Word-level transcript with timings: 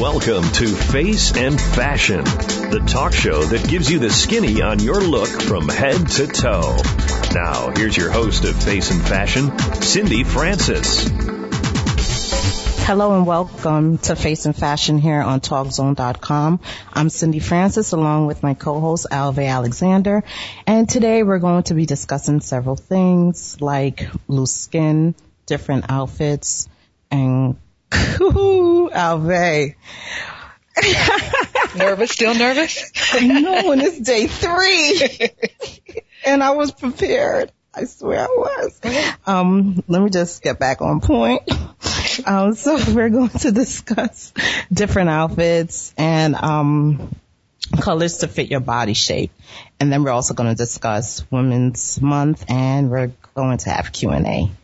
Welcome 0.00 0.42
to 0.54 0.66
Face 0.66 1.36
and 1.36 1.58
Fashion, 1.58 2.24
the 2.24 2.82
talk 2.84 3.12
show 3.12 3.44
that 3.44 3.68
gives 3.68 3.88
you 3.88 4.00
the 4.00 4.10
skinny 4.10 4.60
on 4.60 4.80
your 4.80 5.00
look 5.00 5.28
from 5.28 5.68
head 5.68 6.08
to 6.08 6.26
toe. 6.26 6.78
Now, 7.32 7.70
here's 7.76 7.96
your 7.96 8.10
host 8.10 8.44
of 8.44 8.60
Face 8.60 8.90
and 8.90 9.00
Fashion, 9.00 9.56
Cindy 9.80 10.24
Francis. 10.24 11.08
Hello 12.86 13.16
and 13.16 13.24
welcome 13.24 13.98
to 13.98 14.16
Face 14.16 14.46
and 14.46 14.56
Fashion 14.56 14.98
here 14.98 15.22
on 15.22 15.40
TalkZone.com. 15.40 16.60
I'm 16.92 17.08
Cindy 17.08 17.38
Francis 17.38 17.92
along 17.92 18.26
with 18.26 18.42
my 18.42 18.54
co-host 18.54 19.06
Alve 19.12 19.48
Alexander. 19.48 20.24
And 20.66 20.88
today 20.88 21.22
we're 21.22 21.38
going 21.38 21.62
to 21.64 21.74
be 21.74 21.86
discussing 21.86 22.40
several 22.40 22.74
things 22.74 23.60
like 23.60 24.08
loose 24.26 24.54
skin, 24.54 25.14
different 25.46 25.84
outfits, 25.88 26.68
and 27.12 27.56
Alve. 27.92 29.74
nervous? 31.76 32.10
Still 32.10 32.34
nervous? 32.34 32.90
I 33.12 33.26
know, 33.26 33.72
and 33.72 33.82
it's 33.82 34.00
day 34.00 34.26
three. 34.26 35.30
and 36.24 36.42
I 36.42 36.50
was 36.50 36.72
prepared. 36.72 37.52
I 37.74 37.84
swear 37.84 38.20
I 38.20 38.26
was. 38.26 38.80
Um, 39.26 39.82
let 39.88 40.02
me 40.02 40.10
just 40.10 40.42
get 40.42 40.58
back 40.58 40.80
on 40.80 41.00
point. 41.00 41.42
Um, 42.24 42.54
so 42.54 42.78
we're 42.94 43.08
going 43.10 43.30
to 43.30 43.50
discuss 43.50 44.32
different 44.72 45.10
outfits 45.10 45.92
and, 45.96 46.36
um, 46.36 47.14
colors 47.80 48.18
to 48.18 48.28
fit 48.28 48.50
your 48.50 48.60
body 48.60 48.94
shape. 48.94 49.32
And 49.80 49.92
then 49.92 50.04
we're 50.04 50.12
also 50.12 50.34
going 50.34 50.50
to 50.50 50.54
discuss 50.54 51.24
Women's 51.30 52.00
Month 52.00 52.44
and 52.48 52.90
we're 52.90 53.12
going 53.34 53.58
to 53.58 53.70
have 53.70 53.92
Q&A. 53.92 54.14
And 54.14 54.56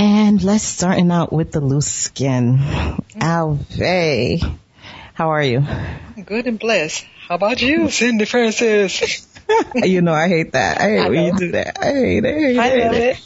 let's 0.00 0.64
starting 0.64 1.10
out 1.10 1.32
with 1.32 1.52
the 1.52 1.60
loose 1.60 1.86
skin. 1.86 2.58
Alve, 3.16 4.58
how 5.14 5.30
are 5.30 5.42
you? 5.42 5.64
Good 6.24 6.46
and 6.46 6.58
blessed. 6.58 7.04
How 7.28 7.34
about 7.34 7.60
you, 7.60 7.90
Cindy 7.90 8.24
Francis? 8.24 9.26
you 9.74 10.00
know 10.00 10.14
I 10.14 10.28
hate 10.28 10.52
that. 10.52 10.80
I 10.80 10.90
hate 10.90 10.98
I 11.00 11.08
when 11.08 11.24
you 11.26 11.36
do 11.36 11.52
that. 11.52 11.78
I 11.82 11.92
hate 11.92 12.24
it. 12.24 12.58
I, 12.58 12.68
hate 12.68 12.82
I 12.82 12.94
it. 12.94 13.18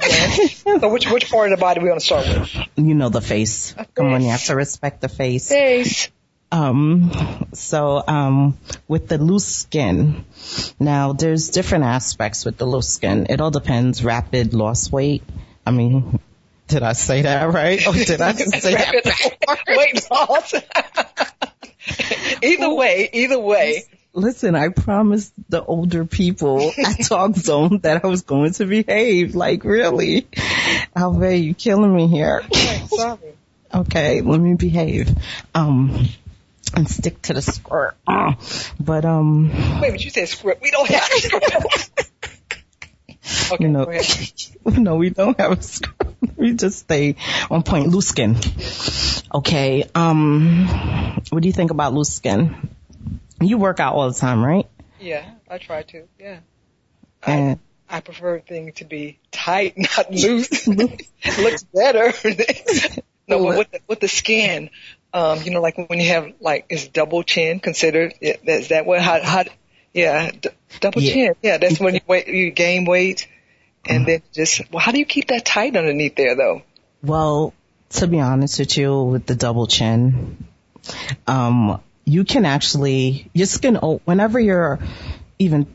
it. 0.00 0.50
so 0.80 0.88
which 0.88 1.10
which 1.10 1.30
part 1.30 1.50
of 1.50 1.58
the 1.58 1.60
body 1.60 1.80
we 1.80 1.88
want 1.88 2.00
to 2.00 2.06
start 2.06 2.26
with? 2.26 2.54
You 2.76 2.94
know 2.94 3.08
the 3.08 3.20
face. 3.20 3.72
face. 3.72 3.86
Come 3.94 4.12
on, 4.12 4.22
you 4.22 4.30
have 4.30 4.44
to 4.44 4.56
respect 4.56 5.00
the 5.00 5.08
face. 5.08 5.48
Face. 5.48 6.10
Um, 6.50 7.46
so, 7.52 8.02
um, 8.06 8.58
with 8.86 9.08
the 9.08 9.18
loose 9.18 9.46
skin, 9.46 10.24
now 10.80 11.12
there's 11.12 11.50
different 11.50 11.84
aspects 11.84 12.44
with 12.44 12.56
the 12.56 12.64
loose 12.64 12.88
skin. 12.88 13.26
It 13.28 13.40
all 13.40 13.50
depends. 13.50 14.02
Rapid 14.02 14.54
loss 14.54 14.90
weight, 14.90 15.22
I 15.68 15.70
mean, 15.70 16.18
did 16.68 16.82
I 16.82 16.94
say 16.94 17.22
that 17.22 17.52
right? 17.52 17.86
Or 17.86 17.92
did 17.92 18.22
I 18.22 18.32
say 18.32 18.74
that? 18.74 19.58
Wait, 19.68 20.10
loss. 20.10 20.54
either 22.42 22.74
way, 22.74 23.10
either 23.12 23.38
way. 23.38 23.82
Listen, 24.14 24.54
I 24.56 24.70
promised 24.70 25.34
the 25.50 25.62
older 25.62 26.06
people 26.06 26.72
at 26.78 27.04
Talk 27.04 27.36
Zone 27.36 27.80
that 27.82 28.02
I 28.02 28.08
was 28.08 28.22
going 28.22 28.52
to 28.54 28.64
behave. 28.64 29.36
Like, 29.36 29.62
really? 29.62 30.26
Alve, 30.96 31.44
you 31.44 31.52
killing 31.52 31.94
me 31.94 32.08
here. 32.08 32.42
Sorry. 32.88 33.18
Okay, 33.72 34.22
let 34.22 34.40
me 34.40 34.54
behave. 34.54 35.14
Um, 35.54 36.08
and 36.74 36.88
stick 36.88 37.20
to 37.22 37.34
the 37.34 37.42
script. 37.42 37.98
But, 38.80 39.04
um. 39.04 39.50
Wait, 39.82 39.90
but 39.90 40.02
you 40.02 40.10
said 40.10 40.28
script. 40.28 40.62
We 40.62 40.70
don't 40.70 40.88
have 40.88 41.04
script. 41.04 42.07
Okay, 43.52 43.64
you 43.64 43.68
know, 43.68 43.84
no, 44.66 44.96
we 44.96 45.10
don't 45.10 45.38
have 45.38 45.52
a 45.52 45.62
script. 45.62 46.36
We 46.36 46.54
just 46.54 46.80
stay 46.80 47.16
on 47.50 47.62
point. 47.62 47.88
Loose 47.88 48.08
skin. 48.08 48.36
Okay. 49.34 49.84
Um, 49.94 50.66
what 51.30 51.42
do 51.42 51.48
you 51.48 51.52
think 51.52 51.70
about 51.70 51.94
loose 51.94 52.12
skin? 52.12 52.70
You 53.40 53.58
work 53.58 53.80
out 53.80 53.94
all 53.94 54.10
the 54.10 54.18
time, 54.18 54.44
right? 54.44 54.66
Yeah, 55.00 55.28
I 55.48 55.58
try 55.58 55.82
to. 55.82 56.08
Yeah. 56.18 56.40
And 57.22 57.60
I, 57.88 57.98
I 57.98 58.00
prefer 58.00 58.40
things 58.40 58.74
to 58.76 58.84
be 58.84 59.18
tight, 59.30 59.74
not 59.96 60.10
loose. 60.10 60.66
Looks 60.68 61.64
better. 61.74 62.12
no, 63.28 63.44
but 63.44 63.58
with 63.58 63.70
the, 63.70 63.80
with 63.86 64.00
the 64.00 64.08
skin, 64.08 64.70
um, 65.12 65.42
you 65.42 65.50
know, 65.50 65.60
like 65.60 65.76
when 65.76 66.00
you 66.00 66.08
have 66.08 66.32
like 66.40 66.66
is 66.68 66.88
double 66.88 67.22
chin 67.22 67.60
considered? 67.60 68.14
Is 68.20 68.68
that 68.68 68.86
what? 68.86 69.00
How? 69.00 69.20
how 69.22 69.44
yeah, 69.92 70.30
d- 70.30 70.50
double 70.80 71.02
yeah. 71.02 71.12
chin. 71.12 71.34
Yeah, 71.42 71.58
that's 71.58 71.80
when 71.80 71.94
you 71.94 72.00
weight, 72.06 72.28
you 72.28 72.50
gain 72.50 72.84
weight, 72.84 73.28
and 73.86 74.06
then 74.06 74.22
just 74.32 74.70
well, 74.70 74.80
how 74.80 74.92
do 74.92 74.98
you 74.98 75.06
keep 75.06 75.28
that 75.28 75.44
tight 75.44 75.76
underneath 75.76 76.16
there 76.16 76.36
though? 76.36 76.62
Well, 77.02 77.54
to 77.90 78.06
be 78.06 78.20
honest 78.20 78.58
with 78.58 78.76
you, 78.76 79.02
with 79.02 79.26
the 79.26 79.34
double 79.34 79.66
chin, 79.66 80.46
um, 81.26 81.80
you 82.04 82.24
can 82.24 82.44
actually 82.44 83.30
your 83.32 83.46
skin. 83.46 83.76
Whenever 83.76 84.38
you're 84.38 84.78
even 85.38 85.66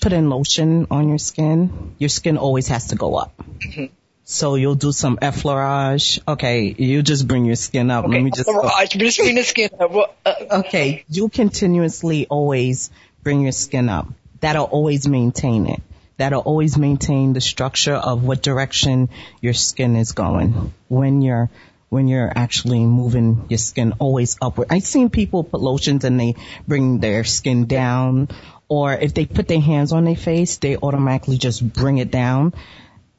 putting 0.00 0.28
lotion 0.28 0.86
on 0.90 1.08
your 1.08 1.18
skin, 1.18 1.94
your 1.98 2.08
skin 2.08 2.36
always 2.36 2.68
has 2.68 2.88
to 2.88 2.96
go 2.96 3.14
up. 3.14 3.36
Mm-hmm. 3.58 3.86
So 4.24 4.54
you'll 4.54 4.76
do 4.76 4.92
some 4.92 5.16
effleurage. 5.16 6.20
Okay, 6.26 6.74
you 6.78 7.02
just 7.02 7.26
bring 7.26 7.44
your 7.44 7.56
skin 7.56 7.90
up. 7.90 8.04
Okay, 8.04 8.14
Let 8.14 8.22
me 8.22 8.30
just 8.30 9.18
bring 9.18 9.34
the 9.34 9.42
skin 9.42 9.70
up. 9.78 10.16
Uh, 10.24 10.34
okay, 10.60 11.04
you 11.08 11.28
continuously 11.28 12.26
always 12.28 12.90
bring 13.22 13.40
your 13.40 13.52
skin 13.52 13.88
up. 13.88 14.08
That'll 14.40 14.64
always 14.64 15.06
maintain 15.06 15.66
it. 15.66 15.80
That'll 16.16 16.40
always 16.40 16.76
maintain 16.76 17.32
the 17.32 17.40
structure 17.40 17.94
of 17.94 18.22
what 18.22 18.42
direction 18.42 19.08
your 19.40 19.54
skin 19.54 19.96
is 19.96 20.12
going 20.12 20.72
when 20.88 21.22
you're 21.22 21.50
when 21.88 22.08
you're 22.08 22.32
actually 22.34 22.86
moving 22.86 23.44
your 23.50 23.58
skin 23.58 23.92
always 23.98 24.38
upward. 24.40 24.68
I've 24.70 24.82
seen 24.82 25.10
people 25.10 25.44
put 25.44 25.60
lotions 25.60 26.04
and 26.04 26.18
they 26.18 26.36
bring 26.66 27.00
their 27.00 27.22
skin 27.22 27.66
down 27.66 28.28
or 28.68 28.94
if 28.94 29.12
they 29.12 29.26
put 29.26 29.48
their 29.48 29.60
hands 29.60 29.92
on 29.92 30.04
their 30.04 30.16
face, 30.16 30.56
they 30.56 30.78
automatically 30.78 31.36
just 31.36 31.60
bring 31.62 31.98
it 31.98 32.10
down. 32.10 32.54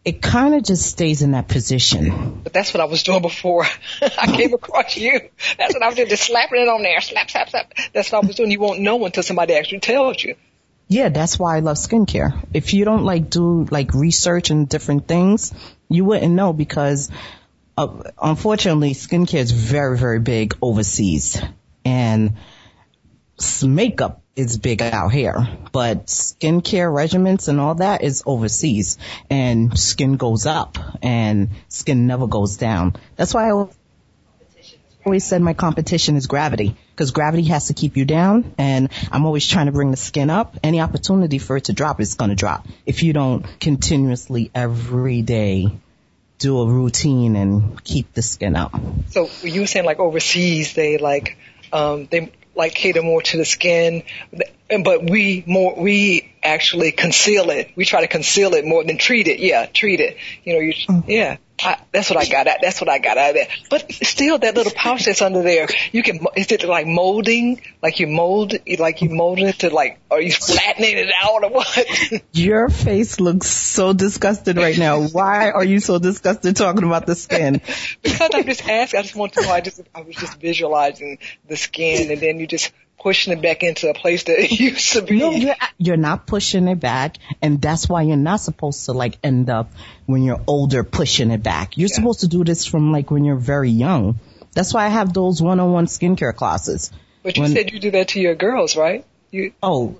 It 0.05 0.21
kind 0.21 0.53
of 0.53 0.63
just 0.63 0.85
stays 0.85 1.21
in 1.21 1.31
that 1.31 1.47
position. 1.47 2.41
But 2.43 2.51
that's 2.51 2.73
what 2.73 2.81
I 2.81 2.85
was 2.85 3.03
doing 3.03 3.21
before 3.21 3.65
I 4.01 4.27
came 4.35 4.53
across 4.53 4.97
you. 4.97 5.29
That's 5.57 5.73
what 5.73 5.81
I 5.81 5.87
was 5.87 5.95
doing, 5.95 6.09
just 6.09 6.23
slapping 6.23 6.61
it 6.61 6.67
on 6.67 6.83
there, 6.83 6.99
slap, 6.99 7.29
slap, 7.29 7.49
slap. 7.49 7.73
That's 7.93 8.11
what 8.11 8.23
I 8.23 8.27
was 8.27 8.35
doing. 8.35 8.51
You 8.51 8.59
won't 8.59 8.81
know 8.81 9.05
until 9.05 9.23
somebody 9.23 9.53
actually 9.53 9.79
tells 9.79 10.21
you. 10.21 10.35
Yeah, 10.89 11.09
that's 11.09 11.39
why 11.39 11.55
I 11.55 11.59
love 11.61 11.77
skincare. 11.77 12.45
If 12.53 12.73
you 12.73 12.83
don't 12.85 13.03
like 13.03 13.29
do 13.29 13.63
like 13.63 13.93
research 13.93 14.49
and 14.49 14.67
different 14.67 15.07
things, 15.07 15.53
you 15.89 16.03
wouldn't 16.03 16.33
know 16.33 16.51
because 16.51 17.09
uh, 17.77 18.03
unfortunately 18.21 18.93
skincare 18.93 19.39
is 19.39 19.51
very, 19.51 19.97
very 19.97 20.19
big 20.19 20.55
overseas 20.61 21.41
and 21.85 22.35
makeup 23.63 24.22
is 24.35 24.57
big 24.57 24.81
out 24.81 25.09
here, 25.09 25.47
but 25.71 26.07
skincare 26.07 26.91
regimens 26.91 27.47
and 27.47 27.59
all 27.59 27.75
that 27.75 28.03
is 28.03 28.23
overseas 28.25 28.97
and 29.29 29.77
skin 29.77 30.17
goes 30.17 30.45
up 30.45 30.77
and 31.03 31.49
skin 31.67 32.07
never 32.07 32.25
goes 32.25 32.57
down. 32.57 32.95
That's 33.15 33.33
why 33.33 33.51
I 33.51 33.67
always 35.05 35.23
said 35.23 35.41
my 35.41 35.53
competition 35.53 36.15
is 36.15 36.25
gravity 36.25 36.75
because 36.91 37.11
gravity 37.11 37.43
has 37.43 37.67
to 37.67 37.73
keep 37.73 37.95
you 37.95 38.05
down 38.05 38.55
and 38.57 38.89
I'm 39.11 39.25
always 39.25 39.47
trying 39.47 39.67
to 39.67 39.71
bring 39.71 39.91
the 39.91 39.97
skin 39.97 40.31
up. 40.31 40.57
Any 40.63 40.81
opportunity 40.81 41.37
for 41.37 41.57
it 41.57 41.65
to 41.65 41.73
drop 41.73 42.01
is 42.01 42.15
going 42.15 42.29
to 42.29 42.35
drop 42.35 42.65
if 42.87 43.03
you 43.03 43.13
don't 43.13 43.45
continuously 43.59 44.49
every 44.55 45.21
day 45.21 45.77
do 46.39 46.59
a 46.59 46.67
routine 46.67 47.35
and 47.35 47.83
keep 47.83 48.13
the 48.13 48.23
skin 48.23 48.55
up. 48.55 48.73
So 49.11 49.29
you 49.43 49.61
were 49.61 49.67
saying 49.67 49.85
like 49.85 49.99
overseas 49.99 50.73
they 50.73 50.97
like 50.97 51.37
um 51.71 52.07
they 52.09 52.31
like 52.55 52.73
cater 52.73 53.01
more 53.01 53.21
to 53.21 53.37
the 53.37 53.45
skin, 53.45 54.03
but 54.81 55.07
we 55.07 55.43
more 55.45 55.75
we 55.75 56.33
actually 56.41 56.91
conceal 56.91 57.51
it. 57.51 57.71
We 57.75 57.85
try 57.85 58.01
to 58.01 58.07
conceal 58.07 58.53
it 58.55 58.65
more 58.65 58.83
than 58.83 58.97
treat 58.97 59.27
it. 59.27 59.39
Yeah, 59.39 59.65
treat 59.67 59.99
it. 59.99 60.17
You 60.43 60.53
know, 60.53 60.59
you 60.59 60.73
yeah. 61.07 61.37
I, 61.61 61.79
that's 61.91 62.09
what 62.09 62.17
I 62.17 62.25
got 62.25 62.47
out. 62.47 62.57
That's 62.61 62.81
what 62.81 62.89
I 62.89 62.97
got 62.97 63.17
out 63.17 63.29
of 63.29 63.35
there. 63.35 63.47
But 63.69 63.91
still, 63.91 64.37
that 64.39 64.55
little 64.55 64.73
pouch 64.75 65.05
that's 65.05 65.21
under 65.21 65.43
there, 65.43 65.67
you 65.91 66.03
can. 66.03 66.25
Is 66.35 66.51
it 66.51 66.63
like 66.63 66.87
molding? 66.87 67.61
Like 67.81 67.99
you 67.99 68.07
mold, 68.07 68.53
like 68.79 69.01
you 69.01 69.09
mold 69.09 69.39
it 69.39 69.59
to 69.59 69.69
like? 69.69 69.99
Are 70.09 70.19
you 70.19 70.31
flattening 70.31 70.97
it 70.97 71.09
out 71.21 71.43
or 71.43 71.51
what? 71.51 72.23
Your 72.33 72.69
face 72.69 73.19
looks 73.19 73.47
so 73.47 73.93
disgusted 73.93 74.57
right 74.57 74.77
now. 74.77 75.01
Why 75.01 75.51
are 75.51 75.63
you 75.63 75.79
so 75.79 75.99
disgusted 75.99 76.55
talking 76.55 76.83
about 76.83 77.05
the 77.05 77.15
skin? 77.15 77.61
because 78.01 78.29
I'm 78.33 78.45
just 78.45 78.67
asking. 78.67 78.99
I 78.99 79.03
just 79.03 79.15
want 79.15 79.33
to 79.33 79.41
know. 79.41 79.51
I 79.51 79.61
just 79.61 79.81
I 79.93 80.01
was 80.01 80.15
just 80.15 80.39
visualizing 80.39 81.19
the 81.47 81.55
skin, 81.55 82.11
and 82.11 82.19
then 82.19 82.39
you 82.39 82.47
just 82.47 82.73
pushing 83.03 83.33
it 83.33 83.41
back 83.41 83.63
into 83.63 83.89
a 83.89 83.93
place 83.93 84.23
that 84.23 84.39
it 84.43 84.51
used 84.51 84.93
to 84.93 85.01
be. 85.01 85.19
No, 85.19 85.31
you're, 85.31 85.55
you're 85.77 85.97
not 85.97 86.25
pushing 86.25 86.67
it 86.67 86.79
back, 86.79 87.17
and 87.41 87.61
that's 87.61 87.87
why 87.87 88.01
you're 88.01 88.15
not 88.15 88.39
supposed 88.39 88.85
to 88.85 88.93
like 88.93 89.19
end 89.23 89.49
up 89.49 89.71
when 90.05 90.23
you're 90.23 90.41
older 90.47 90.83
pushing 90.83 91.29
it 91.29 91.43
back. 91.43 91.77
You're 91.77 91.89
yeah. 91.89 91.95
supposed 91.95 92.21
to 92.21 92.27
do 92.27 92.43
this 92.43 92.65
from 92.65 92.91
like 92.91 93.11
when 93.11 93.25
you're 93.25 93.35
very 93.35 93.69
young. 93.69 94.19
That's 94.53 94.73
why 94.73 94.85
I 94.85 94.89
have 94.89 95.13
those 95.13 95.41
one-on-one 95.41 95.87
skincare 95.87 96.35
classes. 96.35 96.91
But 97.23 97.37
you 97.37 97.43
when, 97.43 97.53
said 97.53 97.71
you 97.71 97.79
do 97.79 97.91
that 97.91 98.09
to 98.09 98.21
your 98.21 98.35
girls, 98.35 98.75
right? 98.75 99.05
You 99.31 99.53
oh. 99.61 99.99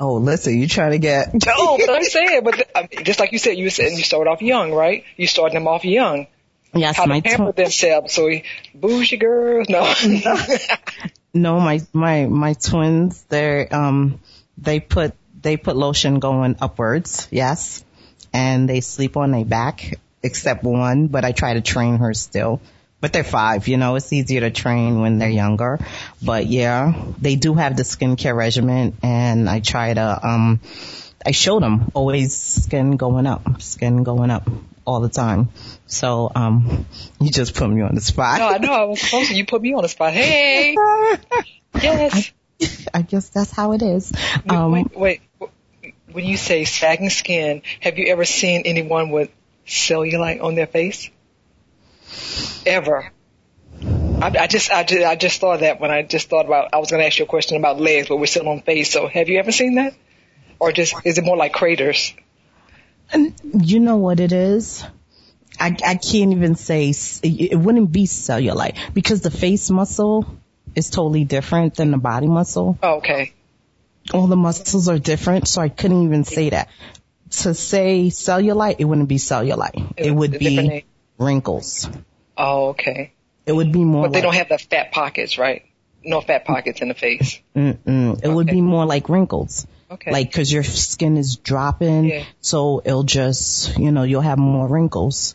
Oh, 0.00 0.14
listen, 0.14 0.56
you 0.56 0.68
trying 0.68 0.92
to 0.92 0.98
get. 0.98 1.34
no, 1.46 1.76
but 1.76 1.90
I'm 1.90 2.04
saying, 2.04 2.44
but 2.44 2.56
the, 2.56 2.78
I 2.78 2.82
mean, 2.82 3.04
just 3.04 3.18
like 3.18 3.32
you 3.32 3.38
said, 3.38 3.58
you 3.58 3.68
said 3.68 3.90
you 3.92 4.04
start 4.04 4.28
off 4.28 4.40
young, 4.40 4.72
right? 4.72 5.04
You 5.16 5.26
start 5.26 5.52
them 5.52 5.66
off 5.66 5.84
young. 5.84 6.28
Yes, 6.72 6.96
how 6.96 7.06
to 7.06 7.20
pamper 7.20 7.52
tw- 7.52 7.56
themselves. 7.56 8.14
So 8.14 8.30
bougie 8.74 9.16
girls, 9.16 9.68
no. 9.68 9.82
no, 11.34 11.60
my 11.60 11.80
my 11.92 12.26
my 12.26 12.54
twins, 12.54 13.22
they're 13.28 13.68
um 13.74 14.20
they 14.56 14.80
put 14.80 15.14
they 15.40 15.56
put 15.56 15.76
lotion 15.76 16.18
going 16.18 16.56
upwards, 16.60 17.28
yes, 17.30 17.84
and 18.32 18.68
they 18.68 18.80
sleep 18.80 19.16
on 19.16 19.30
their 19.30 19.44
back 19.44 19.98
except 20.22 20.64
one, 20.64 21.06
but 21.06 21.24
I 21.24 21.32
try 21.32 21.54
to 21.54 21.60
train 21.60 21.98
her 21.98 22.14
still. 22.14 22.60
But 23.00 23.12
they're 23.12 23.22
five, 23.22 23.68
you 23.68 23.76
know, 23.76 23.94
it's 23.94 24.12
easier 24.12 24.40
to 24.40 24.50
train 24.50 25.00
when 25.00 25.18
they're 25.18 25.28
younger. 25.28 25.78
But 26.20 26.46
yeah, 26.46 27.00
they 27.20 27.36
do 27.36 27.54
have 27.54 27.76
the 27.76 27.84
skincare 27.84 28.34
regimen 28.34 28.96
and 29.04 29.48
I 29.48 29.60
try 29.60 29.94
to, 29.94 30.26
um, 30.26 30.60
I 31.24 31.30
showed 31.30 31.62
them 31.62 31.92
always 31.94 32.34
skin 32.36 32.96
going 32.96 33.26
up, 33.26 33.62
skin 33.62 34.02
going 34.02 34.32
up 34.32 34.48
all 34.88 35.00
the 35.00 35.08
time. 35.08 35.50
So, 35.86 36.30
um, 36.34 36.86
you 37.20 37.30
just 37.30 37.54
put 37.54 37.68
me 37.68 37.82
on 37.82 37.94
the 37.94 38.00
spot. 38.00 38.38
no, 38.38 38.48
I 38.48 38.58
know 38.58 38.72
I 38.72 38.84
was 38.84 39.00
supposed 39.00 39.28
to. 39.28 39.36
You 39.36 39.44
put 39.46 39.60
me 39.62 39.74
on 39.74 39.82
the 39.82 39.88
spot. 39.88 40.12
Hey, 40.12 40.74
yes. 41.74 42.32
I 42.92 43.02
guess 43.02 43.28
that's 43.28 43.50
how 43.52 43.72
it 43.72 43.82
is. 43.82 44.12
Wait, 44.12 44.50
Um, 44.50 44.72
wait, 44.72 44.96
wait. 44.96 45.20
When 46.10 46.24
you 46.24 46.36
say 46.36 46.64
sagging 46.64 47.10
skin, 47.10 47.62
have 47.80 47.98
you 47.98 48.06
ever 48.08 48.24
seen 48.24 48.62
anyone 48.64 49.10
with 49.10 49.30
cellulite 49.66 50.42
on 50.42 50.54
their 50.54 50.66
face? 50.66 51.10
Ever? 52.66 53.12
I, 54.20 54.32
I 54.40 54.46
just, 54.48 54.70
I 54.72 54.82
just, 54.84 55.04
I 55.04 55.14
just 55.14 55.40
thought 55.40 55.60
that 55.60 55.80
when 55.80 55.90
I 55.90 56.02
just 56.02 56.28
thought 56.28 56.46
about, 56.46 56.70
I 56.72 56.78
was 56.78 56.90
going 56.90 57.00
to 57.02 57.06
ask 57.06 57.18
you 57.18 57.24
a 57.26 57.28
question 57.28 57.56
about 57.58 57.78
legs, 57.78 58.08
but 58.08 58.16
we're 58.16 58.26
still 58.26 58.48
on 58.48 58.62
face. 58.62 58.90
So, 58.90 59.06
have 59.06 59.28
you 59.28 59.38
ever 59.38 59.52
seen 59.52 59.76
that, 59.76 59.94
or 60.58 60.72
just 60.72 60.94
is 61.04 61.18
it 61.18 61.24
more 61.24 61.36
like 61.36 61.52
craters? 61.52 62.14
And 63.12 63.34
you 63.66 63.80
know 63.80 63.96
what 63.96 64.20
it 64.20 64.32
is? 64.32 64.84
I, 65.58 65.76
I 65.84 65.94
can't 65.96 66.32
even 66.32 66.54
say, 66.54 66.92
it 67.22 67.58
wouldn't 67.58 67.90
be 67.90 68.04
cellulite 68.04 68.76
because 68.94 69.22
the 69.22 69.30
face 69.30 69.70
muscle 69.70 70.26
is 70.74 70.90
totally 70.90 71.24
different 71.24 71.74
than 71.74 71.90
the 71.90 71.98
body 71.98 72.28
muscle. 72.28 72.78
Oh, 72.82 72.96
okay. 72.96 73.32
All 74.12 74.26
the 74.26 74.36
muscles 74.36 74.88
are 74.88 74.98
different, 74.98 75.48
so 75.48 75.60
I 75.60 75.68
couldn't 75.68 76.04
even 76.04 76.24
say 76.24 76.50
that. 76.50 76.68
To 77.30 77.54
say 77.54 78.06
cellulite, 78.06 78.76
it 78.78 78.84
wouldn't 78.84 79.08
be 79.08 79.16
cellulite. 79.16 79.92
It 79.96 80.12
would 80.12 80.34
a 80.34 80.38
different 80.38 80.70
be 80.70 80.84
wrinkles. 81.18 81.88
Oh, 82.36 82.68
okay. 82.68 83.12
It 83.44 83.52
would 83.52 83.72
be 83.72 83.84
more 83.84 84.04
But 84.04 84.12
they 84.12 84.18
like, 84.18 84.24
don't 84.24 84.34
have 84.34 84.48
the 84.48 84.58
fat 84.58 84.92
pockets, 84.92 85.38
right? 85.38 85.64
No 86.04 86.20
fat 86.20 86.44
pockets 86.44 86.80
in 86.80 86.88
the 86.88 86.94
face. 86.94 87.40
mm-mm. 87.56 88.22
it 88.22 88.28
would 88.28 88.46
be 88.46 88.60
more 88.60 88.86
like 88.86 89.08
wrinkles. 89.08 89.66
Okay. 89.90 90.10
Like, 90.12 90.32
cause 90.32 90.52
your 90.52 90.64
skin 90.64 91.16
is 91.16 91.36
dropping, 91.36 92.04
Yeah. 92.04 92.24
so 92.40 92.82
it'll 92.84 93.04
just, 93.04 93.78
you 93.78 93.90
know, 93.90 94.02
you'll 94.02 94.20
have 94.20 94.38
more 94.38 94.68
wrinkles, 94.68 95.34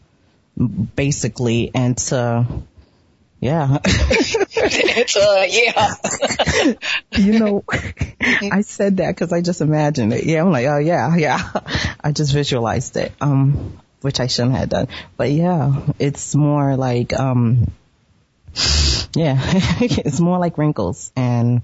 basically, 0.95 1.71
and 1.73 1.97
to, 1.97 2.45
yeah. 3.39 3.79
it's 3.83 5.15
uh, 5.15 5.45
yeah. 5.49 6.75
you 7.17 7.39
know, 7.39 7.63
I 8.51 8.61
said 8.61 8.97
that 8.97 9.15
because 9.15 9.33
I 9.33 9.41
just 9.41 9.61
imagined 9.61 10.13
it. 10.13 10.23
Yeah, 10.25 10.41
I'm 10.43 10.51
like, 10.51 10.67
oh 10.67 10.77
yeah, 10.77 11.15
yeah. 11.15 11.49
I 11.99 12.11
just 12.11 12.31
visualized 12.31 12.95
it, 12.95 13.11
um, 13.21 13.79
which 14.01 14.19
I 14.19 14.27
shouldn't 14.27 14.55
have 14.55 14.69
done. 14.69 14.87
But 15.17 15.31
yeah, 15.31 15.81
it's 15.97 16.35
more 16.35 16.75
like, 16.75 17.11
um, 17.19 17.71
yeah, 19.15 19.39
it's 19.81 20.19
more 20.19 20.37
like 20.39 20.57
wrinkles, 20.57 21.11
and 21.15 21.61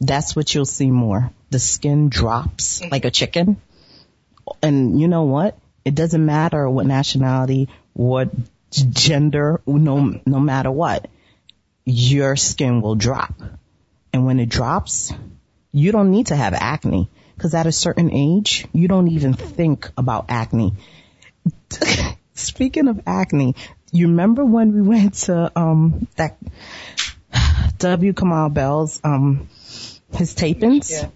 that's 0.00 0.36
what 0.36 0.54
you'll 0.54 0.64
see 0.64 0.90
more. 0.90 1.30
The 1.50 1.58
skin 1.58 2.08
drops 2.08 2.80
mm-hmm. 2.80 2.90
like 2.90 3.04
a 3.04 3.10
chicken, 3.10 3.60
and 4.62 5.00
you 5.00 5.08
know 5.08 5.24
what? 5.24 5.58
It 5.84 5.94
doesn't 5.94 6.24
matter 6.24 6.68
what 6.68 6.86
nationality, 6.86 7.68
what 7.94 8.30
gender, 8.70 9.60
no, 9.66 10.20
no 10.26 10.40
matter 10.40 10.70
what, 10.70 11.08
your 11.84 12.36
skin 12.36 12.80
will 12.82 12.94
drop. 12.94 13.34
And 14.12 14.26
when 14.26 14.40
it 14.40 14.48
drops, 14.48 15.12
you 15.72 15.92
don't 15.92 16.10
need 16.10 16.28
to 16.28 16.36
have 16.36 16.54
acne 16.54 17.08
because 17.34 17.54
at 17.54 17.66
a 17.66 17.72
certain 17.72 18.12
age, 18.12 18.66
you 18.72 18.88
don't 18.88 19.08
even 19.08 19.34
think 19.34 19.90
about 19.96 20.26
acne. 20.28 20.74
Speaking 22.34 22.88
of 22.88 23.00
acne, 23.06 23.54
you 23.92 24.08
remember 24.08 24.44
when 24.44 24.74
we 24.74 24.82
went 24.82 25.14
to 25.14 25.50
um 25.56 26.06
that 26.16 26.38
W. 27.78 28.12
Kamau 28.12 28.52
Bell's 28.52 29.00
um 29.02 29.48
his 30.12 30.34
tapings? 30.34 30.90
Yeah. 30.90 31.08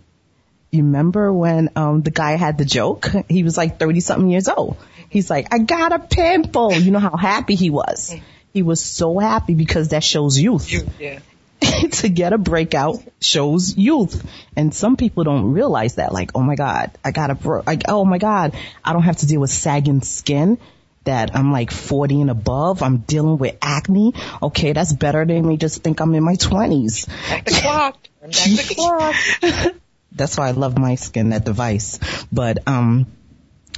You 0.70 0.82
remember 0.82 1.32
when 1.32 1.70
um 1.76 2.02
the 2.02 2.10
guy 2.10 2.32
had 2.32 2.58
the 2.58 2.64
joke? 2.64 3.06
He 3.28 3.44
was 3.44 3.56
like 3.56 3.78
30 3.78 4.00
something 4.00 4.30
years 4.30 4.48
old. 4.48 4.76
He's 5.08 5.30
like, 5.30 5.54
I 5.54 5.58
got 5.58 5.92
a 5.92 5.98
pimple. 5.98 6.72
You 6.72 6.90
know 6.90 6.98
how 6.98 7.16
happy 7.16 7.54
he 7.54 7.70
was. 7.70 8.14
He 8.52 8.62
was 8.62 8.80
so 8.80 9.18
happy 9.18 9.54
because 9.54 9.88
that 9.88 10.02
shows 10.02 10.38
youth. 10.38 10.70
You, 10.70 10.88
yeah. 10.98 11.20
to 11.92 12.08
get 12.08 12.32
a 12.32 12.38
breakout 12.38 13.02
shows 13.20 13.76
youth. 13.76 14.24
And 14.56 14.74
some 14.74 14.96
people 14.96 15.24
don't 15.24 15.52
realize 15.52 15.96
that. 15.96 16.12
Like, 16.12 16.32
oh 16.34 16.42
my 16.42 16.54
God, 16.54 16.90
I 17.04 17.10
got 17.10 17.30
a 17.30 17.34
bro, 17.34 17.62
like, 17.66 17.82
oh 17.88 18.04
my 18.04 18.18
God, 18.18 18.56
I 18.84 18.92
don't 18.92 19.02
have 19.02 19.18
to 19.18 19.26
deal 19.26 19.40
with 19.40 19.50
sagging 19.50 20.02
skin 20.02 20.58
that 21.04 21.36
I'm 21.36 21.52
like 21.52 21.70
40 21.70 22.22
and 22.22 22.30
above. 22.30 22.82
I'm 22.82 22.98
dealing 22.98 23.38
with 23.38 23.56
acne. 23.62 24.12
Okay, 24.42 24.72
that's 24.72 24.92
better 24.92 25.24
than 25.24 25.46
me 25.46 25.56
just 25.56 25.82
think 25.82 26.00
I'm 26.00 26.14
in 26.14 26.22
my 26.22 26.36
20s. 26.36 27.06
Back 27.28 27.44
the 27.44 27.50
clock. 27.52 27.98
Back 28.20 28.30
the 28.30 28.74
clock. 28.74 29.74
That's 30.12 30.38
why 30.38 30.48
I 30.48 30.52
love 30.52 30.78
my 30.78 30.94
skin, 30.94 31.30
that 31.30 31.44
device. 31.44 31.98
But, 32.30 32.66
um, 32.68 33.06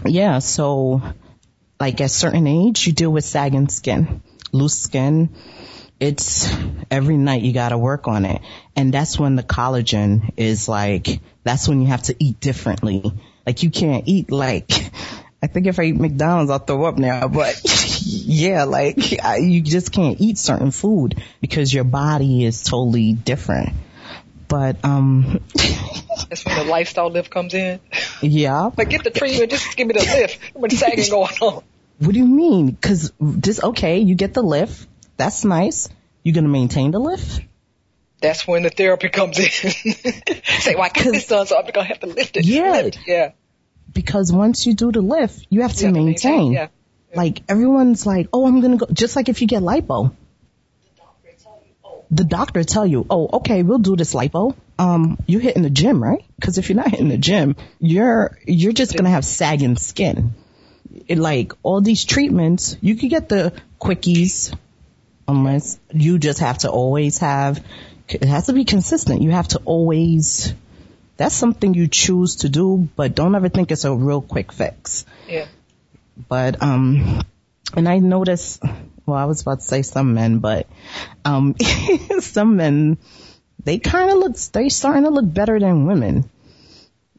yeah, 0.04 0.40
so 0.40 1.02
like 1.80 2.00
at 2.00 2.10
certain 2.10 2.46
age, 2.46 2.86
you 2.86 2.92
deal 2.92 3.10
with 3.10 3.24
sagging 3.24 3.68
skin, 3.68 4.22
loose 4.52 4.78
skin. 4.78 5.34
It's 5.98 6.54
every 6.90 7.16
night 7.16 7.42
you 7.42 7.52
gotta 7.52 7.78
work 7.78 8.06
on 8.06 8.26
it. 8.26 8.42
And 8.74 8.92
that's 8.92 9.18
when 9.18 9.36
the 9.36 9.42
collagen 9.42 10.32
is 10.36 10.68
like, 10.68 11.20
that's 11.42 11.68
when 11.68 11.80
you 11.80 11.86
have 11.86 12.02
to 12.02 12.16
eat 12.18 12.40
differently. 12.40 13.12
Like 13.46 13.62
you 13.62 13.70
can't 13.70 14.04
eat 14.06 14.30
like, 14.30 14.70
I 15.42 15.48
think 15.48 15.66
if 15.66 15.78
I 15.78 15.84
eat 15.84 15.96
McDonald's, 15.96 16.50
I'll 16.50 16.58
throw 16.58 16.84
up 16.84 16.98
now, 16.98 17.28
but 17.28 17.60
yeah, 18.04 18.64
like 18.64 18.98
I, 19.22 19.36
you 19.36 19.60
just 19.60 19.92
can't 19.92 20.20
eat 20.20 20.38
certain 20.38 20.70
food 20.70 21.22
because 21.40 21.72
your 21.72 21.84
body 21.84 22.44
is 22.44 22.62
totally 22.62 23.12
different. 23.12 23.70
But, 24.48 24.84
um, 24.84 25.40
That's 26.28 26.44
when 26.44 26.56
the 26.56 26.64
lifestyle 26.64 27.10
lift 27.10 27.30
comes 27.30 27.54
in. 27.54 27.80
yeah. 28.22 28.70
Like, 28.76 28.90
get 28.90 29.04
the 29.04 29.10
treatment, 29.10 29.50
just 29.50 29.76
give 29.76 29.88
me 29.88 29.94
the 29.94 30.00
lift. 30.00 30.38
What 30.54 30.72
sagging 30.72 31.10
going 31.10 31.32
on? 31.40 31.64
What 31.98 32.12
do 32.12 32.18
you 32.18 32.26
mean? 32.26 32.76
Cause 32.76 33.12
just, 33.40 33.62
okay, 33.62 33.98
you 33.98 34.14
get 34.14 34.34
the 34.34 34.42
lift. 34.42 34.86
That's 35.16 35.44
nice. 35.44 35.88
You're 36.22 36.34
gonna 36.34 36.48
maintain 36.48 36.90
the 36.90 36.98
lift? 36.98 37.40
That's 38.20 38.46
when 38.46 38.62
the 38.62 38.70
therapy 38.70 39.08
comes 39.08 39.38
in. 39.38 39.48
Say, 39.48 40.74
well, 40.74 40.84
I 40.84 40.88
got 40.88 41.04
this 41.04 41.26
done, 41.26 41.46
so 41.46 41.58
I'm 41.58 41.70
gonna 41.70 41.86
have 41.86 42.00
to 42.00 42.06
lift 42.06 42.36
it. 42.36 42.44
Yeah. 42.44 42.72
Lift. 42.72 42.98
Yeah. 43.06 43.32
Because 43.92 44.32
once 44.32 44.66
you 44.66 44.74
do 44.74 44.92
the 44.92 45.00
lift, 45.00 45.46
you 45.50 45.62
have 45.62 45.72
to 45.72 45.86
to 45.86 45.92
maintain. 45.92 46.04
maintain, 46.04 46.52
yeah. 46.52 46.68
Like 47.14 47.42
everyone's 47.48 48.06
like, 48.06 48.28
oh, 48.32 48.46
I'm 48.46 48.60
gonna 48.60 48.76
go, 48.76 48.86
just 48.92 49.16
like 49.16 49.28
if 49.28 49.40
you 49.40 49.46
get 49.46 49.62
lipo. 49.62 50.14
The 52.10 52.24
doctor 52.24 52.62
tell 52.62 52.86
you, 52.86 53.04
oh, 53.10 53.28
okay, 53.38 53.62
we'll 53.64 53.78
do 53.78 53.96
this 53.96 54.14
lipo. 54.14 54.54
Um, 54.78 55.18
you're 55.26 55.40
hitting 55.40 55.62
the 55.62 55.70
gym, 55.70 56.02
right? 56.02 56.24
Cause 56.40 56.58
if 56.58 56.68
you're 56.68 56.76
not 56.76 56.90
hitting 56.90 57.08
the 57.08 57.18
gym, 57.18 57.56
you're, 57.80 58.38
you're 58.46 58.72
just 58.72 58.96
gonna 58.96 59.10
have 59.10 59.24
sagging 59.24 59.76
skin. 59.76 60.34
It, 61.08 61.18
like 61.18 61.52
all 61.62 61.80
these 61.80 62.04
treatments, 62.04 62.76
you 62.80 62.96
could 62.96 63.10
get 63.10 63.28
the 63.28 63.52
quickies, 63.80 64.54
unless 65.26 65.78
you 65.92 66.18
just 66.18 66.38
have 66.40 66.58
to 66.58 66.70
always 66.70 67.18
have, 67.18 67.64
it 68.08 68.24
has 68.24 68.46
to 68.46 68.52
be 68.52 68.64
consistent. 68.64 69.22
You 69.22 69.32
have 69.32 69.48
to 69.48 69.60
always, 69.64 70.54
that's 71.16 71.34
something 71.34 71.74
you 71.74 71.88
choose 71.88 72.36
to 72.36 72.48
do, 72.48 72.88
but 72.96 73.14
don't 73.14 73.34
ever 73.34 73.48
think 73.48 73.70
it's 73.70 73.84
a 73.84 73.94
real 73.94 74.20
quick 74.20 74.52
fix. 74.52 75.04
Yeah. 75.28 75.46
But, 76.28 76.62
um, 76.62 77.22
and 77.74 77.88
I 77.88 77.98
noticed, 77.98 78.62
well, 79.06 79.16
I 79.16 79.24
was 79.24 79.42
about 79.42 79.60
to 79.60 79.64
say 79.64 79.82
some 79.82 80.14
men, 80.14 80.38
but, 80.38 80.66
um, 81.24 81.54
some 82.20 82.56
men, 82.56 82.98
they 83.64 83.78
kind 83.78 84.10
of 84.10 84.18
look, 84.18 84.36
they 84.52 84.68
starting 84.68 85.04
to 85.04 85.10
look 85.10 85.32
better 85.32 85.58
than 85.58 85.86
women. 85.86 86.28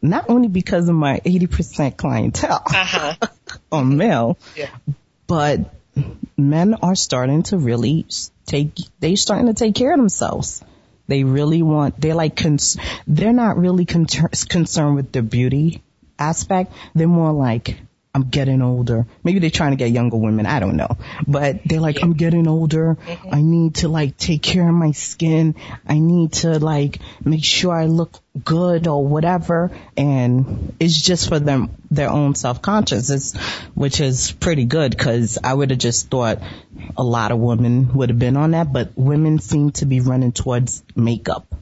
Not 0.02 0.30
only 0.30 0.48
because 0.48 0.88
of 0.90 0.96
my 0.96 1.20
80% 1.26 1.98
clientele 1.98 2.62
Uh-huh. 2.66 3.16
on 3.72 3.98
male, 3.98 4.38
Yeah. 4.56 4.70
but 5.26 5.74
men 6.38 6.76
are 6.76 6.96
starting 6.96 7.44
to 7.44 7.58
really 7.58 8.06
take, 8.46 8.78
they 9.00 9.16
starting 9.16 9.48
to 9.48 9.54
take 9.56 9.74
care 9.76 9.92
of 9.92 9.98
themselves. 9.98 10.64
They 11.08 11.24
really 11.24 11.62
want, 11.62 12.00
they're 12.00 12.16
like, 12.16 12.36
cons- 12.36 12.78
they're 13.08 13.34
not 13.34 13.58
really 13.58 13.86
con- 13.86 14.06
concerned 14.06 14.96
with 14.96 15.12
the 15.12 15.22
beauty 15.22 15.82
aspect. 16.20 16.74
They're 16.94 17.08
more 17.08 17.32
like, 17.32 17.78
I'm 18.18 18.30
getting 18.30 18.64
older. 18.64 19.06
Maybe 19.24 19.38
they're 19.38 19.52
trying 19.52 19.74
to 19.74 19.78
get 19.78 19.92
younger 19.92 20.18
women. 20.18 20.48
I 20.48 20.60
don't 20.60 20.76
know. 20.76 20.98
But 21.28 21.60
they're 21.64 21.80
like, 21.80 22.02
I'm 22.02 22.14
getting 22.14 22.48
older. 22.48 22.98
Mm-hmm. 23.00 23.30
I 23.32 23.42
need 23.44 23.76
to 23.76 23.90
like 23.90 24.18
take 24.18 24.42
care 24.42 24.68
of 24.68 24.74
my 24.74 24.90
skin. 24.90 25.54
I 25.86 26.00
need 26.00 26.34
to 26.42 26.58
like 26.58 26.98
make 27.24 27.44
sure 27.44 27.72
I 27.72 27.86
look 27.86 28.20
good 28.44 28.88
or 28.88 29.06
whatever. 29.06 29.70
And 29.96 30.76
it's 30.80 31.00
just 31.00 31.30
for 31.30 31.38
them, 31.38 31.76
their 31.92 32.10
own 32.10 32.34
self 32.34 32.60
consciousness, 32.64 33.38
which 33.76 34.02
is 34.02 34.32
pretty 34.32 34.66
good 34.66 34.98
because 34.98 35.38
I 35.44 35.54
would 35.54 35.70
have 35.70 35.78
just 35.78 36.10
thought 36.10 36.42
a 36.98 37.04
lot 37.04 37.32
of 37.32 37.38
women 37.38 37.94
would 37.94 38.10
have 38.10 38.18
been 38.18 38.36
on 38.36 38.52
that, 38.52 38.74
but 38.74 38.98
women 38.98 39.38
seem 39.38 39.74
to 39.74 39.86
be 39.86 40.00
running 40.00 40.32
towards 40.32 40.84
makeup 40.96 41.54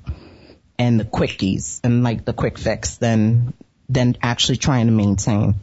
and 0.80 1.02
the 1.02 1.06
quickies 1.06 1.82
and 1.84 2.02
like 2.02 2.24
the 2.24 2.32
quick 2.32 2.58
fix 2.58 2.96
than 2.96 3.54
than 3.89 4.18
actually 4.22 4.58
trying 4.58 4.88
to 4.88 4.92
maintain. 4.92 5.56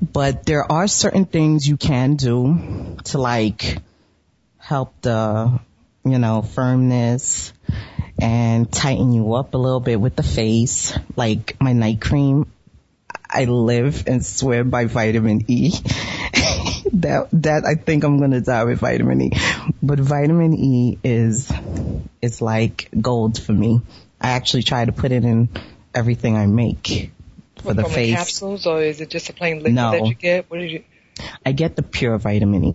But 0.00 0.46
there 0.46 0.70
are 0.70 0.86
certain 0.86 1.24
things 1.24 1.66
you 1.66 1.76
can 1.76 2.16
do 2.16 2.96
to 3.04 3.18
like 3.18 3.78
help 4.58 5.00
the, 5.02 5.58
you 6.04 6.18
know, 6.18 6.42
firmness 6.42 7.52
and 8.20 8.70
tighten 8.70 9.12
you 9.12 9.34
up 9.34 9.54
a 9.54 9.58
little 9.58 9.80
bit 9.80 10.00
with 10.00 10.16
the 10.16 10.22
face. 10.22 10.96
Like 11.16 11.56
my 11.60 11.72
night 11.72 12.00
cream, 12.00 12.50
I 13.28 13.44
live 13.44 14.04
and 14.06 14.24
swear 14.24 14.64
by 14.64 14.86
vitamin 14.86 15.44
E. 15.48 15.70
that, 16.92 17.28
that 17.32 17.64
I 17.66 17.74
think 17.74 18.04
I'm 18.04 18.30
to 18.30 18.40
die 18.40 18.64
with 18.64 18.78
vitamin 18.78 19.20
E. 19.22 19.30
But 19.82 20.00
vitamin 20.00 20.54
E 20.54 20.98
is, 21.02 21.52
is 22.22 22.40
like 22.40 22.88
gold 23.00 23.40
for 23.40 23.52
me. 23.52 23.80
I 24.20 24.30
actually 24.30 24.62
try 24.64 24.84
to 24.84 24.92
put 24.92 25.12
it 25.12 25.24
in 25.24 25.48
everything 25.98 26.36
I 26.36 26.46
make 26.46 27.10
for 27.62 27.74
the 27.74 27.82
from 27.82 27.92
face. 27.92 28.14
capsules 28.14 28.66
or 28.66 28.80
is 28.82 29.00
it 29.00 29.10
just 29.10 29.28
a 29.28 29.32
plain 29.32 29.56
liquid 29.58 29.74
No. 29.74 29.90
that 29.92 30.06
you 30.06 30.14
get? 30.14 30.48
What 30.50 30.58
did 30.60 30.70
you? 30.70 30.84
I 31.44 31.50
get 31.52 31.74
the 31.76 31.82
pure 31.82 32.16
vitamin 32.18 32.64
E. 32.64 32.74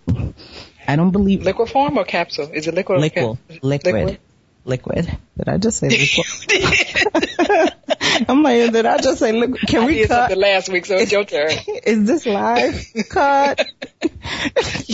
I 0.86 0.98
don't 0.98 1.12
believe 1.12 1.44
Liquid 1.44 1.70
form 1.70 1.98
or 1.98 2.04
capsule? 2.04 2.50
Is 2.54 2.68
it 2.68 2.74
liquid? 2.74 2.98
or 2.98 3.02
liquid, 3.02 3.38
liquid, 3.64 4.20
liquid. 4.66 5.06
Did 5.38 5.48
I 5.48 5.58
just 5.58 5.80
say 5.80 5.88
liquid? 6.04 7.74
I'm 8.30 8.44
like, 8.44 8.72
did 8.74 8.86
I 8.86 8.98
just 8.98 9.20
say 9.20 9.32
liquid? 9.32 9.62
Can 9.68 9.84
I 9.84 9.86
we 9.86 9.94
did 9.96 10.10
cut? 10.10 10.30
something 10.30 10.40
last 10.40 10.68
week, 10.70 10.86
so 10.86 10.96
it's 10.98 11.12
your 11.14 11.24
turn. 11.24 11.52
Is 11.86 12.06
this 12.06 12.26
live? 12.26 12.86
Cut. 13.10 13.66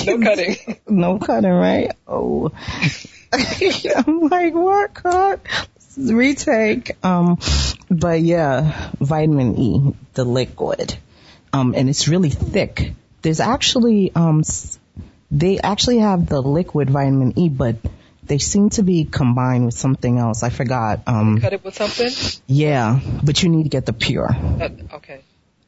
No 0.05 0.19
cutting. 0.19 0.55
no 0.87 1.17
cutting, 1.19 1.49
right? 1.51 1.91
Oh. 2.07 2.51
I'm 3.33 4.19
like, 4.29 4.53
what 4.53 4.93
cut? 4.93 5.39
Retake. 5.99 7.03
Um, 7.03 7.37
but 7.89 8.21
yeah, 8.21 8.91
vitamin 8.99 9.57
E, 9.57 9.95
the 10.13 10.23
liquid. 10.23 10.97
Um, 11.51 11.73
and 11.75 11.89
it's 11.89 12.07
really 12.07 12.29
thick. 12.29 12.93
There's 13.21 13.39
actually, 13.39 14.11
um, 14.15 14.43
they 15.31 15.59
actually 15.59 15.99
have 15.99 16.27
the 16.27 16.41
liquid 16.41 16.89
vitamin 16.89 17.37
E, 17.37 17.49
but 17.49 17.75
they 18.23 18.37
seem 18.37 18.69
to 18.71 18.83
be 18.83 19.05
combined 19.05 19.65
with 19.65 19.73
something 19.73 20.17
else. 20.19 20.43
I 20.43 20.49
forgot. 20.49 21.01
Um, 21.07 21.41
Cut 21.41 21.53
it 21.53 21.63
with 21.63 21.75
something. 21.75 22.11
yeah, 22.47 22.99
but 23.23 23.41
you 23.41 23.49
need 23.49 23.63
to 23.63 23.69
get 23.69 23.85
the 23.85 23.93
pure. 23.93 24.29
Uh, 24.31 24.69
okay. 24.93 25.21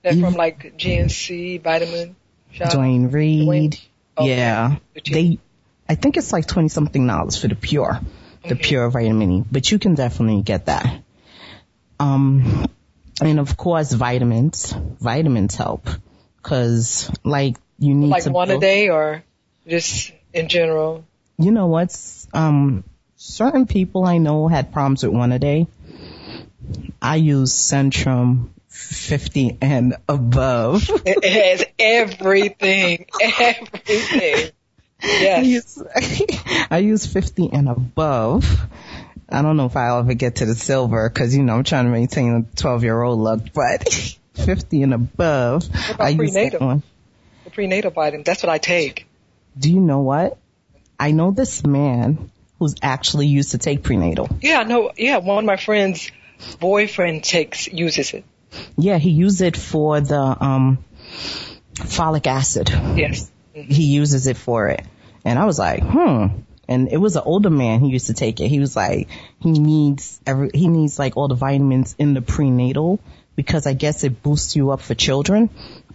That 0.04 0.16
from 0.16 0.34
like 0.34 0.78
GNC 0.78 1.62
Vitamin 1.62 2.16
Shoppe. 2.54 2.72
Duane 2.72 3.12
Reade. 3.12 3.46
Duane? 3.46 3.74
Okay. 4.18 4.30
Yeah. 4.38 4.76
They, 5.12 5.40
I 5.88 5.96
think 5.96 6.18
it's 6.18 6.32
like 6.32 6.48
20 6.48 6.70
something 6.70 7.06
dollars 7.06 7.38
for 7.38 7.48
the 7.48 7.56
pure, 7.56 8.00
the 8.44 8.56
Okay. 8.56 8.64
pure 8.64 8.90
vitamin 8.90 9.32
E, 9.32 9.44
but 9.52 9.72
you 9.72 9.80
can 9.80 9.96
definitely 9.96 10.42
get 10.42 10.66
that. 10.66 11.04
Um, 12.00 12.68
and 13.22 13.40
of 13.40 13.56
course 13.58 13.92
vitamins, 13.94 14.74
vitamins 15.00 15.56
help 15.56 15.88
cause 16.42 17.12
like 17.24 17.58
you 17.78 17.94
need 17.94 18.10
Like 18.10 18.24
to 18.24 18.32
one 18.32 18.50
a 18.50 18.60
day 18.60 18.90
or 18.90 19.24
just 19.68 20.12
in 20.34 20.48
general. 20.48 21.06
You 21.38 21.52
know 21.52 21.68
what's, 21.68 22.28
um, 22.34 22.84
certain 23.16 23.68
people 23.68 24.06
I 24.06 24.18
know 24.18 24.48
had 24.48 24.74
problems 24.74 25.04
with 25.04 25.14
one 25.14 25.32
a 25.32 25.40
day. 25.40 25.68
I 27.02 27.18
use 27.18 27.52
Centrum 27.54 28.50
50 28.70 29.58
and 29.62 29.96
above. 30.08 30.90
It 31.06 31.24
has 31.24 31.66
everything. 31.78 33.06
Everything. 33.22 34.52
I 35.04 35.08
Yes. 35.22 35.46
use, 35.46 35.84
I 36.72 36.78
use 36.80 37.06
50 37.06 37.50
and 37.52 37.70
above. 37.70 38.46
I 39.30 39.42
don't 39.42 39.58
know 39.58 39.66
if 39.66 39.76
I'll 39.76 40.00
ever 40.00 40.14
get 40.14 40.38
to 40.38 40.46
the 40.46 40.56
silver 40.56 41.10
because, 41.10 41.36
you 41.36 41.44
know, 41.44 41.56
I'm 41.56 41.64
trying 41.64 41.86
to 41.86 41.92
maintain 41.92 42.34
a 42.34 42.56
12 42.56 42.84
year 42.84 43.02
old 43.02 43.20
look, 43.20 43.54
but 43.54 43.88
50 44.34 44.84
and 44.84 44.94
above. 44.94 45.66
about 45.90 46.02
I 46.02 46.10
use 46.10 46.34
that 46.34 46.60
one. 46.60 46.84
The 47.46 47.50
prenatal 47.50 47.92
vitamin. 47.92 48.24
That's 48.24 48.44
what 48.44 48.50
I 48.50 48.58
take. 48.58 49.08
Do 49.58 49.72
you 49.72 49.80
know 49.80 50.02
what? 50.02 50.38
I 51.00 51.12
know 51.12 51.32
this 51.32 51.66
man 51.66 52.32
who's 52.60 52.76
actually 52.82 53.28
used 53.28 53.52
to 53.52 53.58
take 53.58 53.84
prenatal. 53.84 54.30
Yeah, 54.42 54.64
no, 54.64 54.92
yeah, 54.96 55.18
one 55.18 55.40
of 55.40 55.46
my 55.46 55.58
friends' 55.58 56.12
boyfriend 56.60 57.24
takes, 57.24 57.68
uses 57.68 58.14
it. 58.14 58.24
Yeah, 58.78 58.98
he 58.98 59.10
used 59.10 59.42
it 59.42 59.58
for 59.58 60.00
the, 60.02 60.38
um, 60.40 60.84
folic 61.74 62.28
acid. 62.28 62.70
Yes. 62.70 63.32
He 63.62 63.84
uses 63.86 64.28
it 64.28 64.38
for 64.38 64.68
it. 64.70 64.84
And 65.26 65.38
I 65.38 65.46
was 65.46 65.60
like, 65.60 65.84
hmm. 65.84 66.28
And 66.68 66.88
it 66.90 66.98
was 66.98 67.16
an 67.16 67.24
older 67.26 67.50
man 67.50 67.80
who 67.80 67.90
used 67.90 68.08
to 68.08 68.14
take 68.14 68.40
it. 68.40 68.48
He 68.48 68.60
was 68.60 68.76
like, 68.76 69.10
he 69.40 69.52
needs 69.52 70.20
every, 70.26 70.52
he 70.54 70.68
needs 70.68 70.98
like 70.98 71.18
all 71.18 71.28
the 71.28 71.36
vitamins 71.36 71.96
in 72.00 72.14
the 72.14 72.22
prenatal 72.22 73.00
because 73.36 73.68
I 73.68 73.74
guess 73.74 74.04
it 74.04 74.22
boosts 74.24 74.56
you 74.56 74.72
up 74.72 74.82
for 74.82 74.96
children, 74.96 75.50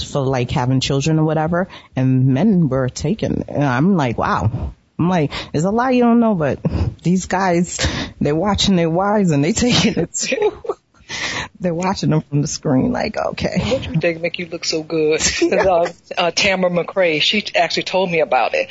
for 0.04 0.22
like 0.22 0.50
having 0.50 0.80
children 0.80 1.18
or 1.18 1.24
whatever. 1.24 1.68
And 1.94 2.28
men 2.28 2.68
were 2.68 2.88
taking, 2.88 3.44
and 3.48 3.64
I'm 3.64 3.96
like, 3.96 4.18
wow. 4.18 4.74
I'm 4.98 5.08
like, 5.08 5.32
there's 5.52 5.64
a 5.64 5.70
lot 5.70 5.94
you 5.94 6.02
don't 6.02 6.20
know, 6.20 6.34
but 6.34 6.60
these 7.02 7.26
guys, 7.26 7.86
they're 8.20 8.34
watching 8.34 8.76
their 8.76 8.90
wives 8.90 9.30
and 9.30 9.44
they 9.44 9.52
taking 9.52 10.02
it 10.02 10.12
too. 10.12 10.62
they're 11.60 11.74
watching 11.74 12.10
them 12.10 12.20
from 12.22 12.42
the 12.42 12.48
screen 12.48 12.92
like, 12.92 13.16
okay. 13.16 13.58
What 13.72 13.86
you 13.86 14.00
think 14.00 14.20
make 14.20 14.38
you 14.38 14.46
look 14.46 14.64
so 14.64 14.82
good? 14.82 15.20
uh, 15.42 15.88
uh, 16.16 16.30
Tamara 16.30 16.70
McCrae, 16.70 17.20
she 17.20 17.44
actually 17.54 17.84
told 17.84 18.10
me 18.10 18.20
about 18.20 18.54
it. 18.54 18.68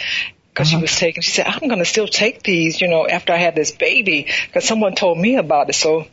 Cause 0.53 0.69
she 0.69 0.77
was 0.77 0.95
taking, 0.95 1.21
she 1.21 1.31
said, 1.31 1.47
I'm 1.47 1.67
gonna 1.67 1.83
still 1.83 2.07
take 2.07 2.41
these, 2.41 2.79
you 2.79 2.87
know, 2.87 3.05
after 3.05 3.33
I 3.33 3.37
had 3.37 3.55
this 3.55 3.71
baby. 3.71 4.27
Cause 4.53 4.63
someone 4.63 4.95
told 4.95 5.17
me 5.17 5.35
about 5.35 5.69
it. 5.69 5.75
So 5.75 6.07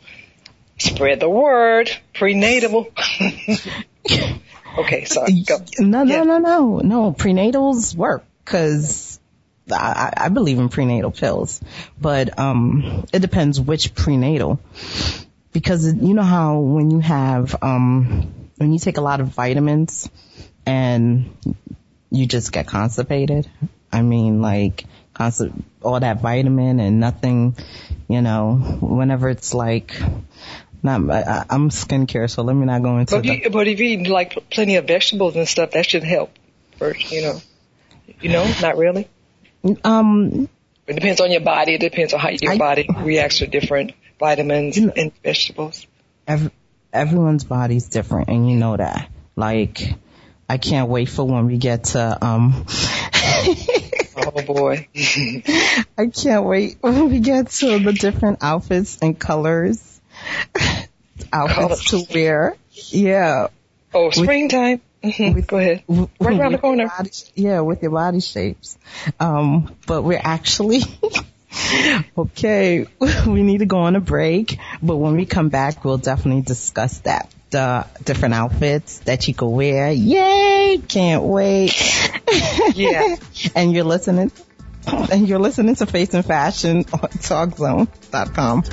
spread 0.77 1.21
the 1.21 1.29
word. 1.29 1.89
Prenatal. 2.13 2.91
okay, 4.77 5.05
sorry. 5.05 5.43
Go. 5.47 5.59
No, 5.79 6.03
no, 6.03 6.13
Yeah. 6.13 6.23
no, 6.23 6.39
no, 6.39 6.79
no. 6.79 7.13
Prenatals 7.13 7.95
work 7.95 8.25
because 8.43 9.17
I, 9.71 10.11
I 10.17 10.29
believe 10.29 10.59
in 10.59 10.67
prenatal 10.67 11.11
pills, 11.11 11.61
but 11.99 12.37
um, 12.37 13.05
it 13.13 13.19
depends 13.19 13.61
which 13.61 13.95
prenatal. 13.95 14.59
Because 15.53 15.93
you 15.93 16.13
know 16.13 16.23
how 16.23 16.59
when 16.59 16.91
you 16.91 16.99
have 16.99 17.55
um, 17.61 18.49
when 18.57 18.73
you 18.73 18.79
take 18.79 18.97
a 18.97 19.01
lot 19.01 19.21
of 19.21 19.27
vitamins 19.27 20.09
and 20.65 21.35
you 22.09 22.25
just 22.25 22.51
get 22.51 22.67
constipated. 22.67 23.47
I 23.91 24.01
mean, 24.01 24.41
like 24.41 24.85
consti- 25.13 25.53
all 25.81 25.99
that 25.99 26.21
vitamin 26.21 26.79
and 26.79 26.99
nothing. 26.99 27.55
You 28.07 28.21
know, 28.21 28.55
whenever 28.81 29.29
it's 29.29 29.53
like. 29.53 29.93
Not, 30.85 31.09
I, 31.09 31.45
I'm 31.49 31.69
skincare, 31.69 32.29
so 32.29 32.43
let 32.43 32.53
me 32.57 32.65
not 32.65 32.81
go 32.83 32.97
into 32.97 33.15
But, 33.15 33.23
you, 33.23 33.49
but 33.49 33.69
if 33.69 33.79
you 33.79 33.85
eat 33.85 34.07
like 34.09 34.49
plenty 34.49 34.75
of 34.75 34.85
vegetables 34.85 35.37
and 35.37 35.47
stuff, 35.47 35.71
that 35.71 35.85
should 35.85 36.03
help. 36.03 36.31
First, 36.77 37.09
you 37.09 37.21
know. 37.21 37.39
You 38.19 38.29
know, 38.29 38.53
not 38.61 38.75
really. 38.75 39.07
um, 39.85 40.49
It 40.85 40.93
depends 40.95 41.21
on 41.21 41.31
your 41.31 41.39
body. 41.39 41.75
It 41.75 41.79
depends 41.79 42.13
on 42.13 42.19
how 42.19 42.31
your 42.31 42.51
I- 42.51 42.57
body 42.57 42.85
reacts 42.97 43.37
to 43.37 43.47
different 43.47 43.93
vitamins 44.23 44.77
You 44.77 44.85
know- 44.87 44.93
and 44.95 45.11
vegetables. 45.23 45.85
ev- 46.27 46.51
everyone's 46.93 47.43
body's 47.43 47.89
different 47.89 48.29
and 48.29 48.49
you 48.49 48.55
know 48.55 48.77
that. 48.77 49.09
Like, 49.35 49.95
I 50.49 50.57
can't 50.57 50.87
wait 50.89 51.09
for 51.09 51.25
when 51.25 51.47
we 51.47 51.57
get 51.57 51.85
to, 51.95 52.17
um, 52.25 52.65
Oh 54.15 54.41
boy. 54.45 54.87
I 55.97 56.07
can't 56.07 56.45
wait 56.45 56.77
when 56.81 57.09
we 57.09 57.19
get 57.19 57.49
to 57.49 57.79
the 57.79 57.91
different 57.93 58.39
outfits 58.43 58.99
and 59.01 59.19
colors, 59.19 59.99
outfits 61.33 61.89
to 61.91 62.05
wear. 62.13 62.55
Yeah. 62.71 63.47
Oh, 63.93 64.09
springtime. 64.11 64.81
hmm 65.03 65.39
Go 65.41 65.57
ahead. 65.57 65.83
Right 65.87 66.39
around 66.39 66.51
the 66.53 66.57
corner. 66.59 66.87
body- 66.87 67.09
yeah, 67.35 67.59
with 67.61 67.81
your 67.81 67.91
body 67.91 68.21
shapes. 68.21 68.77
Um, 69.19 69.75
but 69.87 70.03
we're 70.03 70.21
actually, 70.23 70.81
okay, 72.17 72.87
we 73.27 73.43
need 73.43 73.59
to 73.59 73.65
go 73.65 73.79
on 73.79 73.95
a 73.95 73.99
break, 73.99 74.57
but 74.81 74.97
when 74.97 75.15
we 75.15 75.25
come 75.25 75.49
back, 75.49 75.83
we'll 75.85 75.97
definitely 75.97 76.41
discuss 76.41 76.99
that. 76.99 77.33
The 77.51 77.85
different 78.03 78.33
outfits 78.33 78.99
that 78.99 79.27
you 79.27 79.35
could 79.35 79.49
wear. 79.49 79.91
Yay! 79.91 80.81
Can't 80.87 81.23
wait. 81.23 81.71
Yeah. 82.73 83.15
and 83.55 83.71
you're 83.71 83.83
listening, 83.83 84.31
and 84.87 85.27
you're 85.27 85.37
listening 85.37 85.75
to 85.75 85.85
Face 85.85 86.15
and 86.15 86.25
Fashion 86.25 86.77
on 86.77 87.09
TalkZone.com. 87.19 88.63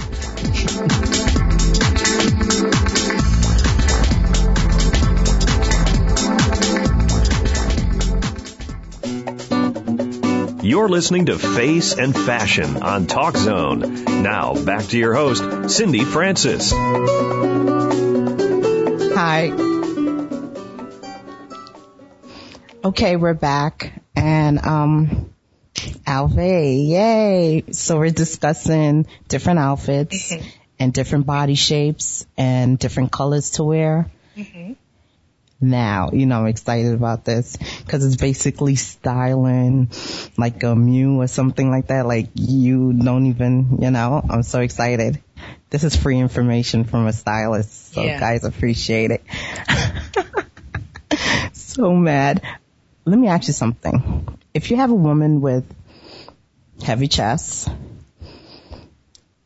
You're 10.62 10.90
listening 10.90 11.26
to 11.26 11.38
Face 11.38 11.96
and 11.96 12.14
Fashion 12.14 12.82
on 12.82 13.06
Talk 13.06 13.34
Zone. 13.34 14.04
Now, 14.22 14.52
back 14.52 14.84
to 14.88 14.98
your 14.98 15.14
host, 15.14 15.70
Cindy 15.70 16.04
Francis. 16.04 16.70
Hi. 19.14 19.52
Okay, 22.84 23.16
we're 23.16 23.32
back. 23.32 24.02
And, 24.14 24.58
um, 24.58 25.32
Alve, 26.06 26.88
yay. 26.88 27.64
So 27.72 27.98
we're 27.98 28.10
discussing 28.10 29.06
different 29.28 29.60
outfits 29.60 30.30
mm-hmm. 30.30 30.46
and 30.78 30.92
different 30.92 31.24
body 31.24 31.54
shapes 31.54 32.26
and 32.36 32.78
different 32.78 33.10
colors 33.12 33.52
to 33.52 33.64
wear. 33.64 34.10
Mm-hmm. 34.36 34.74
Now, 35.60 36.10
you 36.12 36.24
know, 36.24 36.40
I'm 36.40 36.46
excited 36.46 36.94
about 36.94 37.24
this 37.24 37.56
because 37.56 38.04
it's 38.04 38.16
basically 38.16 38.76
styling 38.76 39.90
like 40.38 40.62
a 40.62 40.74
Mew 40.74 41.20
or 41.20 41.26
something 41.26 41.70
like 41.70 41.88
that. 41.88 42.06
Like 42.06 42.28
you 42.34 42.94
don't 42.94 43.26
even, 43.26 43.78
you 43.82 43.90
know, 43.90 44.24
I'm 44.28 44.42
so 44.42 44.60
excited. 44.60 45.22
This 45.68 45.84
is 45.84 45.94
free 45.94 46.18
information 46.18 46.84
from 46.84 47.06
a 47.06 47.12
stylist. 47.12 47.92
So 47.92 48.02
yeah. 48.02 48.18
guys 48.18 48.44
appreciate 48.44 49.10
it. 49.10 49.22
so 51.52 51.92
mad. 51.92 52.42
Let 53.04 53.18
me 53.18 53.28
ask 53.28 53.46
you 53.46 53.54
something. 53.54 54.38
If 54.54 54.70
you 54.70 54.78
have 54.78 54.90
a 54.90 54.94
woman 54.94 55.40
with 55.40 55.64
heavy 56.82 57.08
chest 57.08 57.68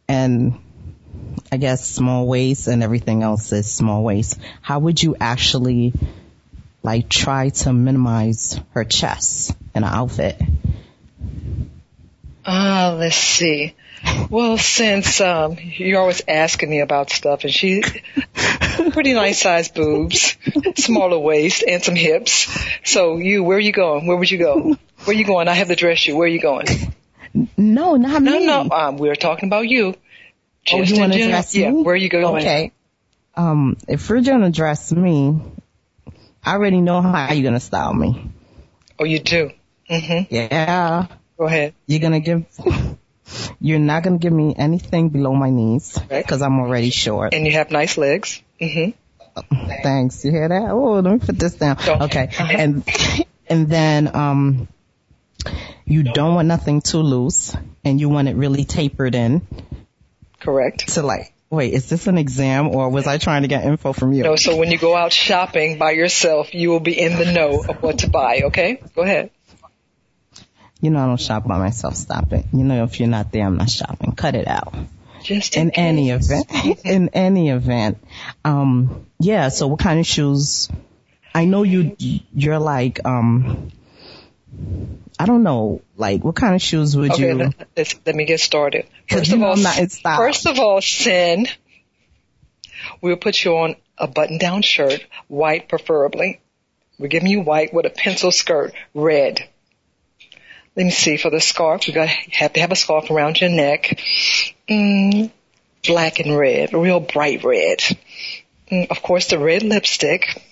and 0.09 0.59
I 1.55 1.57
guess 1.57 1.87
small 1.87 2.27
waist 2.27 2.67
and 2.67 2.83
everything 2.83 3.23
else 3.23 3.53
is 3.53 3.71
small 3.71 4.03
waist, 4.03 4.41
how 4.61 4.81
would 4.81 5.01
you 5.01 5.15
actually 5.21 5.93
like 6.83 7.09
try 7.09 7.51
to 7.51 7.73
minimize 7.73 8.59
her 8.73 8.83
chest 8.83 9.55
in 9.73 9.85
an 9.85 9.89
outfit? 9.89 10.37
Ah, 12.45 12.89
uh, 12.89 12.95
let's 12.97 13.15
see. 13.15 13.73
Well, 14.29 14.59
since 14.59 15.21
um, 15.21 15.57
you're 15.61 16.01
always 16.01 16.23
asking 16.27 16.71
me 16.71 16.81
about 16.81 17.11
stuff, 17.11 17.45
and 17.45 17.55
she 17.55 17.85
pretty 18.91 19.15
nice 19.15 19.41
sized 19.41 19.75
boobs, 19.75 20.37
smaller 20.75 21.21
waist, 21.21 21.63
and 21.63 21.85
some 21.85 21.95
hips. 21.95 22.53
So 22.83 23.19
you, 23.19 23.45
where 23.45 23.59
are 23.59 23.61
you 23.61 23.71
going? 23.71 24.09
Where 24.09 24.17
would 24.17 24.29
you 24.29 24.39
go? 24.39 24.77
Where 25.05 25.15
are 25.15 25.19
you 25.19 25.25
going? 25.25 25.47
I 25.47 25.55
have 25.55 25.69
to 25.69 25.77
dress 25.77 26.05
you. 26.05 26.17
Where 26.17 26.27
are 26.27 26.29
you 26.29 26.41
going? 26.41 26.67
No, 27.57 27.95
not 27.95 28.23
no, 28.23 28.39
me. 28.39 28.45
No, 28.45 28.65
no. 28.65 28.77
Um, 28.77 28.97
we're 28.97 29.15
talking 29.15 29.49
about 29.49 29.69
you. 29.69 29.95
Oh, 30.73 30.83
you 30.83 30.99
want 30.99 31.12
to 31.12 31.26
dress 31.28 31.54
me? 31.54 31.62
Yeah. 31.62 31.71
Where 31.73 31.94
are 31.94 31.97
you 31.97 32.09
going? 32.09 32.37
Okay. 32.37 32.73
Um, 33.37 33.76
if 33.88 34.09
you're 34.09 34.21
gonna 34.23 34.50
dress 34.50 34.92
me, 34.92 35.40
I 36.44 36.52
already 36.52 36.80
know 36.80 37.00
how 37.02 37.33
you're 37.33 37.42
gonna 37.44 37.61
style 37.61 37.92
me. 37.92 38.30
Oh, 38.99 39.04
you 39.04 39.18
do. 39.18 39.50
Mhm. 39.90 40.26
Yeah. 40.30 41.06
Go 41.37 41.47
ahead. 41.47 41.75
You're 41.87 42.00
gonna 42.00 42.21
give. 42.21 42.44
You're 43.61 43.78
not 43.78 44.02
gonna 44.02 44.18
give 44.18 44.33
me 44.33 44.54
anything 44.56 45.09
below 45.09 45.35
my 45.35 45.50
knees 45.50 45.99
because. 46.09 46.42
I'm 46.42 46.61
already 46.61 46.90
short. 46.90 47.33
And 47.35 47.47
you 47.47 47.52
have 47.52 47.71
nice 47.71 47.97
legs. 47.97 48.42
Mhm. 48.61 48.94
Thanks. 49.83 50.25
You 50.25 50.30
hear 50.30 50.49
that? 50.49 50.71
Oh, 50.71 51.00
let 51.00 51.12
me 51.12 51.18
put 51.18 51.38
this 51.38 51.54
down. 51.54 51.76
Don't. 51.85 52.02
Okay. 52.02 52.28
Uh-huh. 52.38 52.56
And 52.56 52.85
and 53.49 53.68
then 53.68 54.14
um, 54.14 54.68
you 55.85 56.02
don't 56.04 56.35
want 56.35 56.47
nothing 56.49 56.83
too 56.83 56.99
loose, 57.00 57.56
and 57.85 57.99
you 58.00 58.09
want 58.09 58.28
it 58.28 58.37
really 58.37 58.64
tapered 58.64 59.14
in. 59.14 59.42
Correct. 60.45 60.91
So 60.91 61.05
like 61.05 61.35
Wait, 61.51 61.73
is 61.73 61.89
this 61.89 62.09
an 62.09 62.19
exam 62.19 62.69
or 62.69 62.89
was 62.89 63.07
I 63.07 63.19
trying 63.19 63.43
to 63.43 63.49
get 63.49 63.65
info 63.65 63.93
from 63.93 64.13
you? 64.13 64.25
No, 64.25 64.35
so 64.35 64.57
when 64.57 64.73
you 64.73 64.79
go 64.79 64.97
out 64.97 65.13
shopping 65.13 65.79
by 65.79 65.93
yourself, 65.93 66.53
you 66.53 66.71
will 66.71 66.81
be 66.81 66.99
in 66.99 67.17
the 67.17 67.31
know 67.31 67.63
of 67.69 67.81
what 67.81 67.99
to 67.99 68.11
buy, 68.11 68.43
okay? 68.47 68.83
Go 68.95 69.03
ahead. 69.03 69.31
You 70.81 70.91
know 70.91 70.99
I 70.99 71.07
don't 71.07 71.21
shop 71.21 71.47
by 71.47 71.59
myself. 71.59 71.95
Stop 71.95 72.33
it. 72.33 72.47
You 72.53 72.65
know 72.65 72.83
if 72.85 72.99
you're 72.99 73.09
not 73.09 73.31
there, 73.31 73.47
I'm 73.47 73.57
not 73.57 73.71
shopping. 73.71 74.13
Cut 74.13 74.35
it 74.35 74.49
out. 74.49 74.75
Just 75.23 75.57
in, 75.57 75.71
in 75.71 75.75
any 75.75 76.11
event. 76.11 76.47
in 76.85 77.09
any 77.11 77.51
event. 77.51 77.99
Um, 78.45 79.07
yeah. 79.19 79.49
So 79.49 79.69
what 79.69 79.79
kind 79.79 80.01
of 80.01 80.07
shoes? 80.07 80.69
I 81.35 81.45
know 81.45 81.63
you. 81.63 81.97
You're 82.35 82.59
like. 82.59 83.01
Um, 83.05 83.71
I 85.19 85.27
don't 85.27 85.43
know. 85.43 85.81
Like, 85.97 86.25
what 86.25 86.35
kind 86.35 86.55
of 86.55 86.63
shoes 86.63 86.97
would 86.97 87.13
okay, 87.13 87.29
you? 87.29 87.53
Let, 87.77 87.95
let 88.05 88.15
me 88.15 88.25
get 88.25 88.41
started. 88.41 88.87
First 89.09 89.33
of 89.33 89.43
all, 89.43 89.57
first 89.57 90.47
of 90.47 90.59
all, 90.59 90.81
Sin. 90.81 91.47
We'll 93.01 93.17
put 93.17 93.43
you 93.45 93.57
on 93.57 93.77
a 93.97 94.07
button-down 94.07 94.62
shirt, 94.62 95.07
white 95.29 95.69
preferably. 95.69 96.40
We're 96.99 97.09
giving 97.09 97.31
you 97.31 97.40
white 97.40 97.73
with 97.73 97.87
a 97.87 97.90
pencil 97.90 98.31
skirt, 98.31 98.75
red. 98.93 99.49
Let 100.77 100.85
me 100.85 100.90
see, 100.90 101.17
for 101.17 101.31
the 101.31 101.40
scarf, 101.40 101.87
you 101.87 101.95
got 101.95 102.09
have 102.09 102.53
to 102.55 102.61
have 102.61 102.73
a 102.73 102.77
scarf 102.77 103.11
around 103.11 103.40
your 103.40 103.51
neck. 103.51 103.99
Mm, 104.69 105.31
black 105.87 106.19
and 106.19 106.37
red, 106.37 106.73
real 106.73 107.01
bright 107.01 107.45
red. 107.45 107.79
Mm, 108.71 108.90
of 108.90 109.03
course, 109.03 109.29
the 109.29 109.38
red 109.38 109.62
lipstick. 109.62 110.43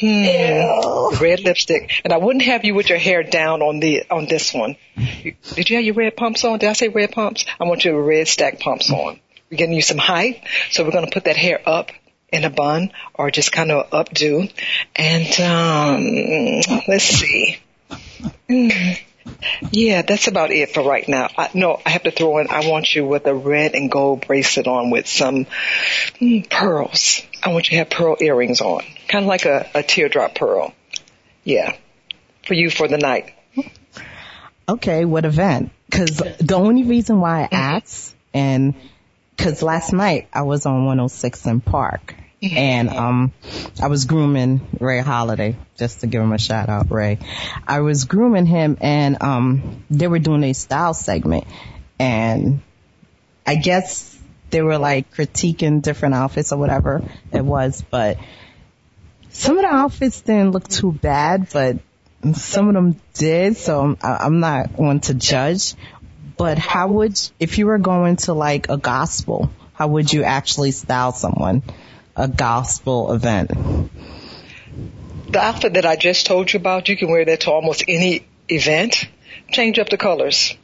Hmm. 0.00 1.22
Red 1.22 1.40
lipstick, 1.40 2.00
and 2.04 2.12
I 2.12 2.16
wouldn't 2.16 2.44
have 2.44 2.64
you 2.64 2.74
with 2.74 2.88
your 2.88 2.98
hair 2.98 3.22
down 3.22 3.62
on 3.62 3.78
the 3.78 4.04
on 4.10 4.26
this 4.26 4.52
one. 4.52 4.76
Did 4.96 5.70
you 5.70 5.76
have 5.76 5.84
your 5.84 5.94
red 5.94 6.16
pumps 6.16 6.44
on? 6.44 6.58
Did 6.58 6.68
I 6.68 6.72
say 6.72 6.88
red 6.88 7.12
pumps? 7.12 7.46
I 7.60 7.64
want 7.64 7.84
your 7.84 8.02
red 8.02 8.26
stack 8.26 8.58
pumps 8.58 8.90
on. 8.90 9.20
We're 9.50 9.56
getting 9.56 9.74
you 9.74 9.82
some 9.82 9.98
height, 9.98 10.42
so 10.70 10.84
we're 10.84 10.90
going 10.90 11.04
to 11.04 11.12
put 11.12 11.24
that 11.24 11.36
hair 11.36 11.60
up 11.64 11.90
in 12.32 12.44
a 12.44 12.50
bun 12.50 12.90
or 13.14 13.30
just 13.30 13.52
kind 13.52 13.70
of 13.70 13.90
updo. 13.90 14.52
And 14.96 15.40
um, 15.40 16.82
let's 16.88 17.04
see. 17.04 17.58
Mm. 18.48 18.98
Yeah, 19.70 20.02
that's 20.02 20.28
about 20.28 20.50
it 20.50 20.74
for 20.74 20.82
right 20.82 21.08
now. 21.08 21.28
I, 21.36 21.50
no, 21.54 21.80
I 21.84 21.90
have 21.90 22.02
to 22.04 22.10
throw 22.10 22.38
in, 22.38 22.48
I 22.48 22.68
want 22.68 22.94
you 22.94 23.06
with 23.06 23.26
a 23.26 23.34
red 23.34 23.74
and 23.74 23.90
gold 23.90 24.26
bracelet 24.26 24.66
on 24.66 24.90
with 24.90 25.06
some 25.06 25.46
mm, 26.20 26.48
pearls. 26.48 27.22
I 27.42 27.52
want 27.52 27.66
you 27.66 27.72
to 27.72 27.76
have 27.78 27.90
pearl 27.90 28.16
earrings 28.20 28.60
on. 28.60 28.82
Kind 29.08 29.24
of 29.24 29.28
like 29.28 29.44
a, 29.44 29.68
a 29.74 29.82
teardrop 29.82 30.34
pearl. 30.34 30.74
Yeah. 31.42 31.76
For 32.46 32.54
you 32.54 32.70
for 32.70 32.88
the 32.88 32.98
night. 32.98 33.32
Okay, 34.68 35.04
what 35.04 35.24
event? 35.24 35.70
Cause 35.90 36.16
the 36.16 36.54
only 36.56 36.84
reason 36.84 37.20
why 37.20 37.42
I 37.42 37.48
asked 37.52 38.14
and 38.32 38.74
cause 39.36 39.62
last 39.62 39.92
night 39.92 40.28
I 40.32 40.42
was 40.42 40.66
on 40.66 40.86
106 40.86 41.46
& 41.54 41.64
Park 41.64 42.14
and 42.52 42.90
um 42.90 43.32
I 43.80 43.88
was 43.88 44.04
grooming 44.04 44.66
Ray 44.80 45.00
Holiday 45.00 45.56
just 45.76 46.00
to 46.00 46.06
give 46.06 46.22
him 46.22 46.32
a 46.32 46.38
shout 46.38 46.68
out 46.68 46.90
Ray. 46.90 47.18
I 47.66 47.80
was 47.80 48.04
grooming 48.04 48.46
him 48.46 48.78
and 48.80 49.22
um 49.22 49.84
they 49.90 50.08
were 50.08 50.18
doing 50.18 50.44
a 50.44 50.52
style 50.52 50.94
segment. 50.94 51.44
And 51.98 52.60
I 53.46 53.56
guess 53.56 54.18
they 54.50 54.62
were 54.62 54.78
like 54.78 55.12
critiquing 55.12 55.82
different 55.82 56.14
outfits 56.14 56.52
or 56.52 56.58
whatever 56.58 57.02
it 57.32 57.44
was 57.44 57.82
but 57.90 58.18
some 59.30 59.56
of 59.56 59.62
the 59.62 59.68
outfits 59.68 60.20
didn't 60.20 60.52
look 60.52 60.68
too 60.68 60.92
bad 60.92 61.48
but 61.52 61.78
some 62.34 62.68
of 62.68 62.74
them 62.74 63.00
did 63.14 63.56
so 63.56 63.96
I'm 64.02 64.40
not 64.40 64.78
one 64.78 65.00
to 65.00 65.14
judge. 65.14 65.74
But 66.36 66.58
how 66.58 66.88
would 66.88 67.20
if 67.38 67.58
you 67.58 67.66
were 67.66 67.78
going 67.78 68.16
to 68.16 68.32
like 68.32 68.68
a 68.68 68.76
gospel 68.76 69.50
how 69.74 69.88
would 69.88 70.12
you 70.12 70.22
actually 70.22 70.70
style 70.70 71.12
someone 71.12 71.62
a 72.16 72.28
gospel 72.28 73.12
event? 73.12 73.50
The 75.28 75.40
outfit 75.40 75.74
that 75.74 75.86
I 75.86 75.96
just 75.96 76.26
told 76.26 76.52
you 76.52 76.58
about, 76.58 76.88
you 76.88 76.96
can 76.96 77.10
wear 77.10 77.24
that 77.24 77.40
to 77.40 77.50
almost 77.50 77.84
any 77.88 78.26
event. 78.48 79.08
Change 79.50 79.78
up 79.78 79.88
the 79.88 79.96
colors. 79.96 80.54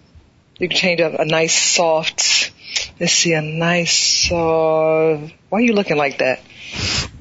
You 0.59 0.69
can 0.69 0.77
change 0.77 1.01
up 1.01 1.15
a 1.19 1.25
nice 1.25 1.55
soft, 1.55 2.53
let's 3.01 3.13
see, 3.13 3.33
a 3.33 3.43
nice, 3.43 4.31
uh, 4.31 5.29
why 5.49 5.59
are 5.59 5.63
you 5.63 5.73
looking 5.73 5.97
like 5.97 6.19
that? 6.19 6.41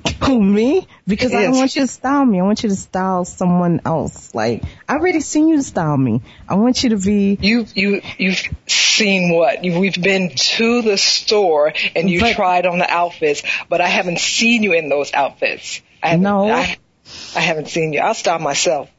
Who, 0.06 0.14
oh, 0.36 0.40
me? 0.40 0.88
Because 1.08 1.34
I 1.34 1.44
don't 1.44 1.58
want 1.58 1.76
you 1.76 1.82
to 1.82 1.88
style 1.88 2.26
me. 2.26 2.40
I 2.40 2.44
want 2.44 2.64
you 2.64 2.70
to 2.70 2.76
style 2.76 3.26
someone 3.26 3.82
else. 3.86 4.34
Like, 4.34 4.64
I 4.88 4.96
already 4.96 5.22
seen 5.22 5.48
you 5.48 5.62
style 5.62 5.98
me. 5.98 6.22
I 6.48 6.56
want 6.56 6.84
you 6.84 6.90
to 6.92 6.98
be. 6.98 7.38
You, 7.42 7.66
you, 7.74 8.02
you've 8.18 8.42
seen 8.68 9.34
what? 9.34 9.62
We've 9.62 10.02
been 10.02 10.32
to 10.36 10.82
the 10.82 10.98
store 10.98 11.74
and 11.96 12.10
you 12.10 12.20
but, 12.20 12.36
tried 12.36 12.66
on 12.66 12.80
the 12.80 12.90
outfits, 12.90 13.44
but 13.68 13.82
I 13.82 13.88
haven't 13.88 14.20
seen 14.20 14.64
you 14.64 14.74
in 14.74 14.90
those 14.90 15.14
outfits. 15.14 15.82
I 16.02 16.16
no. 16.16 16.50
I, 16.50 16.78
I 17.36 17.40
haven't 17.40 17.70
seen 17.70 17.94
you. 17.94 18.00
I'll 18.00 18.14
style 18.14 18.40
myself. 18.40 18.90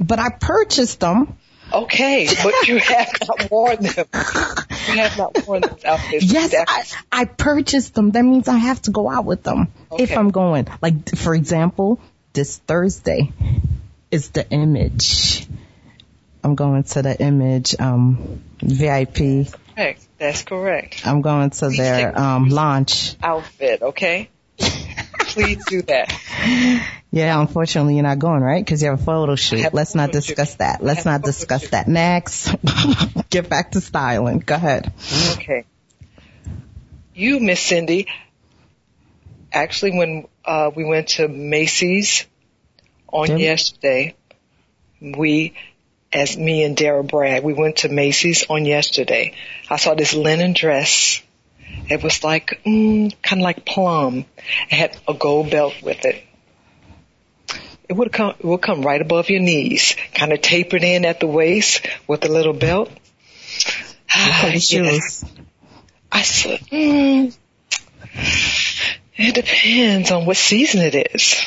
But 0.00 0.18
I 0.18 0.30
purchased 0.30 1.00
them. 1.00 1.36
Okay, 1.72 2.28
but 2.42 2.66
you 2.66 2.78
have 2.78 3.12
not 3.26 3.50
worn 3.50 3.82
them. 3.82 4.06
You 4.14 4.98
have 5.00 5.18
not 5.18 5.46
worn 5.46 5.62
those 5.62 5.84
outfits. 5.84 6.24
Yes, 6.24 6.54
I, 6.56 6.84
I 7.20 7.24
purchased 7.26 7.94
them. 7.94 8.12
That 8.12 8.22
means 8.22 8.48
I 8.48 8.56
have 8.56 8.80
to 8.82 8.90
go 8.90 9.10
out 9.10 9.24
with 9.24 9.42
them 9.42 9.68
okay. 9.92 10.04
if 10.04 10.16
I'm 10.16 10.30
going. 10.30 10.66
Like, 10.80 11.16
for 11.16 11.34
example, 11.34 12.00
this 12.32 12.58
Thursday 12.58 13.32
is 14.10 14.30
the 14.30 14.48
image. 14.48 15.46
I'm 16.42 16.54
going 16.54 16.84
to 16.84 17.02
the 17.02 17.20
image, 17.20 17.78
um, 17.78 18.40
VIP. 18.62 19.52
Correct. 19.74 20.08
That's 20.18 20.42
correct. 20.42 21.06
I'm 21.06 21.20
going 21.20 21.50
to 21.50 21.66
Please 21.66 21.78
their, 21.78 22.18
um, 22.18 22.48
launch. 22.48 23.14
Outfit, 23.22 23.82
okay? 23.82 24.30
Please 24.58 25.64
do 25.66 25.82
that. 25.82 26.12
Yeah, 27.10 27.40
unfortunately 27.40 27.94
you're 27.94 28.02
not 28.02 28.18
going, 28.18 28.42
right? 28.42 28.62
Because 28.62 28.82
you 28.82 28.90
have 28.90 29.00
a 29.00 29.02
photo 29.02 29.34
shoot. 29.34 29.72
Let's 29.72 29.94
not 29.94 30.12
discuss 30.12 30.50
shoot. 30.50 30.58
that. 30.58 30.82
Let's 30.82 31.06
not 31.06 31.22
discuss 31.22 31.62
shoot. 31.62 31.70
that. 31.70 31.88
Next. 31.88 32.54
Get 33.30 33.48
back 33.48 33.72
to 33.72 33.80
styling. 33.80 34.40
Go 34.40 34.54
ahead. 34.54 34.92
Okay. 35.32 35.64
You, 37.14 37.40
Miss 37.40 37.60
Cindy, 37.60 38.08
actually 39.52 39.92
when 39.92 40.28
uh, 40.44 40.70
we 40.74 40.84
went 40.84 41.08
to 41.08 41.28
Macy's 41.28 42.26
on 43.08 43.26
Did 43.26 43.40
yesterday, 43.40 44.14
we, 45.00 45.54
as 46.12 46.36
me 46.36 46.62
and 46.62 46.76
Dara 46.76 47.02
Bragg, 47.02 47.42
we 47.42 47.54
went 47.54 47.76
to 47.78 47.88
Macy's 47.88 48.44
on 48.48 48.66
yesterday. 48.66 49.34
I 49.70 49.76
saw 49.76 49.94
this 49.94 50.12
linen 50.12 50.52
dress. 50.52 51.22
It 51.88 52.02
was 52.02 52.22
like, 52.22 52.60
mm, 52.66 53.14
kind 53.22 53.40
of 53.40 53.44
like 53.44 53.64
plum. 53.64 54.26
It 54.70 54.74
had 54.74 54.96
a 55.08 55.14
gold 55.14 55.50
belt 55.50 55.74
with 55.82 56.04
it. 56.04 56.22
It 57.88 57.96
would 57.96 58.12
come, 58.12 58.34
it 58.38 58.44
would 58.44 58.60
come 58.60 58.82
right 58.82 59.00
above 59.00 59.30
your 59.30 59.40
knees, 59.40 59.96
kind 60.14 60.32
of 60.32 60.42
tapered 60.42 60.84
in 60.84 61.04
at 61.04 61.20
the 61.20 61.26
waist 61.26 61.86
with 62.06 62.24
a 62.24 62.28
little 62.28 62.52
belt. 62.52 62.90
Of 64.44 64.52
shoes? 64.62 65.24
I 66.12 66.22
said, 66.22 66.60
mm, 66.60 67.36
it 69.16 69.34
depends 69.34 70.10
on 70.10 70.26
what 70.26 70.36
season 70.36 70.80
it 70.80 70.94
is. 71.14 71.42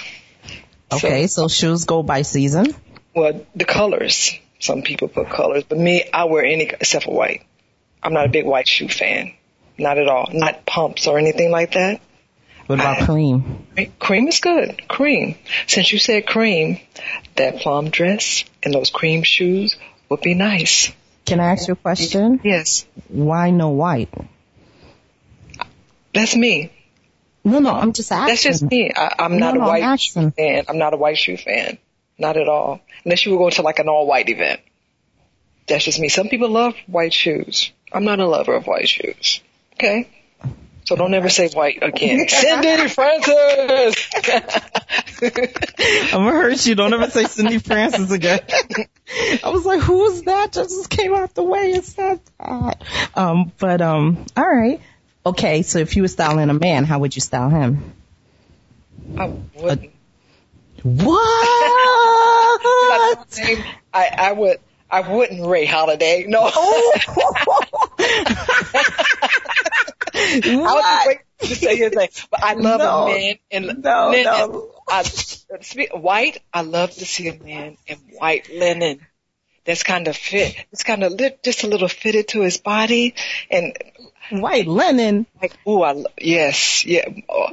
Okay, 0.91 1.27
so, 1.27 1.43
so 1.43 1.47
shoes 1.47 1.85
go 1.85 2.03
by 2.03 2.23
season? 2.23 2.75
Well, 3.15 3.45
the 3.55 3.65
colors. 3.65 4.37
Some 4.59 4.83
people 4.83 5.07
put 5.07 5.29
colors, 5.29 5.63
but 5.67 5.77
me, 5.77 6.03
I 6.13 6.25
wear 6.25 6.45
any 6.45 6.65
except 6.65 7.05
for 7.05 7.15
white. 7.15 7.43
I'm 8.03 8.13
not 8.13 8.25
a 8.25 8.29
big 8.29 8.45
white 8.45 8.67
shoe 8.67 8.87
fan. 8.87 9.33
Not 9.77 9.97
at 9.97 10.07
all. 10.07 10.29
Not 10.31 10.65
pumps 10.65 11.07
or 11.07 11.17
anything 11.17 11.49
like 11.49 11.73
that. 11.73 12.01
What 12.71 12.79
about 12.79 12.99
cream? 13.05 13.67
Cream 13.99 14.29
is 14.29 14.39
good. 14.39 14.87
Cream. 14.87 15.35
Since 15.67 15.91
you 15.91 15.99
said 15.99 16.25
cream, 16.25 16.79
that 17.35 17.57
plum 17.57 17.89
dress 17.89 18.45
and 18.63 18.73
those 18.73 18.89
cream 18.89 19.23
shoes 19.23 19.75
would 20.07 20.21
be 20.21 20.35
nice. 20.35 20.89
Can 21.25 21.41
I 21.41 21.51
ask 21.51 21.67
you 21.67 21.73
a 21.73 21.75
question? 21.75 22.39
Yes. 22.45 22.85
Why 23.09 23.49
no 23.49 23.71
white? 23.71 24.07
That's 26.13 26.33
me. 26.33 26.71
No, 27.43 27.59
no, 27.59 27.71
I'm 27.71 27.91
just 27.91 28.09
asking. 28.09 28.27
That's 28.27 28.43
just 28.43 28.63
me. 28.63 28.89
I, 28.95 29.15
am 29.25 29.37
not 29.37 29.55
no, 29.55 29.65
a 29.65 29.67
white 29.67 29.99
shoe 29.99 30.31
fan. 30.31 30.63
I'm 30.69 30.77
not 30.77 30.93
a 30.93 30.97
white 30.97 31.17
shoe 31.17 31.35
fan. 31.35 31.77
Not 32.17 32.37
at 32.37 32.47
all. 32.47 32.79
Unless 33.03 33.25
you 33.25 33.33
were 33.33 33.37
going 33.37 33.51
to 33.51 33.63
like 33.63 33.79
an 33.79 33.89
all 33.89 34.07
white 34.07 34.29
event. 34.29 34.61
That's 35.67 35.83
just 35.83 35.99
me. 35.99 36.07
Some 36.07 36.29
people 36.29 36.49
love 36.49 36.75
white 36.87 37.13
shoes. 37.13 37.73
I'm 37.91 38.05
not 38.05 38.21
a 38.21 38.27
lover 38.27 38.53
of 38.53 38.65
white 38.65 38.87
shoes. 38.87 39.41
Okay? 39.73 40.07
So 40.85 40.95
don't 40.95 41.13
ever 41.13 41.29
say 41.29 41.49
white 41.49 41.81
again. 41.81 42.27
Cindy 42.29 42.87
Francis! 42.87 44.09
I'm 46.13 46.23
gonna 46.23 46.31
hurt 46.31 46.65
you. 46.65 46.75
Don't 46.75 46.93
ever 46.93 47.09
say 47.09 47.25
Cindy 47.25 47.59
Francis 47.59 48.11
again. 48.11 48.39
I 49.43 49.49
was 49.49 49.65
like, 49.65 49.81
who 49.81 50.05
is 50.05 50.23
that? 50.23 50.53
Just 50.53 50.89
came 50.89 51.13
out 51.13 51.35
the 51.35 51.43
way. 51.43 51.71
It's 51.73 51.97
not 51.97 52.19
that. 52.39 52.83
Um, 53.15 53.51
but, 53.59 53.81
um, 53.81 54.25
alright. 54.37 54.81
Okay, 55.25 55.61
so 55.61 55.79
if 55.79 55.95
you 55.95 56.01
were 56.01 56.07
styling 56.07 56.49
a 56.49 56.53
man, 56.53 56.85
how 56.85 56.99
would 56.99 57.15
you 57.15 57.21
style 57.21 57.49
him? 57.49 57.93
I 59.17 59.27
wouldn't. 59.55 59.87
Uh, 59.87 59.91
what? 60.83 61.47
I, 63.93 64.09
I 64.17 64.31
would. 64.31 64.57
I 64.89 65.01
wouldn't 65.09 65.47
Ray 65.47 65.65
Holiday. 65.65 66.25
No. 66.27 66.51
I 70.31 70.55
was 70.55 71.07
waiting 71.07 71.23
to 71.39 71.55
say 71.55 71.75
his 71.75 71.93
name, 71.93 72.09
but 72.29 72.43
I 72.43 72.53
love 72.53 72.79
no, 72.79 73.07
a 73.07 73.17
man 73.17 73.35
in 73.49 73.81
no, 73.81 74.09
linen. 74.09 74.23
No. 74.23 74.71
I, 74.87 75.03
white. 75.93 76.41
I 76.53 76.61
love 76.61 76.91
to 76.91 77.05
see 77.05 77.27
a 77.29 77.37
man 77.41 77.77
in 77.87 77.97
white 78.17 78.49
linen. 78.49 79.05
That's 79.63 79.83
kind 79.83 80.07
of 80.07 80.17
fit. 80.17 80.55
It's 80.71 80.83
kind 80.83 81.03
of 81.03 81.19
just 81.43 81.63
a 81.63 81.67
little 81.67 81.87
fitted 81.87 82.29
to 82.29 82.41
his 82.41 82.57
body, 82.57 83.13
and 83.49 83.77
white 84.31 84.67
linen. 84.67 85.27
Like, 85.39 85.53
oh, 85.65 85.83
I, 85.83 86.03
yes, 86.19 86.83
yeah. 86.85 87.07
Oh, 87.29 87.47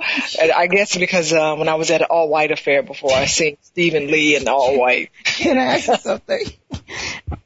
I 0.55 0.69
guess 0.69 0.97
because 0.97 1.33
uh, 1.33 1.55
when 1.57 1.69
I 1.69 1.75
was 1.75 1.91
at 1.91 2.01
an 2.01 2.07
all 2.09 2.29
white 2.29 2.51
affair 2.51 2.83
before, 2.83 3.13
I 3.13 3.27
seen 3.27 3.59
Stephen 3.63 4.07
Lee 4.07 4.37
in 4.37 4.49
all 4.49 4.79
white. 4.79 5.11
Can 5.25 5.59
I 5.59 5.65
ask 5.65 5.89
you 5.89 5.97
something? 5.97 6.47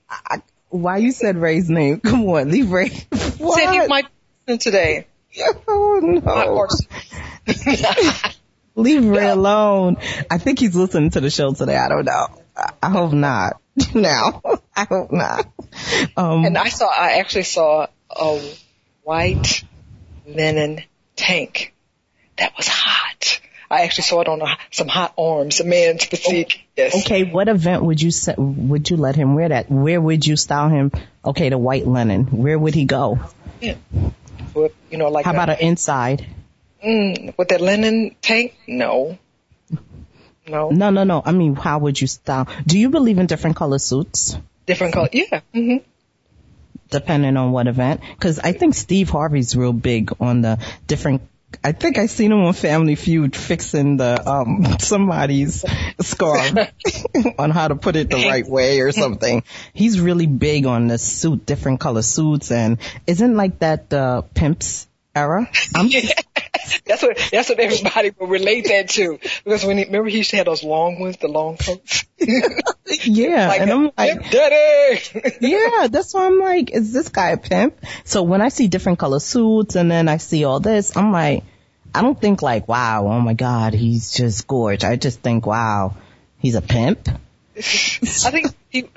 I, 0.09 0.43
why 0.69 0.99
you 0.99 1.13
said 1.13 1.37
Ray's 1.37 1.69
name? 1.69 2.01
Come 2.01 2.29
on, 2.29 2.51
leave 2.51 2.71
Ray. 2.71 2.91
What? 3.39 3.59
Said 3.59 3.73
he 3.73 3.87
might 3.89 4.07
listen 4.47 4.59
today. 4.59 5.07
Oh 5.69 6.01
no. 6.03 6.67
leave 8.75 9.05
Ray 9.05 9.29
alone. 9.29 9.97
I 10.31 10.39
think 10.39 10.59
he's 10.59 10.75
listening 10.75 11.11
to 11.11 11.21
the 11.21 11.31
show 11.31 11.53
today. 11.53 11.77
I 11.77 11.89
don't 11.89 12.05
know. 12.05 12.27
I, 12.83 12.91
hope 12.91 13.13
not. 13.13 13.61
now, 13.95 14.43
I 14.77 14.85
hope 14.85 15.13
not. 15.13 15.49
Um, 16.17 16.45
and 16.45 16.59
I 16.59 16.69
saw, 16.69 16.87
I 16.87 17.19
actually 17.19 17.45
saw 17.45 17.87
a 18.11 18.41
white 19.03 19.65
linen 20.27 20.83
tank. 21.17 21.75
That 22.37 22.53
was 22.57 22.69
hot. 22.69 23.41
I 23.71 23.83
actually 23.83 24.05
saw 24.05 24.21
it 24.21 24.29
on 24.29 24.43
a, 24.43 24.59
some 24.71 24.89
hot 24.89 25.15
arms, 25.17 25.61
a 25.61 25.65
man's 25.65 26.05
physique. 26.05 26.67
Yes. 26.77 26.95
Okay, 26.95 27.25
what 27.25 27.49
event 27.49 27.83
would 27.83 28.03
you 28.03 28.11
set, 28.11 28.39
would 28.39 28.91
you 28.91 28.99
let 28.99 29.17
him 29.17 29.35
wear 29.35 29.49
that? 29.49 29.71
Where 29.71 30.01
would 30.01 30.27
you 30.27 30.37
style 30.37 30.69
him? 30.69 30.93
Okay, 31.25 31.49
the 31.49 31.57
white 31.57 31.87
linen. 31.87 32.27
Where 32.27 32.59
would 32.59 32.75
he 32.75 32.85
go? 32.85 33.19
Yeah. 33.61 33.77
With, 34.55 34.73
you 34.91 34.99
know, 34.99 35.09
like 35.09 35.25
how 35.25 35.33
about 35.33 35.51
an 35.51 35.59
inside? 35.61 36.27
Mm, 36.85 37.37
with 37.39 37.49
that 37.49 37.61
linen 37.61 38.17
tank? 38.21 38.55
No. 38.67 39.19
No. 40.49 40.71
No, 40.71 40.91
no, 40.91 41.05
no. 41.05 41.23
I 41.25 41.33
mean, 41.33 41.55
how 41.55 41.79
would 41.79 42.01
you 42.01 42.07
style? 42.07 42.49
Do 42.67 42.79
you 42.79 42.91
believe 42.91 43.19
in 43.19 43.27
different 43.27 43.57
color 43.57 43.79
suits? 43.79 44.37
Different 44.67 44.93
color, 44.95 45.09
yeah. 45.13 45.41
hmm 45.53 45.77
depending 46.93 47.37
on 47.39 47.53
what 47.53 47.67
event. 47.67 48.03
Cause 48.21 48.39
I 48.39 48.53
think 48.53 48.75
Steve 48.75 49.09
Harvey's 49.09 49.57
real 49.57 49.73
big 49.73 50.13
on 50.21 50.43
the 50.43 50.59
different 50.87 51.23
I 51.63 51.73
think 51.73 51.99
I 51.99 52.07
seen 52.07 52.33
him 52.33 52.45
on 52.45 52.53
Family 52.53 52.95
Feud 52.95 53.37
fixing 53.37 53.97
the 53.97 54.29
um 54.29 54.65
somebody's 54.81 55.65
scarf 56.01 56.57
on 57.39 57.51
how 57.51 57.69
to 57.69 57.77
put 57.77 57.97
it 57.97 58.11
the 58.11 58.17
right 58.17 58.47
way 58.47 58.81
or 58.81 58.93
something. 58.93 59.43
He's 59.73 60.01
really 60.01 60.27
big 60.27 60.67
on 60.67 60.89
the 60.89 60.99
suit, 60.99 61.47
different 61.47 61.81
color 61.81 62.03
suits, 62.03 62.51
and 62.51 62.79
isn't 63.07 63.37
like 63.37 63.61
that 63.61 63.91
the 63.91 64.25
pimps 64.35 64.87
era? 65.15 65.49
I'm 65.75 65.89
that's 66.85 67.03
what 67.03 67.19
that's 67.31 67.49
what 67.49 67.59
everybody 67.61 68.13
will 68.19 68.27
relate 68.27 68.67
that 68.67 68.89
to 68.91 69.19
because 69.45 69.65
when 69.65 69.79
he, 69.79 69.85
remember 69.85 70.09
he 70.09 70.19
used 70.19 70.31
to 70.31 70.37
have 70.37 70.47
those 70.47 70.63
long 70.63 71.01
ones, 71.01 71.17
the 71.19 71.29
long 71.29 71.57
coats. 71.57 72.05
yeah, 73.05 73.49
like 73.49 73.61
and 73.61 73.71
I'm 73.71 73.91
like, 73.97 74.31
daddy. 74.31 75.37
yeah, 75.41 75.89
that's 75.89 76.15
why 76.15 76.27
I'm 76.27 76.39
like, 76.39 76.71
is 76.71 76.93
this 76.93 77.09
guy 77.09 77.31
a 77.31 77.37
pimp? 77.37 77.75
So 78.05 78.23
when 78.23 78.41
I 78.41 78.49
see 78.49 78.69
different 78.69 78.99
color 78.99 79.21
suits 79.21 79.77
and 79.77 79.91
then 79.91 80.09
I 80.09 80.19
see 80.19 80.45
all 80.45 80.61
this, 80.61 80.97
I'm 80.97 81.13
like, 81.13 81.45
I 81.95 82.03
don't 82.03 82.21
think 82.21 82.43
like, 82.43 82.69
wow, 82.69 83.07
oh 83.07 83.21
my 83.21 83.35
god, 83.35 83.75
he's 83.75 84.13
just 84.13 84.47
gorgeous. 84.47 84.85
I 84.85 84.97
just 84.97 85.21
think, 85.21 85.47
wow, 85.47 85.97
he's 86.39 86.55
a 86.55 86.63
pimp. 86.63 87.09
I 87.57 87.61
think 87.61 88.55
he, 88.71 88.89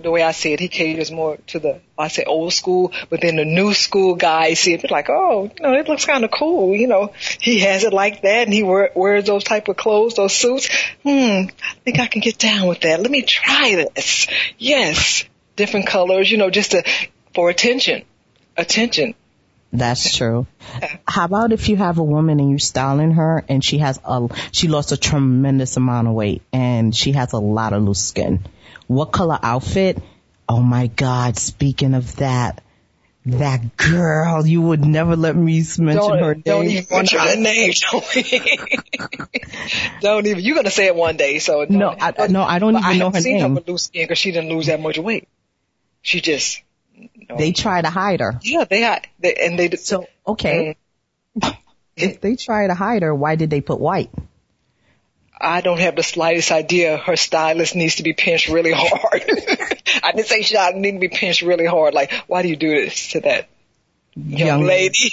the 0.00 0.10
way 0.10 0.22
I 0.22 0.32
see 0.32 0.52
it, 0.52 0.60
he 0.60 0.68
caters 0.68 1.10
more 1.10 1.38
to 1.48 1.58
the, 1.58 1.80
I 1.98 2.08
say 2.08 2.24
old 2.24 2.52
school, 2.52 2.92
but 3.10 3.20
then 3.20 3.36
the 3.36 3.44
new 3.44 3.74
school 3.74 4.14
guys 4.14 4.60
see 4.60 4.74
it 4.74 4.90
like, 4.90 5.08
oh, 5.08 5.50
you 5.54 5.62
know, 5.62 5.74
it 5.74 5.88
looks 5.88 6.04
kind 6.04 6.24
of 6.24 6.30
cool. 6.30 6.74
You 6.74 6.86
know, 6.86 7.12
he 7.40 7.60
has 7.60 7.84
it 7.84 7.92
like 7.92 8.22
that 8.22 8.44
and 8.46 8.52
he 8.52 8.62
wear, 8.62 8.90
wears 8.94 9.24
those 9.24 9.44
type 9.44 9.68
of 9.68 9.76
clothes, 9.76 10.14
those 10.14 10.34
suits. 10.34 10.68
Hmm, 11.02 11.48
I 11.48 11.74
think 11.84 11.98
I 11.98 12.06
can 12.06 12.20
get 12.20 12.38
down 12.38 12.68
with 12.68 12.80
that. 12.80 13.00
Let 13.00 13.10
me 13.10 13.22
try 13.22 13.86
this. 13.94 14.26
Yes. 14.58 15.24
Different 15.56 15.86
colors, 15.86 16.30
you 16.30 16.36
know, 16.36 16.50
just 16.50 16.72
to, 16.72 16.84
for 17.34 17.48
attention. 17.48 18.04
Attention. 18.56 19.14
That's 19.72 20.16
true. 20.16 20.46
How 21.06 21.24
about 21.24 21.52
if 21.52 21.68
you 21.68 21.76
have 21.76 21.98
a 21.98 22.04
woman 22.04 22.40
and 22.40 22.50
you're 22.50 22.58
styling 22.58 23.12
her 23.12 23.44
and 23.48 23.62
she 23.64 23.78
has 23.78 24.00
a, 24.04 24.28
she 24.52 24.68
lost 24.68 24.92
a 24.92 24.96
tremendous 24.96 25.76
amount 25.76 26.08
of 26.08 26.14
weight 26.14 26.42
and 26.52 26.94
she 26.94 27.12
has 27.12 27.32
a 27.32 27.38
lot 27.38 27.72
of 27.72 27.82
loose 27.82 28.04
skin 28.04 28.44
what 28.86 29.12
color 29.12 29.38
outfit? 29.42 30.02
Oh 30.48 30.60
my 30.60 30.86
God, 30.86 31.36
speaking 31.36 31.94
of 31.94 32.16
that, 32.16 32.62
that 33.26 33.76
girl, 33.76 34.46
you 34.46 34.62
would 34.62 34.84
never 34.84 35.16
let 35.16 35.34
me 35.34 35.56
mention 35.56 35.96
don't, 35.96 36.18
her 36.20 36.34
name. 36.34 36.42
Don't 36.44 36.66
even 36.66 36.86
mention 36.88 37.18
her 37.18 37.36
name. 37.36 37.72
don't 40.00 40.26
even. 40.26 40.44
You're 40.44 40.54
gonna 40.54 40.70
say 40.70 40.86
it 40.86 40.94
one 40.94 41.16
day, 41.16 41.40
so 41.40 41.66
no, 41.68 41.90
I, 41.90 42.28
no, 42.28 42.44
I 42.44 42.60
don't 42.60 42.76
even 42.76 42.84
I 42.84 42.96
know 42.96 43.10
her 43.10 43.20
seen 43.20 43.38
name. 43.38 43.48
her 43.48 43.54
with 43.56 43.68
loose 43.68 43.84
skin 43.84 44.04
because 44.04 44.18
she 44.18 44.30
didn't 44.30 44.50
lose 44.50 44.66
that 44.66 44.80
much 44.80 44.98
weight. 44.98 45.28
She 46.02 46.20
just. 46.20 46.62
They 47.36 47.50
try 47.50 47.82
to 47.82 47.90
hide 47.90 48.20
her. 48.20 48.38
Yeah, 48.42 48.64
they 48.64 48.80
had, 48.80 49.08
they, 49.18 49.34
and 49.34 49.58
they. 49.58 49.70
So 49.70 50.06
okay, 50.26 50.76
mm. 51.36 51.56
if 51.96 52.20
they 52.20 52.36
try 52.36 52.68
to 52.68 52.74
hide 52.74 53.02
her, 53.02 53.12
why 53.12 53.34
did 53.34 53.50
they 53.50 53.60
put 53.60 53.80
white? 53.80 54.10
I 55.38 55.60
don't 55.60 55.80
have 55.80 55.96
the 55.96 56.02
slightest 56.02 56.50
idea 56.50 56.96
her 56.96 57.16
stylist 57.16 57.74
needs 57.74 57.96
to 57.96 58.02
be 58.02 58.14
pinched 58.14 58.48
really 58.48 58.72
hard. 58.74 59.24
I 60.02 60.12
didn't 60.12 60.26
say 60.26 60.42
she 60.42 60.56
need 60.74 60.92
to 60.92 60.98
be 60.98 61.08
pinched 61.08 61.42
really 61.42 61.66
hard. 61.66 61.94
Like, 61.94 62.12
why 62.26 62.42
do 62.42 62.48
you 62.48 62.56
do 62.56 62.70
this 62.70 63.10
to 63.10 63.20
that 63.20 63.48
young, 64.14 64.46
young 64.46 64.62
lady? 64.64 65.10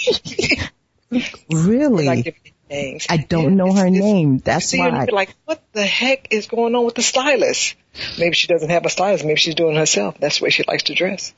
really? 1.50 2.34
names. 2.70 3.06
I 3.08 3.18
don't 3.18 3.56
know 3.56 3.72
her 3.72 3.86
it's- 3.86 4.02
name. 4.02 4.38
That's 4.38 4.72
her 4.72 4.88
and 4.88 4.96
why. 4.96 5.06
like, 5.12 5.34
what 5.44 5.62
the 5.72 5.84
heck 5.84 6.32
is 6.32 6.46
going 6.46 6.74
on 6.74 6.84
with 6.84 6.94
the 6.94 7.02
stylist? 7.02 7.74
Maybe 8.18 8.34
she 8.34 8.46
doesn't 8.46 8.70
have 8.70 8.84
a 8.84 8.90
stylist. 8.90 9.24
Maybe 9.24 9.38
she's 9.38 9.54
doing 9.54 9.76
it 9.76 9.78
herself. 9.78 10.18
That's 10.18 10.38
the 10.38 10.44
way 10.44 10.50
she 10.50 10.64
likes 10.66 10.84
to 10.84 10.94
dress. 10.94 11.32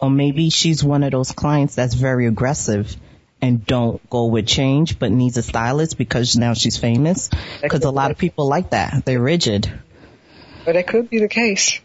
Or 0.00 0.10
maybe 0.10 0.50
she's 0.50 0.84
one 0.84 1.02
of 1.02 1.10
those 1.10 1.32
clients 1.32 1.74
that's 1.74 1.94
very 1.94 2.26
aggressive 2.26 2.96
and 3.40 3.64
don't 3.66 4.00
go 4.10 4.26
with 4.26 4.46
change, 4.46 4.98
but 4.98 5.12
needs 5.12 5.36
a 5.36 5.42
stylist 5.42 5.96
because 5.98 6.36
now 6.36 6.54
she's 6.54 6.76
famous. 6.76 7.30
Because 7.62 7.84
a 7.84 7.90
lot 7.90 8.10
of 8.10 8.18
people 8.18 8.48
like 8.48 8.70
that. 8.70 9.04
They're 9.04 9.20
rigid. 9.20 9.72
But 10.64 10.72
that 10.74 10.86
could 10.86 11.08
be 11.08 11.18
the 11.20 11.28
case. 11.28 11.80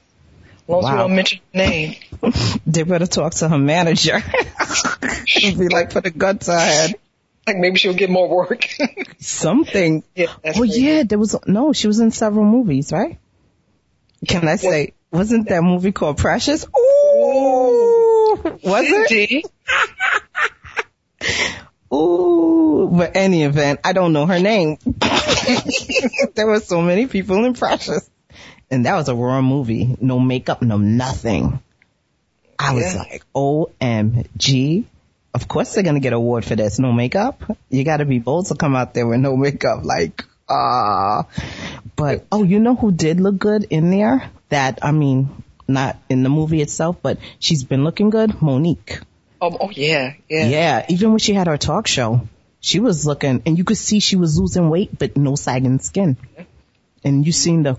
As 0.63 0.70
long 0.70 0.80
as 0.80 0.86
we 0.86 0.92
Wow. 0.92 0.98
don't 1.08 1.16
mention 1.16 1.39
her 1.54 1.58
name. 1.60 1.96
They 2.66 2.84
better 2.84 3.06
talk 3.06 3.34
to 3.36 3.50
her 3.50 3.58
manager. 3.58 4.22
She'd 5.26 5.58
be 5.60 5.68
like, 5.68 5.92
put 5.92 6.06
a 6.06 6.10
gun 6.10 6.38
to 6.39 6.52
her 6.52 6.60
head. 6.60 6.96
Like 7.46 7.58
maybe 7.58 7.78
she'll 7.78 7.94
get 7.94 8.10
more 8.10 8.30
work. 8.34 8.68
Something. 9.20 10.04
yeah, 10.16 10.28
Oh 10.46 10.62
maybe- 10.62 10.70
yeah, 10.82 11.04
there 11.04 11.20
was, 11.20 11.36
no, 11.46 11.74
she 11.74 11.88
was 11.88 12.00
in 12.00 12.12
several 12.12 12.46
movies, 12.46 12.92
right? 12.94 13.20
Can 14.28 14.48
I 14.48 14.56
say, 14.56 14.94
wasn't 15.12 15.50
that 15.50 15.62
movie 15.62 15.92
called 15.92 16.18
Precious? 16.18 16.66
Ooh! 16.66 18.39
Was 18.63 18.86
it? 19.12 19.46
Ooh, 21.93 22.89
but 22.91 23.15
any 23.15 23.43
event, 23.43 23.79
I 23.83 23.93
don't 23.93 24.13
know 24.13 24.25
her 24.25 24.39
name. 24.39 24.77
there 26.36 26.47
were 26.47 26.59
so 26.59 26.81
many 26.81 27.05
people 27.07 27.45
in 27.45 27.53
Precious. 27.53 28.09
And 28.71 28.86
that 28.88 28.95
was 28.95 29.09
a 29.09 29.15
raw 29.15 29.41
movie. 29.41 29.95
No 30.01 30.19
makeup, 30.19 30.63
no 30.63 30.77
nothing. 30.77 31.62
I 32.57 32.73
was 32.73 32.93
Yeah. 32.93 32.99
like, 32.99 33.23
OMG. 33.36 34.86
Of 35.36 35.47
course 35.47 35.73
they're 35.73 35.83
gonna 35.83 35.99
get 35.99 36.13
an 36.13 36.17
award 36.17 36.45
for 36.45 36.55
this. 36.55 36.79
No 36.79 36.91
makeup? 36.91 37.43
You 37.69 37.83
gotta 37.83 38.05
be 38.05 38.19
bold 38.19 38.47
to 38.47 38.55
come 38.55 38.75
out 38.75 38.93
there 38.93 39.05
with 39.05 39.19
no 39.19 39.36
makeup. 39.38 39.83
Like, 39.83 40.25
ah. 40.49 41.27
But, 41.95 42.25
oh, 42.31 42.43
you 42.43 42.59
know 42.59 42.75
who 42.75 42.91
did 42.91 43.19
look 43.19 43.38
good 43.38 43.67
in 43.69 43.91
there? 43.91 44.29
That, 44.49 44.79
I 44.81 44.91
mean, 44.91 45.43
not 45.67 45.97
in 46.09 46.23
the 46.23 46.29
movie 46.29 46.62
itself, 46.62 46.97
but 47.01 47.17
she's 47.39 47.63
been 47.63 47.83
looking 47.83 48.09
good? 48.09 48.41
Mo'Nique. 48.41 49.01
Oh, 49.43 49.58
oh 49.60 49.69
yeah, 49.71 50.13
yeah. 50.29 50.47
Yeah, 50.47 50.86
even 50.88 51.10
when 51.12 51.19
she 51.19 51.34
had 51.34 51.47
her 51.47 51.58
talk 51.58 51.86
show, 51.88 52.21
she 52.62 52.79
was 52.79 53.06
looking, 53.06 53.41
and 53.45 53.58
you 53.58 53.65
could 53.65 53.77
see 53.77 53.99
she 53.99 54.15
was 54.15 54.39
losing 54.39 54.69
weight, 54.69 54.97
but 54.97 55.17
no 55.17 55.36
sagging 55.36 55.79
skin. 55.79 56.15
And 57.03 57.25
you 57.25 57.34
seen 57.34 57.63
the, 57.63 57.75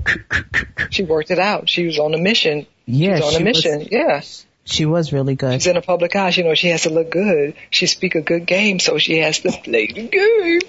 She 0.90 1.04
worked 1.04 1.30
it 1.30 1.38
out. 1.38 1.70
She 1.70 1.86
was 1.86 1.98
on 1.98 2.12
a 2.12 2.18
mission. 2.18 2.66
yeah, 2.84 3.16
She 3.16 3.22
was 3.24 3.34
on 3.36 3.40
a 3.40 3.44
mission. 3.44 3.78
was, 3.78 3.88
yeah. 3.90 4.20
she 4.64 4.84
was 4.84 5.10
really 5.14 5.34
good. 5.36 5.54
She's 5.54 5.66
in 5.66 5.78
a 5.78 5.80
public 5.82 6.14
eye. 6.14 6.28
You 6.28 6.44
know, 6.44 6.54
she 6.54 6.68
has 6.68 6.82
to 6.82 6.90
look 6.90 7.08
good. 7.10 7.54
She 7.70 7.86
speak 7.86 8.14
a 8.16 8.20
good 8.20 8.44
game, 8.44 8.78
so 8.78 8.98
she 8.98 9.16
has 9.20 9.38
to 9.40 9.50
play 9.52 9.86
the 9.86 10.08
game. 10.08 10.60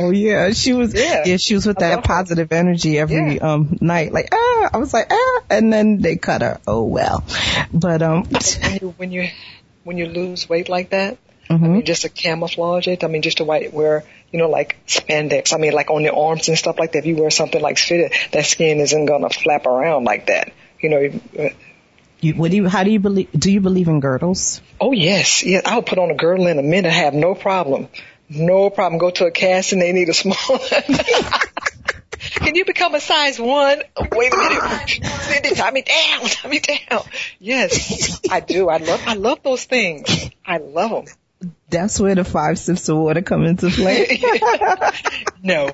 Oh 0.00 0.10
yeah, 0.10 0.52
she 0.52 0.72
was. 0.72 0.94
Yeah. 0.94 1.24
Yeah, 1.26 1.36
she 1.38 1.54
was 1.54 1.66
with 1.66 1.78
I 1.82 1.88
that 1.88 1.96
her. 1.96 2.02
positive 2.02 2.52
energy 2.52 2.96
every 2.98 3.34
Yeah. 3.36 3.52
um 3.54 3.76
night. 3.80 4.12
Like 4.12 4.28
ah, 4.32 4.70
I 4.72 4.76
was 4.78 4.94
like 4.94 5.08
ah, 5.10 5.40
and 5.50 5.72
then 5.72 6.00
they 6.00 6.14
cut 6.16 6.42
her. 6.42 6.60
Oh 6.68 6.84
well, 6.84 7.24
but 7.74 8.00
um, 8.02 8.22
when 8.24 8.78
you 8.80 8.94
when 8.96 9.10
you 9.12 9.28
when 9.84 9.98
you 9.98 10.06
lose 10.06 10.48
weight 10.48 10.68
like 10.68 10.90
that, 10.90 11.18
I 11.50 11.54
mhm. 11.54 11.68
mean, 11.68 11.84
just 11.84 12.02
to 12.02 12.08
camouflage 12.08 12.88
it. 12.88 13.04
I 13.04 13.08
mean, 13.08 13.22
just 13.22 13.38
to 13.38 13.44
white 13.44 13.72
wear, 13.72 14.04
you 14.30 14.38
know, 14.38 14.48
like 14.48 14.76
spandex. 14.86 15.52
I 15.52 15.58
mean, 15.58 15.72
like 15.72 15.90
on 15.90 16.02
your 16.02 16.18
arms 16.18 16.48
and 16.48 16.56
stuff 16.56 16.78
like 16.78 16.92
that. 16.92 17.00
If 17.00 17.06
you 17.06 17.16
wear 17.16 17.30
something 17.30 17.60
like 17.60 17.78
fitted, 17.78 18.12
that 18.32 18.46
skin 18.46 18.80
isn't 18.80 19.06
gonna 19.06 19.30
flap 19.30 19.66
around 19.66 20.04
like 20.04 20.26
that. 20.26 20.52
You 20.80 20.88
know. 20.88 21.44
uh, 21.44 21.48
you, 22.20 22.34
what 22.34 22.52
do 22.52 22.56
you? 22.56 22.68
How 22.68 22.84
do 22.84 22.90
you 22.90 23.00
believe? 23.00 23.30
Do 23.32 23.50
you 23.50 23.60
believe 23.60 23.88
in 23.88 24.00
girdles? 24.00 24.62
Oh 24.80 24.92
yes, 24.92 25.42
yeah. 25.42 25.62
I'll 25.64 25.82
put 25.82 25.98
on 25.98 26.10
a 26.10 26.14
girdle 26.14 26.46
in 26.46 26.58
a 26.58 26.62
minute. 26.62 26.92
Have 26.92 27.14
no 27.14 27.34
problem. 27.34 27.88
No 28.28 28.70
problem. 28.70 28.98
Go 28.98 29.10
to 29.10 29.26
a 29.26 29.30
casting. 29.30 29.80
They 29.80 29.92
need 29.92 30.08
a 30.08 30.14
small. 30.14 30.36
Can 32.34 32.54
you 32.54 32.64
become 32.64 32.94
a 32.94 33.00
size 33.00 33.38
one? 33.38 33.82
Wait 34.12 34.32
a 34.32 34.36
minute. 34.36 35.04
Cindy, 35.04 35.54
tie 35.54 35.70
me 35.70 35.82
down. 35.82 36.28
Tie 36.28 36.48
me 36.48 36.60
down. 36.60 37.02
Yes, 37.38 38.20
I 38.30 38.40
do. 38.40 38.68
I 38.68 38.78
love. 38.78 39.02
I 39.06 39.14
love 39.14 39.42
those 39.42 39.64
things. 39.64 40.30
I 40.44 40.58
love 40.58 40.90
them. 40.90 41.04
That's 41.68 41.98
where 41.98 42.14
the 42.14 42.24
five 42.24 42.58
sips 42.58 42.88
of 42.88 42.98
water 42.98 43.22
come 43.22 43.44
into 43.44 43.70
play. 43.70 44.20
no, 45.42 45.70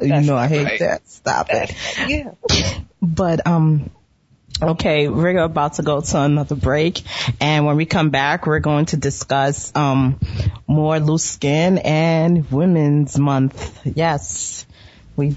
you 0.00 0.20
know 0.20 0.36
I 0.36 0.46
hate 0.48 0.64
right. 0.64 0.80
that. 0.80 1.08
Stop 1.08 1.48
That's, 1.48 1.72
it. 1.98 2.08
yeah. 2.08 2.78
But 3.02 3.46
um 3.46 3.90
okay, 4.62 5.08
we're 5.08 5.38
about 5.38 5.74
to 5.74 5.82
go 5.82 6.00
to 6.00 6.20
another 6.20 6.54
break 6.54 7.02
and 7.40 7.66
when 7.66 7.76
we 7.76 7.84
come 7.84 8.10
back 8.10 8.46
we're 8.46 8.60
going 8.60 8.86
to 8.86 8.96
discuss 8.96 9.72
um 9.74 10.20
more 10.66 11.00
loose 11.00 11.24
skin 11.24 11.78
and 11.78 12.50
women's 12.50 13.18
month. 13.18 13.80
Yes. 13.84 14.66
We 15.16 15.36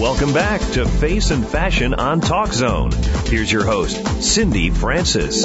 Welcome 0.00 0.32
back 0.32 0.60
to 0.72 0.86
Face 0.86 1.30
and 1.30 1.46
Fashion 1.46 1.92
on 1.92 2.20
Talk 2.22 2.52
Zone. 2.52 2.92
Here's 3.26 3.52
your 3.52 3.64
host, 3.64 4.22
Cindy 4.22 4.70
Francis. 4.70 5.44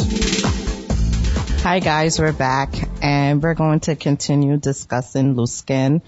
Hi 1.64 1.80
guys, 1.80 2.18
we're 2.20 2.32
back 2.32 2.76
and 3.02 3.44
we're 3.44 3.56
going 3.56 3.82
to 3.82 3.98
continue 3.98 4.56
discussing 4.56 5.36
loose 5.36 5.54
skin. 5.54 6.02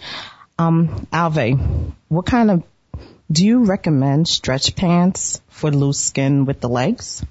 Um 0.58 1.08
Alve, 1.12 1.94
what 2.08 2.26
kind 2.26 2.52
of 2.52 2.64
do 3.32 3.46
you 3.46 3.66
recommend 3.66 4.28
stretch 4.28 4.76
pants 4.76 5.42
for 5.50 5.72
loose 5.72 6.00
skin 6.00 6.46
with 6.46 6.62
the 6.62 6.70
legs? 6.70 7.24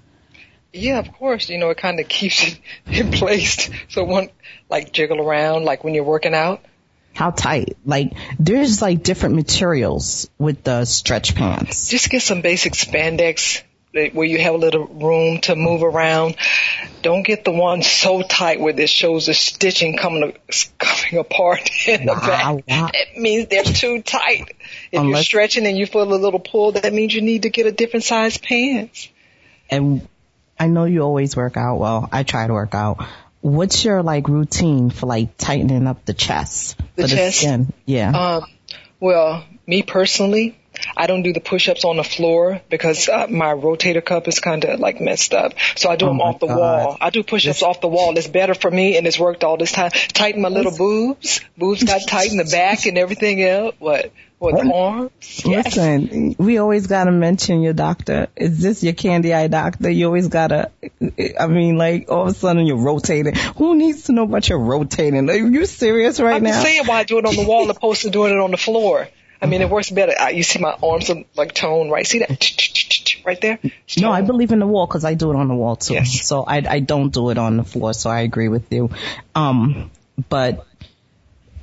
Yeah, 0.73 0.99
of 0.99 1.13
course. 1.13 1.49
You 1.49 1.59
know, 1.59 1.71
it 1.71 1.79
kind 1.79 1.99
of 2.01 2.09
keeps 2.09 2.47
it 2.47 2.61
in 2.87 3.11
place. 3.11 3.71
so 3.89 4.03
it 4.03 4.09
won't 4.09 4.33
like 4.69 4.93
jiggle 4.93 5.21
around, 5.21 5.65
like 5.65 5.85
when 5.85 5.95
you're 5.95 6.05
working 6.05 6.35
out. 6.35 6.63
How 7.15 7.31
tight? 7.31 7.79
Like, 7.87 8.13
there's 8.39 8.83
like 8.83 9.03
different 9.03 9.37
materials 9.37 10.29
with 10.39 10.63
the 10.65 10.85
stretch 10.85 11.35
pants. 11.35 11.89
Just 11.89 12.11
get 12.11 12.21
some 12.21 12.43
basic 12.43 12.75
spandex 12.75 13.63
where 14.15 14.27
you 14.27 14.39
have 14.39 14.55
a 14.55 14.59
little 14.59 14.87
room 14.87 15.41
to 15.43 15.57
move 15.57 15.83
around. 15.83 16.37
Don't 17.03 17.23
get 17.23 17.45
the 17.45 17.53
one 17.53 17.83
so 17.83 18.23
tight 18.23 18.61
where 18.61 18.79
it 18.79 18.89
shows 18.89 19.27
the 19.27 19.35
stitching 19.35 19.97
coming 19.97 20.37
coming 20.79 21.19
apart 21.19 21.71
in 21.87 22.07
the 22.07 22.15
back. 22.15 22.45
wow. 22.69 22.89
That 22.93 23.17
means 23.17 23.49
they're 23.49 23.65
too 23.65 24.03
tight. 24.03 24.53
If 24.93 25.03
you're 25.05 25.23
stretching 25.23 25.67
and 25.67 25.77
you 25.77 25.87
feel 25.87 26.03
a 26.03 26.15
little 26.15 26.41
pull, 26.41 26.73
that 26.73 26.93
means 26.93 27.15
you 27.15 27.23
need 27.23 27.43
to 27.43 27.51
get 27.51 27.67
a 27.67 27.73
different 27.73 28.05
size 28.05 28.39
pants. 28.39 29.09
And 29.71 30.07
I 30.59 30.69
know 30.69 30.85
you 30.85 31.03
always 31.03 31.37
work 31.37 31.57
out. 31.57 31.79
Well, 31.79 32.09
I 32.11 32.23
try 32.23 32.47
to 32.47 32.53
work 32.53 32.75
out. 32.75 33.05
What's 33.41 33.85
your 33.85 34.03
like 34.03 34.29
routine 34.29 34.91
for 34.91 35.07
like 35.07 35.37
tightening 35.37 35.87
up 35.87 36.05
the 36.05 36.15
chest? 36.15 36.79
The 36.97 37.03
for 37.03 37.09
chest? 37.09 37.39
skin? 37.39 37.73
Yeah. 37.85 38.11
Um, 38.11 38.47
well, 38.99 39.45
me 39.67 39.83
personally, 39.83 40.59
I 40.97 41.07
don't 41.07 41.23
do 41.23 41.33
the 41.33 41.41
push-ups 41.41 41.85
on 41.85 41.97
the 41.97 42.05
floor 42.05 42.61
because 42.69 43.09
uh, 43.09 43.27
my 43.29 43.55
rotator 43.55 44.05
cuff 44.05 44.29
is 44.29 44.41
kind 44.41 44.65
of 44.65 44.79
like 44.81 45.01
messed 45.01 45.33
up. 45.33 45.55
So 45.77 45.89
I 45.89 45.97
do 45.97 46.07
Oh 46.07 46.09
them 46.09 46.21
off 46.21 46.41
the 46.41 46.47
God. 46.49 46.59
wall. 46.59 46.99
I 47.01 47.11
do 47.11 47.23
push-ups 47.23 47.63
off 47.63 47.81
the 47.81 47.89
wall. 47.89 48.17
It's 48.19 48.27
better 48.27 48.55
for 48.55 48.71
me 48.71 48.97
and 48.99 49.07
it's 49.07 49.19
worked 49.19 49.45
all 49.45 49.57
this 49.57 49.73
time. 49.73 49.91
Tighten 49.91 50.43
my 50.43 50.49
little 50.49 50.77
boobs. 50.77 51.41
Boobs 51.57 51.83
got 51.85 52.03
tight 52.09 52.31
in 52.31 52.37
the 52.37 52.45
back 52.45 52.87
and 52.87 52.99
everything 52.99 53.43
else. 53.43 53.75
What? 53.79 54.13
What? 54.39 54.63
The 54.63 54.71
arms? 54.71 55.43
Yes. 55.47 55.65
Listen, 55.77 56.35
we 56.39 56.59
always 56.59 56.87
gotta 56.89 57.11
mention 57.11 57.63
your 57.63 57.73
doctor. 57.73 58.29
Is 58.37 58.61
this 58.61 58.83
your 58.85 58.93
candy 58.93 59.33
eye 59.33 59.49
doctor? 59.49 59.89
You 59.89 60.05
always 60.07 60.29
gotta, 60.29 60.71
I 61.41 61.47
mean, 61.47 61.79
like, 61.79 62.11
all 62.11 62.25
of 62.25 62.29
a 62.29 62.35
sudden 62.35 62.67
you're 62.67 62.77
rotating. 62.77 63.35
Who 63.57 63.77
needs 63.77 64.05
to 64.05 64.13
know 64.13 64.25
about 64.25 64.47
your 64.47 64.59
rotating? 64.59 65.31
Are 65.31 65.35
you 65.35 65.65
serious 65.65 66.21
right 66.21 66.37
I'm 66.37 66.43
now? 66.43 66.51
just 66.51 66.63
saying 66.63 66.83
why 66.85 66.99
I 66.99 67.05
do 67.05 67.19
it 67.19 67.25
on 67.25 67.35
the 67.35 67.47
wall 67.47 67.71
opposed 67.77 68.03
to 68.03 68.11
doing 68.11 68.33
it 68.35 68.39
on 68.39 68.51
the 68.51 68.59
floor. 68.59 69.09
I 69.41 69.47
mean, 69.47 69.63
it 69.63 69.71
works 69.71 69.91
better. 69.91 70.31
You 70.31 70.43
see 70.43 70.59
my 70.59 70.77
arms 70.83 71.11
are 71.11 71.25
like 71.37 71.53
toned, 71.53 71.91
right? 71.91 72.07
See 72.07 72.21
that? 72.21 73.25
Right 73.25 73.41
there? 73.41 73.59
No, 73.99 74.13
I 74.13 74.23
believe 74.23 74.53
in 74.53 74.61
the 74.61 74.67
wall 74.67 74.87
because 74.87 75.05
I 75.05 75.15
do 75.15 75.33
it 75.33 75.37
on 75.37 75.49
the 75.49 75.55
wall 75.55 75.77
too. 75.77 75.95
Yes. 75.95 76.27
So 76.27 76.45
I 76.45 76.63
I 76.69 76.81
don't 76.81 77.13
do 77.13 77.31
it 77.31 77.39
on 77.39 77.57
the 77.57 77.65
floor. 77.65 77.93
So 77.93 78.09
I 78.09 78.21
agree 78.21 78.49
with 78.49 78.73
you. 78.73 78.91
Um, 79.35 79.91
but 80.29 80.67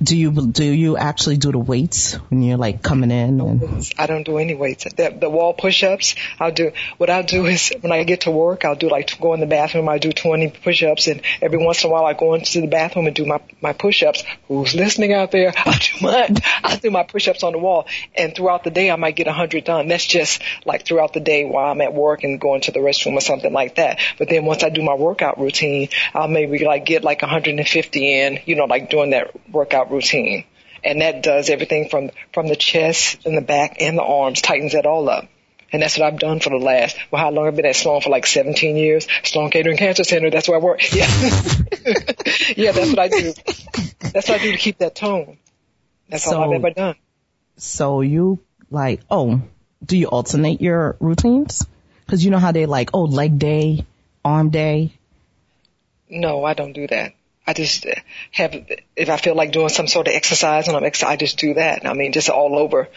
do 0.04 0.16
you 0.16 0.30
do 0.30 0.64
you 0.64 0.96
actually 0.96 1.38
do 1.38 1.50
the 1.52 1.58
weights 1.58 2.14
when 2.28 2.42
you're 2.42 2.58
like 2.58 2.82
coming 2.82 3.10
in? 3.10 3.40
And, 3.40 3.92
I 3.98 4.06
don't 4.06 4.24
do 4.24 4.38
any 4.38 4.54
weights. 4.54 4.84
The, 4.84 5.16
the 5.18 5.30
wall 5.30 5.54
push-ups, 5.54 6.14
I'll 6.38 6.52
do, 6.52 6.72
what 6.98 7.10
I'll 7.10 7.22
do 7.22 7.46
is 7.46 7.72
when 7.80 7.92
I 7.92 8.04
get 8.04 8.22
to 8.22 8.30
work, 8.30 8.64
I'll 8.64 8.76
do 8.76 8.88
like, 8.88 9.18
go 9.20 9.34
in 9.34 9.40
the 9.40 9.46
bathroom, 9.46 9.88
I 9.88 9.98
do 9.98 10.12
20 10.12 10.50
push-ups 10.50 11.06
and 11.08 11.22
every 11.40 11.58
once 11.58 11.82
in 11.82 11.90
a 11.90 11.92
while 11.92 12.04
I 12.04 12.12
go 12.12 12.34
into 12.34 12.60
the 12.60 12.66
bathroom 12.66 13.06
and 13.06 13.16
do 13.16 13.24
my, 13.24 13.40
my 13.60 13.72
push-ups. 13.72 14.22
Who's 14.48 14.74
listening 14.74 15.12
out 15.12 15.30
there? 15.30 15.52
I'll 15.64 15.78
do 15.78 15.92
my, 16.02 16.42
I'll 16.62 16.78
do 16.78 16.90
my 16.90 17.04
push-ups 17.04 17.42
on 17.42 17.52
the 17.52 17.58
wall 17.58 17.86
and 18.16 18.34
throughout 18.34 18.64
the 18.64 18.70
day 18.70 18.90
I 18.90 18.96
might 18.96 19.16
get 19.16 19.26
100 19.26 19.64
done. 19.64 19.88
That's 19.88 20.06
just 20.06 20.42
like 20.64 20.84
throughout 20.84 21.12
the 21.12 21.20
day 21.20 21.44
while 21.44 21.70
I'm 21.70 21.80
at 21.80 21.94
work 21.94 22.24
and 22.24 22.40
going 22.40 22.60
to 22.62 22.72
the 22.72 22.80
restroom 22.80 23.14
or 23.14 23.20
something 23.20 23.52
like 23.52 23.76
that. 23.76 24.00
But 24.18 24.28
then 24.28 24.44
once 24.44 24.62
I 24.62 24.68
do 24.68 24.82
my 24.82 24.94
workout 24.94 25.40
routine, 25.40 25.88
I'll 26.12 26.28
maybe 26.28 26.64
like 26.64 26.84
get 26.84 27.04
like 27.04 27.22
150 27.22 28.20
in, 28.20 28.40
you 28.44 28.56
know, 28.56 28.64
like 28.64 28.90
doing 28.90 29.10
that 29.10 29.30
workout 29.50 29.90
routine. 29.94 30.44
and 30.84 31.00
that 31.00 31.22
does 31.22 31.48
everything 31.48 31.88
from 31.88 32.10
from 32.32 32.48
the 32.48 32.56
chest 32.56 33.24
and 33.24 33.36
the 33.36 33.40
back 33.40 33.76
and 33.80 33.96
the 33.96 34.02
arms, 34.02 34.40
tightens 34.42 34.72
that 34.72 34.86
all 34.86 35.08
up. 35.08 35.28
And 35.72 35.82
that's 35.82 35.98
what 35.98 36.06
I've 36.06 36.20
done 36.20 36.38
for 36.38 36.50
the 36.50 36.56
last, 36.56 36.96
well, 37.10 37.20
how 37.20 37.32
long 37.32 37.48
I've 37.48 37.56
been 37.56 37.66
at 37.66 37.74
Sloan 37.74 38.00
for 38.00 38.08
like 38.08 38.26
17 38.26 38.76
years. 38.76 39.08
Sloan 39.24 39.50
Kettering 39.50 39.76
Cancer 39.76 40.04
Center, 40.04 40.30
that's 40.30 40.48
where 40.48 40.56
I 40.56 40.62
work. 40.62 40.80
Yeah. 40.94 41.06
yeah, 42.56 42.70
that's 42.70 42.90
what 42.90 42.98
I 43.00 43.08
do. 43.08 43.34
That's 44.12 44.28
what 44.28 44.40
I 44.40 44.42
do 44.42 44.52
to 44.52 44.56
keep 44.56 44.78
that 44.78 44.94
tone. 44.94 45.38
That's 46.08 46.22
so, 46.22 46.40
all 46.40 46.54
I've 46.54 46.64
ever 46.64 46.70
done. 46.70 46.94
So 47.56 48.02
you 48.02 48.38
like, 48.70 49.00
oh, 49.10 49.42
do 49.84 49.96
you 49.96 50.06
alternate 50.06 50.60
your 50.60 50.96
routines? 51.00 51.66
Cause 52.06 52.22
you 52.22 52.30
know 52.30 52.38
how 52.38 52.52
they 52.52 52.66
like, 52.66 52.90
oh, 52.94 53.02
leg 53.02 53.38
day, 53.38 53.84
arm 54.24 54.50
day. 54.50 54.92
No, 56.08 56.44
I 56.44 56.54
don't 56.54 56.72
do 56.72 56.86
that. 56.86 57.14
I 57.46 57.52
just 57.52 57.86
have, 58.32 58.54
if 58.96 59.10
I 59.10 59.16
feel 59.16 59.34
like 59.34 59.52
doing 59.52 59.68
some 59.68 59.86
sort 59.86 60.08
of 60.08 60.14
exercise 60.14 60.68
and 60.68 60.76
I'm 60.76 60.84
ex- 60.84 61.02
I 61.02 61.16
just 61.16 61.38
do 61.38 61.54
that. 61.54 61.86
I 61.86 61.92
mean, 61.92 62.12
just 62.12 62.30
all 62.30 62.58
over. 62.58 62.88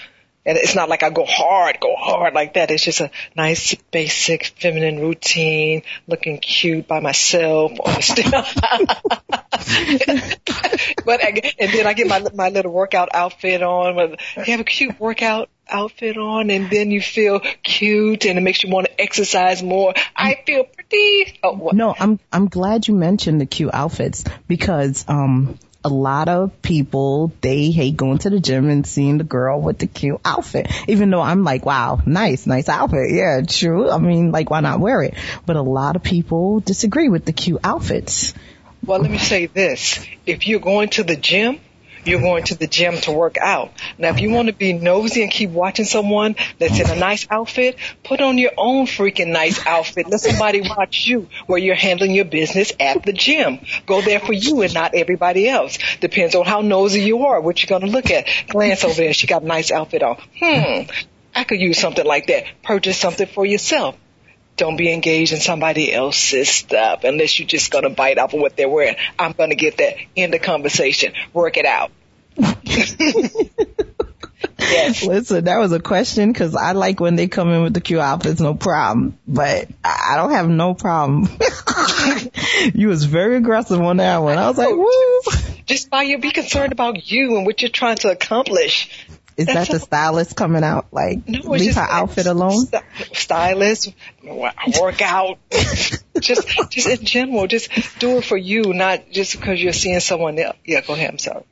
And 0.47 0.57
it's 0.57 0.75
not 0.75 0.87
like 0.87 1.03
I 1.03 1.09
go 1.09 1.25
hard, 1.25 1.79
go 1.81 1.93
hard 1.97 2.33
like 2.33 2.53
that. 2.53 2.71
It's 2.71 2.83
just 2.83 3.01
a 3.01 3.11
nice, 3.35 3.75
basic, 3.91 4.45
feminine 4.45 4.99
routine, 4.99 5.83
looking 6.07 6.37
cute 6.39 6.87
by 6.87 7.01
myself. 7.01 7.73
but 11.05 11.23
I, 11.23 11.53
and 11.59 11.71
then 11.73 11.85
I 11.85 11.93
get 11.93 12.07
my 12.07 12.25
my 12.33 12.49
little 12.49 12.71
workout 12.71 13.09
outfit 13.13 13.61
on. 13.61 14.15
You 14.37 14.43
have 14.45 14.61
a 14.61 14.63
cute 14.63 14.97
workout 14.99 15.49
outfit 15.69 16.17
on, 16.17 16.49
and 16.49 16.69
then 16.69 16.91
you 16.91 17.01
feel 17.01 17.41
cute, 17.63 18.25
and 18.25 18.37
it 18.37 18.41
makes 18.41 18.63
you 18.63 18.69
want 18.69 18.87
to 18.87 19.01
exercise 19.01 19.61
more. 19.61 19.93
I 20.15 20.41
feel 20.45 20.63
pretty. 20.63 21.39
Oh, 21.43 21.53
what? 21.53 21.75
no, 21.75 21.93
I'm 21.99 22.19
I'm 22.31 22.47
glad 22.47 22.87
you 22.87 22.95
mentioned 22.95 23.41
the 23.41 23.45
cute 23.45 23.73
outfits 23.73 24.23
because 24.47 25.03
um 25.09 25.59
a 25.87 25.93
lot 25.93 26.27
of 26.27 26.61
people, 26.61 27.31
they 27.39 27.71
hate 27.71 27.95
going 27.95 28.17
to 28.19 28.29
the 28.29 28.41
gym 28.41 28.69
and 28.69 28.85
seeing 28.85 29.17
the 29.17 29.23
girl 29.23 29.61
with 29.61 29.79
the 29.79 29.87
cute 29.87 30.19
outfit. 30.25 30.67
Even 30.87 31.09
though 31.09 31.21
I'm 31.21 31.45
like, 31.45 31.65
wow, 31.65 32.01
nice, 32.05 32.45
nice 32.45 32.67
outfit. 32.67 33.11
Yeah, 33.11 33.41
true. 33.47 33.89
I 33.89 33.97
mean, 33.97 34.31
like, 34.31 34.49
why 34.49 34.59
not 34.59 34.81
wear 34.81 35.01
it? 35.01 35.13
But 35.45 35.55
a 35.55 35.61
lot 35.61 35.95
of 35.95 36.03
people 36.03 36.59
disagree 36.59 37.07
with 37.07 37.23
the 37.23 37.31
cute 37.31 37.61
outfits. 37.63 38.33
Well, 38.85 38.99
let 38.99 39.09
me 39.09 39.17
say 39.17 39.45
this. 39.45 40.05
If 40.25 40.45
you're 40.45 40.59
going 40.59 40.89
to 40.89 41.03
the 41.03 41.15
gym, 41.15 41.61
you're 42.07 42.21
going 42.21 42.43
to 42.45 42.55
the 42.55 42.67
gym 42.67 42.97
to 43.01 43.11
work 43.11 43.37
out. 43.37 43.71
Now, 43.97 44.09
if 44.09 44.19
you 44.19 44.31
want 44.31 44.47
to 44.47 44.53
be 44.53 44.73
nosy 44.73 45.23
and 45.23 45.31
keep 45.31 45.49
watching 45.49 45.85
someone 45.85 46.35
that's 46.57 46.79
in 46.79 46.89
a 46.89 46.95
nice 46.95 47.27
outfit, 47.29 47.77
put 48.03 48.21
on 48.21 48.37
your 48.37 48.51
own 48.57 48.85
freaking 48.85 49.27
nice 49.27 49.65
outfit. 49.65 50.07
Let 50.07 50.21
somebody 50.21 50.61
watch 50.61 51.07
you 51.07 51.27
where 51.45 51.59
you're 51.59 51.75
handling 51.75 52.11
your 52.11 52.25
business 52.25 52.71
at 52.79 53.03
the 53.03 53.13
gym. 53.13 53.59
Go 53.85 54.01
there 54.01 54.19
for 54.19 54.33
you 54.33 54.61
and 54.61 54.73
not 54.73 54.95
everybody 54.95 55.47
else. 55.47 55.77
Depends 55.99 56.35
on 56.35 56.45
how 56.45 56.61
nosy 56.61 57.01
you 57.01 57.25
are, 57.25 57.41
what 57.41 57.61
you're 57.61 57.79
going 57.79 57.89
to 57.89 57.95
look 57.95 58.09
at. 58.11 58.27
Glance 58.47 58.83
over 58.83 58.95
there. 58.95 59.13
She 59.13 59.27
got 59.27 59.43
a 59.43 59.45
nice 59.45 59.71
outfit 59.71 60.03
on. 60.03 60.17
Hmm. 60.39 60.89
I 61.35 61.43
could 61.43 61.59
use 61.59 61.77
something 61.77 62.05
like 62.05 62.27
that. 62.27 62.45
Purchase 62.63 62.97
something 62.97 63.27
for 63.27 63.45
yourself 63.45 63.95
don't 64.57 64.75
be 64.75 64.91
engaged 64.91 65.33
in 65.33 65.39
somebody 65.39 65.93
else's 65.93 66.49
stuff 66.49 67.03
unless 67.03 67.39
you're 67.39 67.47
just 67.47 67.71
going 67.71 67.83
to 67.83 67.91
bite 67.91 68.17
off 68.17 68.33
of 68.33 68.41
what 68.41 68.57
they're 68.57 68.67
wearing. 68.67 68.95
I'm 69.17 69.31
going 69.31 69.51
to 69.51 69.55
get 69.55 69.77
that 69.77 69.97
in 70.15 70.31
the 70.31 70.39
conversation. 70.39 71.13
Work 71.31 71.57
it 71.57 71.65
out. 71.65 71.91
Yes. 72.37 72.95
Listen, 75.05 75.45
that 75.45 75.59
was 75.59 75.71
a 75.71 75.79
question 75.79 76.31
because 76.31 76.55
I 76.55 76.73
like 76.73 76.99
when 76.99 77.15
they 77.15 77.27
come 77.27 77.49
in 77.49 77.63
with 77.63 77.73
the 77.73 77.81
cute 77.81 77.99
outfits, 77.99 78.39
no 78.39 78.53
problem. 78.53 79.17
But 79.27 79.69
I 79.83 80.15
don't 80.17 80.31
have 80.31 80.49
no 80.49 80.73
problem. 80.73 81.29
you 82.73 82.87
was 82.87 83.03
very 83.03 83.37
aggressive 83.37 83.79
on 83.79 83.97
that 83.97 84.17
one. 84.17 84.37
I 84.37 84.47
was 84.47 84.57
like, 84.57 84.69
oh, 84.69 84.77
woo. 84.77 85.21
Just 85.65 85.89
by 85.89 86.03
you, 86.03 86.17
be 86.17 86.31
concerned 86.31 86.71
about 86.71 87.11
you 87.11 87.37
and 87.37 87.45
what 87.45 87.61
you're 87.61 87.71
trying 87.71 87.97
to 87.97 88.09
accomplish. 88.09 88.89
Is 89.37 89.45
That's 89.45 89.69
that 89.69 89.73
the 89.73 89.79
stylist 89.79 90.35
coming 90.35 90.63
out? 90.63 90.87
Like, 90.91 91.27
no, 91.27 91.51
leave 91.51 91.75
her 91.75 91.81
outfit 91.81 92.25
alone? 92.25 92.65
St- 92.65 92.83
stylist, 93.13 93.93
workout, 94.23 95.37
just, 96.19 96.47
just 96.71 96.87
in 96.87 97.05
general, 97.05 97.45
just 97.45 97.69
do 97.99 98.17
it 98.17 98.25
for 98.25 98.35
you, 98.35 98.73
not 98.73 99.11
just 99.11 99.33
because 99.33 99.61
you're 99.61 99.73
seeing 99.73 99.99
someone 99.99 100.39
else. 100.39 100.57
Yeah, 100.65 100.81
go 100.81 100.93
ahead. 100.93 101.11
I'm 101.11 101.19
sorry. 101.19 101.43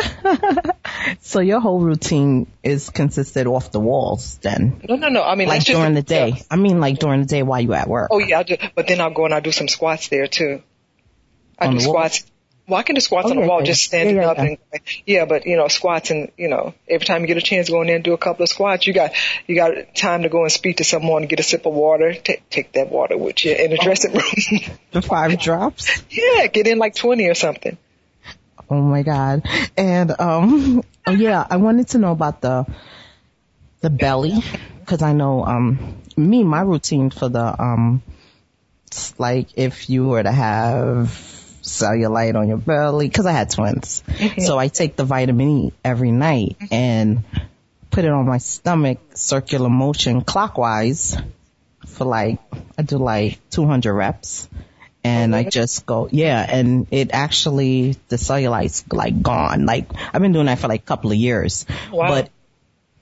so 1.20 1.40
your 1.40 1.60
whole 1.60 1.80
routine 1.80 2.46
is 2.62 2.90
consisted 2.90 3.46
off 3.46 3.70
the 3.70 3.80
walls 3.80 4.38
then? 4.38 4.80
No, 4.88 4.96
no, 4.96 5.08
no. 5.08 5.22
I 5.22 5.34
mean, 5.34 5.48
like 5.48 5.64
during 5.64 5.94
the 5.94 6.02
day. 6.02 6.28
Yeah. 6.28 6.42
I 6.50 6.56
mean, 6.56 6.80
like 6.80 6.98
during 6.98 7.20
the 7.20 7.26
day 7.26 7.42
while 7.42 7.60
you 7.60 7.74
at 7.74 7.88
work. 7.88 8.08
Oh 8.10 8.18
yeah, 8.18 8.40
I 8.40 8.42
do, 8.42 8.56
but 8.74 8.86
then 8.86 9.00
I'll 9.00 9.12
go 9.12 9.24
and 9.24 9.34
I 9.34 9.40
do 9.40 9.52
some 9.52 9.68
squats 9.68 10.08
there 10.08 10.26
too. 10.26 10.62
I 11.58 11.66
on 11.66 11.74
do 11.74 11.80
squats. 11.80 12.24
Well, 12.68 12.78
I 12.78 12.84
can 12.84 12.94
do 12.94 13.00
squats 13.00 13.26
oh, 13.26 13.30
on 13.30 13.36
the 13.36 13.42
oh, 13.42 13.48
wall, 13.48 13.62
just 13.62 13.82
standing 13.82 14.16
yeah, 14.16 14.22
yeah, 14.22 14.30
up 14.30 14.38
and 14.38 14.58
yeah, 15.04 15.24
but 15.24 15.46
you 15.46 15.56
know, 15.56 15.66
squats 15.66 16.10
and 16.10 16.30
you 16.36 16.48
know, 16.48 16.74
every 16.88 17.04
time 17.04 17.22
you 17.22 17.26
get 17.26 17.36
a 17.36 17.42
chance 17.42 17.68
go 17.68 17.80
in 17.80 17.88
there 17.88 17.96
and 17.96 18.04
do 18.04 18.12
a 18.12 18.18
couple 18.18 18.44
of 18.44 18.48
squats, 18.48 18.86
you 18.86 18.94
got 18.94 19.12
you 19.48 19.56
got 19.56 19.72
time 19.96 20.22
to 20.22 20.28
go 20.28 20.42
and 20.42 20.52
speak 20.52 20.76
to 20.76 20.84
someone, 20.84 21.26
get 21.26 21.40
a 21.40 21.42
sip 21.42 21.66
of 21.66 21.74
water, 21.74 22.14
take 22.14 22.48
take 22.50 22.72
that 22.72 22.88
water 22.88 23.18
with 23.18 23.44
you 23.44 23.52
in 23.52 23.70
the 23.70 23.78
oh. 23.80 23.84
dressing 23.84 24.12
room. 24.12 24.78
the 24.92 25.02
five 25.02 25.38
drops. 25.40 26.02
Yeah, 26.10 26.46
get 26.46 26.66
in 26.66 26.78
like 26.78 26.94
twenty 26.94 27.28
or 27.28 27.34
something. 27.34 27.78
Oh 28.72 28.80
my 28.80 29.02
god. 29.02 29.42
And 29.76 30.18
um 30.18 30.82
oh 31.06 31.12
yeah, 31.12 31.46
I 31.48 31.58
wanted 31.58 31.88
to 31.88 31.98
know 31.98 32.12
about 32.12 32.40
the 32.40 32.64
the 33.82 33.90
belly 33.90 34.42
cuz 34.86 35.02
I 35.02 35.12
know 35.12 35.44
um 35.44 36.00
me 36.16 36.42
my 36.42 36.62
routine 36.62 37.10
for 37.10 37.28
the 37.28 37.62
um 37.62 38.02
like 39.18 39.48
if 39.56 39.90
you 39.90 40.06
were 40.06 40.22
to 40.22 40.32
have 40.32 41.08
cellulite 41.62 42.34
on 42.34 42.48
your 42.48 42.56
belly 42.56 43.10
cuz 43.10 43.26
I 43.26 43.32
had 43.32 43.50
twins. 43.50 44.02
Mm-hmm. 44.06 44.40
So 44.40 44.58
I 44.58 44.68
take 44.68 44.96
the 44.96 45.04
vitamin 45.04 45.48
E 45.48 45.72
every 45.84 46.10
night 46.10 46.56
and 46.70 47.24
put 47.90 48.06
it 48.06 48.10
on 48.10 48.24
my 48.24 48.38
stomach 48.38 49.00
circular 49.12 49.68
motion 49.68 50.22
clockwise 50.22 51.14
for 51.86 52.06
like 52.06 52.40
I 52.78 52.82
do 52.82 52.96
like 52.96 53.38
200 53.50 53.92
reps 53.92 54.48
and 55.04 55.34
I 55.34 55.44
just 55.44 55.84
go, 55.84 56.08
yeah, 56.10 56.46
and 56.48 56.86
it 56.90 57.10
actually, 57.12 57.96
the 58.08 58.18
cellulite's 58.18 58.84
like 58.92 59.20
gone. 59.20 59.66
Like, 59.66 59.90
I've 60.12 60.22
been 60.22 60.32
doing 60.32 60.46
that 60.46 60.58
for 60.58 60.68
like 60.68 60.82
a 60.82 60.84
couple 60.84 61.10
of 61.10 61.16
years. 61.16 61.66
Wow. 61.92 62.08
But 62.08 62.30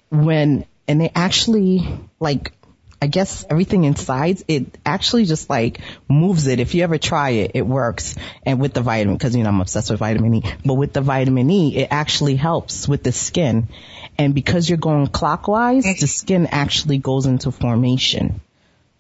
when, 0.09 0.65
and 0.89 1.03
it 1.03 1.13
actually, 1.15 1.87
like, 2.19 2.53
I 3.03 3.07
guess 3.07 3.47
everything 3.49 3.85
inside, 3.85 4.43
it 4.47 4.77
actually 4.85 5.25
just 5.25 5.49
like 5.49 5.81
moves 6.09 6.47
it. 6.47 6.61
If 6.61 6.75
you 6.75 6.85
ever 6.85 6.99
try 6.99 7.31
it, 7.31 7.53
it 7.55 7.67
works. 7.67 8.15
And 8.45 8.61
with 8.61 8.75
the 8.75 8.83
vitamin, 8.83 9.19
cause 9.19 9.35
you 9.35 9.43
know, 9.43 9.49
I'm 9.49 9.61
obsessed 9.61 9.91
with 9.91 10.01
vitamin 10.01 10.35
E, 10.35 10.43
but 10.65 10.75
with 10.75 10.93
the 10.93 11.01
vitamin 11.01 11.51
E, 11.51 11.77
it 11.77 11.89
actually 11.91 12.37
helps 12.37 12.87
with 12.87 13.03
the 13.03 13.13
skin. 13.13 13.69
And 14.19 14.35
because 14.35 14.69
you're 14.69 14.79
going 14.79 15.07
clockwise, 15.07 15.85
the 15.85 15.91
mm-hmm. 15.91 16.07
skin 16.07 16.47
actually 16.47 16.99
goes 16.99 17.25
into 17.25 17.51
formation. 17.51 18.43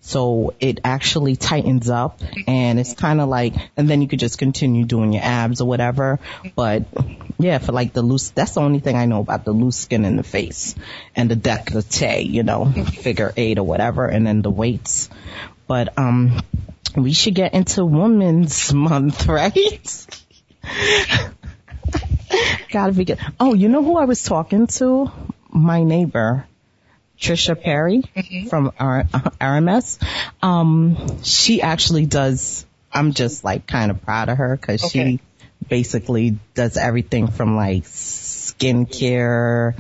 So 0.03 0.55
it 0.61 0.81
actually 0.83 1.37
tightens 1.37 1.91
up 1.91 2.21
and 2.47 2.81
it's 2.81 2.95
kind 2.95 3.21
of 3.21 3.29
like, 3.29 3.55
and 3.77 3.89
then 3.89 4.01
you 4.01 4.09
could 4.09 4.19
just 4.19 4.39
continue 4.39 4.85
doing 4.85 5.13
your 5.13 5.23
abs 5.23 5.61
or 5.61 5.69
whatever. 5.69 6.19
But 6.57 6.85
yeah, 7.39 7.59
for 7.59 7.73
like 7.73 7.93
the 7.93 8.03
loose, 8.03 8.31
that's 8.31 8.55
the 8.55 8.61
only 8.61 8.81
thing 8.81 8.97
I 8.97 9.05
know 9.05 9.21
about 9.21 9.45
the 9.45 9.53
loose 9.53 9.77
skin 9.77 10.05
in 10.05 10.17
the 10.17 10.23
face 10.23 10.75
and 11.15 11.31
the 11.31 11.37
décolleté, 11.37 12.29
you 12.29 12.43
know, 12.43 12.73
figure 12.73 13.33
eight 13.37 13.59
or 13.59 13.65
whatever, 13.65 14.07
and 14.07 14.27
then 14.27 14.43
the 14.43 14.51
weights. 14.51 15.11
But, 15.67 15.97
um, 15.99 16.41
we 16.97 17.13
should 17.13 17.35
get 17.35 17.55
into 17.55 17.85
Women's 17.85 18.73
Month, 18.75 19.27
right? 19.29 20.07
Gotta 22.71 22.93
be 22.93 23.05
good. 23.05 23.19
Oh, 23.39 23.55
you 23.55 23.69
know 23.69 23.83
who 23.83 23.97
I 23.97 24.05
was 24.05 24.23
talking 24.23 24.67
to? 24.79 25.11
My 25.53 25.83
neighbor. 25.83 26.47
Trisha 27.21 27.61
Perry 27.61 27.99
mm-hmm. 27.99 28.49
from 28.49 28.73
R- 28.79 29.05
RMS. 29.05 30.03
Um, 30.43 31.23
she 31.23 31.61
actually 31.61 32.07
does, 32.07 32.65
I'm 32.93 33.13
just 33.13 33.45
like 33.45 33.67
kind 33.67 33.91
of 33.91 34.03
proud 34.03 34.31
of 34.31 34.39
her 34.39 34.57
cause 34.57 34.85
okay. 34.85 35.19
she 35.19 35.21
basically 35.69 36.39
does 36.55 36.77
everything 36.77 37.29
from 37.29 37.57
like 37.57 37.85
skincare 37.85 39.75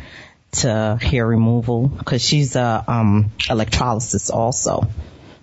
to 0.52 0.98
hair 1.00 1.26
removal 1.26 1.90
cause 2.04 2.20
she's 2.20 2.56
a, 2.56 2.84
um, 2.86 3.30
electrolysis 3.48 4.30
also. 4.30 4.86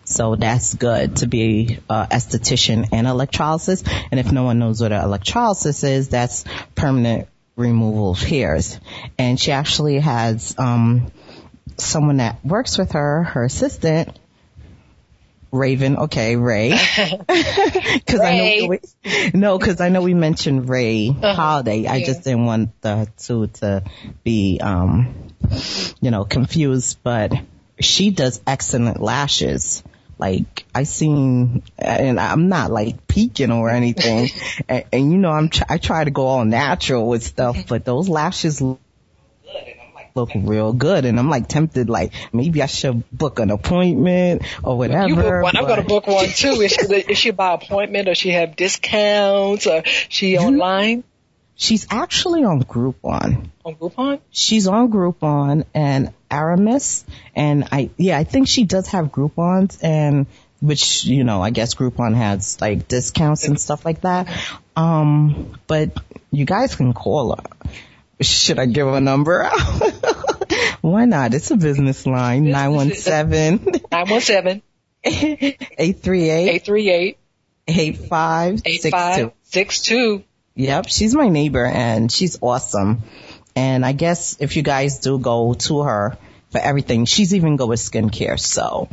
So 0.03 0.35
that's 0.35 0.75
good 0.75 1.17
to 1.17 1.27
be 1.27 1.79
a 1.89 2.07
esthetician 2.07 2.89
and 2.93 3.07
electrolysis. 3.07 3.83
And 4.11 4.19
if 4.19 4.31
no 4.31 4.43
one 4.43 4.59
knows 4.59 4.81
what 4.81 4.93
an 4.93 5.03
electrolysis 5.03 5.83
is, 5.83 6.09
that's 6.09 6.45
permanent 6.75 7.27
removal 7.57 8.11
of 8.11 8.19
hairs. 8.19 8.79
And 9.17 9.37
she 9.37 9.51
actually 9.51 9.99
has, 9.99 10.55
um, 10.57 11.11
someone 11.77 12.17
that 12.17 12.43
works 12.45 12.77
with 12.77 12.93
her, 12.93 13.23
her 13.23 13.43
assistant, 13.45 14.17
Raven, 15.51 15.97
okay, 15.97 16.35
Ray. 16.35 16.71
Cause 17.27 18.19
Ray. 18.19 18.59
I 18.59 18.59
know, 18.59 18.67
we, 18.67 19.31
no, 19.33 19.59
cause 19.59 19.79
I 19.79 19.89
know 19.89 20.01
we 20.01 20.13
mentioned 20.13 20.69
Ray 20.69 21.09
uh-huh. 21.09 21.33
Holiday. 21.33 21.87
I 21.87 22.03
just 22.03 22.23
didn't 22.23 22.45
want 22.45 22.81
the 22.81 23.07
two 23.17 23.47
to 23.47 23.83
be, 24.23 24.59
um, 24.61 25.33
you 26.01 26.11
know, 26.11 26.25
confused, 26.25 26.99
but 27.01 27.33
she 27.79 28.11
does 28.11 28.41
excellent 28.45 29.01
lashes 29.01 29.83
Like 30.19 30.65
I 30.73 30.83
seen, 30.83 31.61
and 31.77 32.19
I'm 32.19 32.49
not 32.49 32.71
like 32.71 33.07
peeking 33.07 33.51
or 33.51 33.69
anything, 33.69 34.29
and, 34.67 34.83
and, 34.91 35.11
you 35.11 35.17
know 35.19 35.29
I'm 35.29 35.51
I 35.69 35.77
try 35.77 36.03
to 36.03 36.09
go 36.09 36.25
all 36.25 36.43
natural 36.43 37.07
with 37.07 37.21
stuff, 37.21 37.67
but 37.67 37.85
those 37.85 38.09
lashes 38.09 38.59
look 38.59 38.79
real 40.25 40.73
good, 40.73 41.05
and 41.05 41.19
I'm 41.19 41.29
like 41.29 41.47
tempted, 41.47 41.89
like 41.89 42.13
maybe 42.33 42.61
I 42.61 42.65
should 42.65 43.09
book 43.11 43.39
an 43.39 43.51
appointment 43.51 44.43
or 44.63 44.77
whatever. 44.77 45.07
You 45.07 45.15
book 45.15 45.43
one. 45.43 45.57
I'm 45.57 45.65
going 45.65 45.81
to 45.81 45.87
book 45.87 46.07
one 46.07 46.27
too. 46.29 46.61
Is 46.61 46.71
she, 46.71 46.95
is 46.95 47.17
she 47.17 47.31
by 47.31 47.53
appointment 47.53 48.07
or 48.07 48.15
she 48.15 48.29
have 48.29 48.55
discounts 48.55 49.67
or 49.67 49.83
she 50.09 50.37
online? 50.37 51.03
She's 51.55 51.87
actually 51.89 52.43
on 52.43 52.61
Groupon. 52.61 53.49
On 53.65 53.75
Groupon? 53.75 54.19
She's 54.29 54.67
on 54.67 54.91
Groupon 54.91 55.65
and 55.73 56.13
Aramis, 56.29 57.03
and 57.35 57.67
I 57.71 57.89
yeah 57.97 58.17
I 58.17 58.23
think 58.23 58.47
she 58.47 58.65
does 58.65 58.87
have 58.89 59.07
Groupons 59.07 59.79
and 59.81 60.27
which 60.61 61.05
you 61.05 61.23
know 61.23 61.41
I 61.41 61.49
guess 61.49 61.75
Groupon 61.75 62.15
has 62.15 62.59
like 62.61 62.87
discounts 62.87 63.47
and 63.47 63.59
stuff 63.59 63.85
like 63.85 64.01
that. 64.01 64.27
Um, 64.75 65.59
but 65.67 65.97
you 66.31 66.45
guys 66.45 66.75
can 66.75 66.93
call 66.93 67.35
her. 67.35 67.69
Should 68.21 68.59
I 68.59 68.65
give 68.65 68.87
a 68.87 68.99
number 68.99 69.43
out? 69.43 69.59
Why 70.81 71.05
not? 71.05 71.33
It's 71.33 71.51
a 71.51 71.57
business 71.57 72.05
line. 72.05 72.49
917 72.49 73.81
917 73.91 74.61
838 75.03 76.49
838 76.49 77.17
8562. 78.65 80.23
Yep, 80.55 80.87
she's 80.87 81.13
my 81.13 81.29
neighbor 81.29 81.65
and 81.65 82.11
she's 82.11 82.39
awesome. 82.41 83.03
And 83.55 83.85
I 83.85 83.91
guess 83.91 84.37
if 84.39 84.55
you 84.55 84.63
guys 84.63 84.99
do 84.99 85.19
go 85.19 85.53
to 85.53 85.81
her 85.81 86.17
for 86.49 86.59
everything, 86.59 87.05
she's 87.05 87.33
even 87.35 87.57
good 87.57 87.69
with 87.69 87.79
skincare. 87.79 88.39
So, 88.39 88.89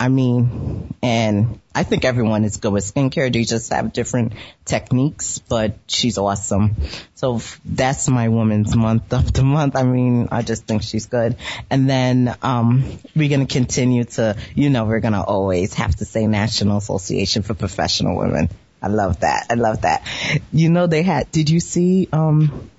I 0.00 0.08
mean, 0.08 0.94
and 1.02 1.60
I 1.74 1.82
think 1.82 2.06
everyone 2.06 2.44
is 2.44 2.56
good 2.56 2.72
with 2.72 2.84
skincare. 2.84 3.30
They 3.30 3.44
just 3.44 3.70
have 3.70 3.92
different 3.92 4.32
techniques, 4.64 5.40
but 5.40 5.76
she's 5.88 6.16
awesome. 6.16 6.76
So 7.16 7.42
that's 7.66 8.08
my 8.08 8.30
woman's 8.30 8.74
month 8.74 9.12
of 9.12 9.30
the 9.30 9.42
month. 9.42 9.76
I 9.76 9.82
mean, 9.82 10.28
I 10.32 10.40
just 10.40 10.64
think 10.64 10.82
she's 10.82 11.04
good. 11.04 11.36
And 11.68 11.88
then, 11.88 12.34
um, 12.40 12.98
we're 13.14 13.28
going 13.28 13.46
to 13.46 13.52
continue 13.52 14.04
to, 14.04 14.38
you 14.54 14.70
know, 14.70 14.86
we're 14.86 15.00
going 15.00 15.12
to 15.12 15.22
always 15.22 15.74
have 15.74 15.94
to 15.96 16.06
say 16.06 16.26
National 16.26 16.78
Association 16.78 17.42
for 17.42 17.52
Professional 17.52 18.16
Women. 18.16 18.48
I 18.80 18.88
love 18.88 19.20
that. 19.20 19.48
I 19.50 19.54
love 19.54 19.82
that. 19.82 20.06
You 20.50 20.70
know, 20.70 20.86
they 20.86 21.02
had, 21.02 21.30
did 21.30 21.50
you 21.50 21.60
see, 21.60 22.08
um, 22.10 22.70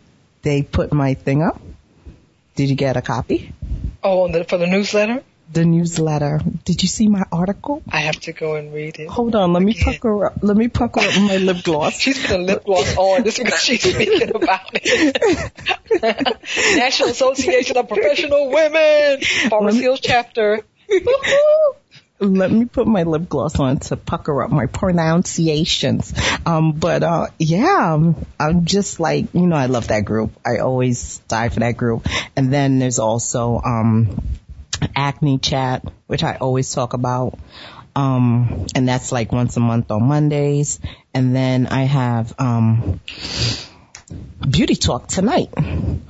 they 0.42 0.64
put 0.64 0.92
my 0.92 1.14
thing 1.14 1.44
up? 1.44 1.62
Did 2.56 2.72
you 2.72 2.76
get 2.76 2.98
a 2.98 3.04
copy? 3.04 3.54
Oh, 4.04 4.28
the, 4.28 4.44
for 4.44 4.58
the 4.58 4.66
newsletter? 4.66 5.24
The 5.52 5.66
newsletter. 5.66 6.40
Did 6.64 6.82
you 6.82 6.88
see 6.88 7.08
my 7.08 7.24
article? 7.32 7.84
I 7.90 8.02
have 8.02 8.20
to 8.22 8.32
go 8.32 8.56
and 8.56 8.74
read 8.74 9.00
it. 9.00 9.10
Hold 9.10 9.36
on, 9.36 9.52
let 9.54 9.62
me 9.62 9.74
pucker 9.74 10.28
up. 10.28 10.38
Let 10.42 10.56
me 10.56 10.70
pucker 10.70 11.02
up 11.02 11.22
my 11.22 11.38
lip 11.38 11.64
gloss. 11.64 12.00
she's 12.00 12.26
put 12.26 12.40
a 12.40 12.44
lip 12.44 12.64
gloss 12.64 12.96
on 12.96 13.24
just 13.24 13.38
because 13.38 13.62
she's 13.62 13.82
speaking 13.82 14.36
about 14.36 14.70
it. 14.74 15.52
National 16.78 17.10
Association 17.10 17.78
of 17.78 17.88
Professional 17.88 18.50
Women, 18.50 19.20
Hills 19.76 20.00
chapter 20.02 20.64
let 22.20 22.52
me 22.52 22.66
put 22.66 22.88
my 22.88 23.04
lip 23.04 23.28
gloss 23.28 23.60
on 23.60 23.80
to 23.80 23.98
pucker 23.98 24.44
up 24.44 24.52
my 24.52 24.68
pronunciations. 24.68 26.14
Um, 26.46 26.74
but, 26.74 27.04
uh, 27.04 27.28
yeah, 27.40 27.98
I'm 28.40 28.66
just 28.66 29.00
like, 29.00 29.34
you 29.34 29.48
know, 29.48 29.56
I 29.56 29.66
love 29.66 29.88
that 29.88 30.06
group. 30.06 30.32
I 30.46 30.58
always 30.58 31.20
die 31.28 31.50
for 31.50 31.62
that 31.62 31.78
group. 31.78 32.08
And 32.36 32.54
then 32.54 32.80
there's 32.80 33.00
also, 33.00 33.60
um, 33.64 34.22
acne 34.96 35.38
chat, 35.38 35.84
which 36.08 36.24
I 36.24 36.36
always 36.36 36.74
talk 36.74 36.94
about. 36.94 37.38
Um, 37.96 38.68
and 38.74 38.88
that's 38.88 39.12
like 39.12 39.32
once 39.32 39.58
a 39.58 39.60
month 39.60 39.92
on 39.92 40.04
Mondays. 40.04 40.80
And 41.14 41.36
then 41.36 41.68
I 41.68 41.84
have, 41.84 42.34
um, 42.40 43.02
beauty 44.50 44.76
talk 44.76 45.08
tonight. 45.08 45.50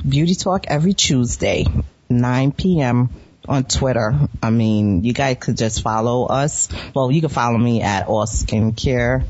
Beauty 0.08 0.36
talk 0.36 0.68
every 0.68 0.94
Tuesday, 0.94 1.66
9 2.10 2.52
p.m 2.52 3.10
on 3.48 3.64
Twitter. 3.64 4.18
I 4.42 4.50
mean, 4.50 5.04
you 5.04 5.14
guys 5.14 5.38
could 5.40 5.58
just 5.58 5.82
follow 5.82 6.26
us. 6.26 6.70
Well, 6.96 7.12
you 7.12 7.22
can 7.22 7.30
follow 7.30 7.58
me 7.58 7.82
at 7.82 8.08
All 8.08 8.26
Skincare. 8.26 9.24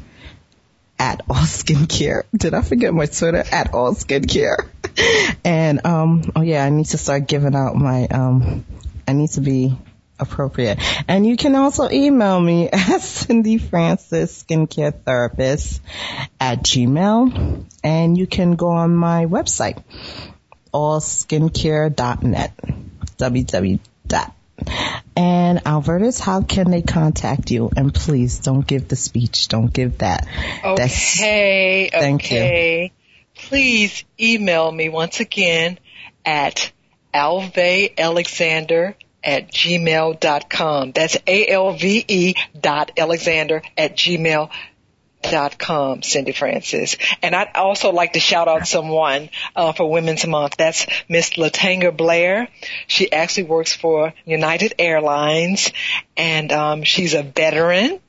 At 1.00 1.22
All 1.30 1.36
Skincare. 1.36 2.24
Did 2.36 2.54
I 2.54 2.62
forget 2.62 2.94
my 2.94 3.06
Twitter? 3.06 3.44
At 3.52 3.74
All 3.74 3.94
Skincare. 3.94 4.68
and, 5.46 5.86
um, 5.86 6.32
oh 6.36 6.42
yeah, 6.42 6.64
I 6.64 6.70
need 6.70 6.88
to 6.88 6.98
start 6.98 7.28
giving 7.28 7.56
out 7.56 7.76
my, 7.76 8.08
um, 8.08 8.66
I 9.12 9.14
need 9.14 9.32
to 9.32 9.41
be 9.41 9.78
appropriate. 10.18 10.80
And 11.05 11.26
you 11.28 11.36
can 11.36 11.55
also 11.55 11.89
email 11.89 12.39
me 12.39 12.70
at 12.72 13.01
Cindy 13.01 13.57
Francis 13.57 14.41
Skincare 14.41 14.93
Therapist 15.03 15.82
at 16.39 16.59
Gmail. 16.59 17.66
And 17.84 18.18
you 18.18 18.26
can 18.26 18.53
go 18.53 18.70
on 18.70 18.95
my 18.95 19.26
website, 19.26 19.84
allskincare.net. 20.74 22.57
www. 23.18 23.80
And 25.18 25.68
Albertus, 25.68 26.20
how 26.22 26.41
can 26.43 26.72
they 26.72 26.84
contact 26.84 27.51
you? 27.51 27.70
And 27.76 27.93
please 27.93 28.39
don't 28.39 28.66
give 28.66 28.88
the 28.88 28.95
speech. 28.95 29.49
Don't 29.49 29.74
give 29.74 29.97
that. 29.97 30.26
Okay. 30.64 30.76
That's, 30.78 31.20
thank 32.01 32.24
okay. 32.24 32.84
you. 32.84 32.89
Please 33.36 34.05
email 34.18 34.72
me 34.72 34.88
once 34.88 35.20
again 35.20 35.80
at 36.24 36.72
alvealexander 37.14 38.95
at 39.24 39.51
gmail.com. 39.51 40.91
That's 40.91 41.18
A-L-V-E 41.28 42.36
dot 42.59 42.91
Alexander 42.97 43.62
at 43.78 43.95
gmail 43.95 44.49
dot 45.22 45.59
com, 45.59 46.01
Cindy 46.01 46.32
Francis. 46.32 46.97
And 47.22 47.36
I'd 47.36 47.55
also 47.55 47.91
like 47.91 48.14
to 48.14 48.20
shout 48.20 48.47
out 48.47 48.68
someone 48.68 49.30
uh, 49.55 49.72
for 49.74 49.89
Women's 49.89 50.26
Month. 50.26 50.57
That's 50.57 50.88
Miss 51.07 51.32
Latanga 51.32 51.95
Blair. 51.95 52.47
She 52.88 53.12
actually 53.12 53.43
works 53.43 53.74
for 53.74 54.14
United 54.26 54.74
Airlines, 54.80 55.72
and 56.18 56.51
um, 56.51 56.84
she's 56.84 57.14
a 57.14 57.24
veteran. 57.24 57.99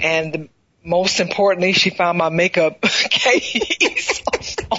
And 0.00 0.32
the, 0.32 0.48
most 0.84 1.20
importantly, 1.20 1.72
she 1.72 1.90
found 1.90 2.18
my 2.18 2.28
makeup 2.28 2.80
case 2.82 4.22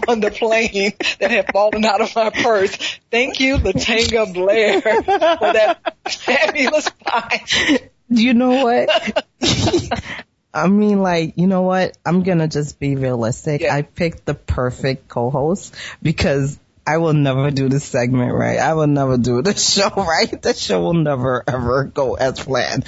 on 0.07 0.19
the 0.19 0.31
plane 0.31 0.93
that 1.19 1.31
had 1.31 1.51
fallen 1.51 1.83
out 1.83 2.01
of 2.01 2.15
my 2.15 2.29
purse. 2.29 2.77
Thank 3.09 3.39
you, 3.39 3.57
Latanga 3.57 4.31
Blair, 4.33 4.81
for 4.81 5.01
that 5.01 5.95
fabulous 6.07 6.89
prize. 6.89 7.79
You 8.09 8.33
know 8.33 8.63
what? 8.63 9.25
I 10.53 10.67
mean, 10.67 11.01
like, 11.01 11.33
you 11.35 11.47
know 11.47 11.63
what? 11.63 11.97
I'm 12.05 12.23
gonna 12.23 12.47
just 12.47 12.79
be 12.79 12.95
realistic. 12.95 13.61
Yeah. 13.61 13.75
I 13.75 13.81
picked 13.81 14.25
the 14.25 14.35
perfect 14.35 15.09
co-host 15.09 15.75
because 16.01 16.57
I 16.87 16.99
will 16.99 17.13
never 17.13 17.49
do 17.49 17.67
this 17.67 17.83
segment 17.83 18.33
right. 18.33 18.59
I 18.59 18.75
will 18.75 18.87
never 18.87 19.17
do 19.17 19.41
the 19.41 19.55
show 19.55 19.89
right. 19.97 20.41
The 20.41 20.53
show 20.53 20.81
will 20.81 20.93
never 20.93 21.43
ever 21.47 21.85
go 21.85 22.13
as 22.13 22.39
planned. 22.39 22.85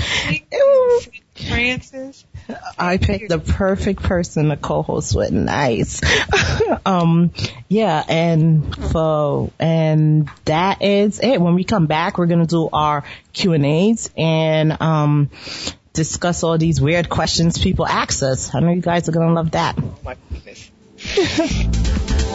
Francis. 1.35 2.25
I 2.77 2.97
picked 2.97 3.29
the 3.29 3.39
perfect 3.39 4.03
person 4.03 4.49
to 4.49 4.57
co-host 4.57 5.15
with. 5.15 5.31
Nice. 5.31 6.01
um, 6.85 7.31
yeah, 7.67 8.03
and 8.07 8.75
for, 8.91 9.51
and 9.59 10.29
that 10.45 10.81
is 10.81 11.19
it. 11.19 11.41
When 11.41 11.55
we 11.55 11.63
come 11.63 11.87
back, 11.87 12.17
we're 12.17 12.27
going 12.27 12.41
to 12.41 12.45
do 12.45 12.69
our 12.71 13.03
Q 13.33 13.53
and 13.53 13.65
A's 13.65 14.09
and, 14.15 14.81
um, 14.81 15.29
discuss 15.93 16.43
all 16.43 16.57
these 16.57 16.79
weird 16.79 17.09
questions 17.09 17.57
people 17.57 17.85
ask 17.85 18.21
us. 18.21 18.53
I 18.53 18.59
know 18.59 18.71
you 18.71 18.81
guys 18.81 19.09
are 19.09 19.11
going 19.11 19.29
to 19.29 19.33
love 19.33 19.51
that. 19.51 19.75
Oh 19.79 19.97
my 20.03 20.15
goodness. 20.31 20.71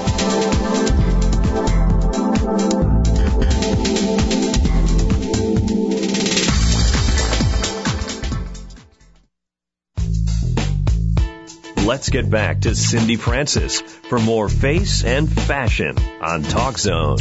Let's 11.85 12.11
get 12.11 12.31
back 12.31 12.61
to 12.61 12.77
Cindy 12.77 13.17
Francis 13.17 13.81
for 13.81 14.21
more 14.21 14.49
face 14.49 15.03
and 15.03 15.29
fashion 15.29 15.99
on 16.21 16.45
Talk 16.45 16.79
Zone. 16.79 17.19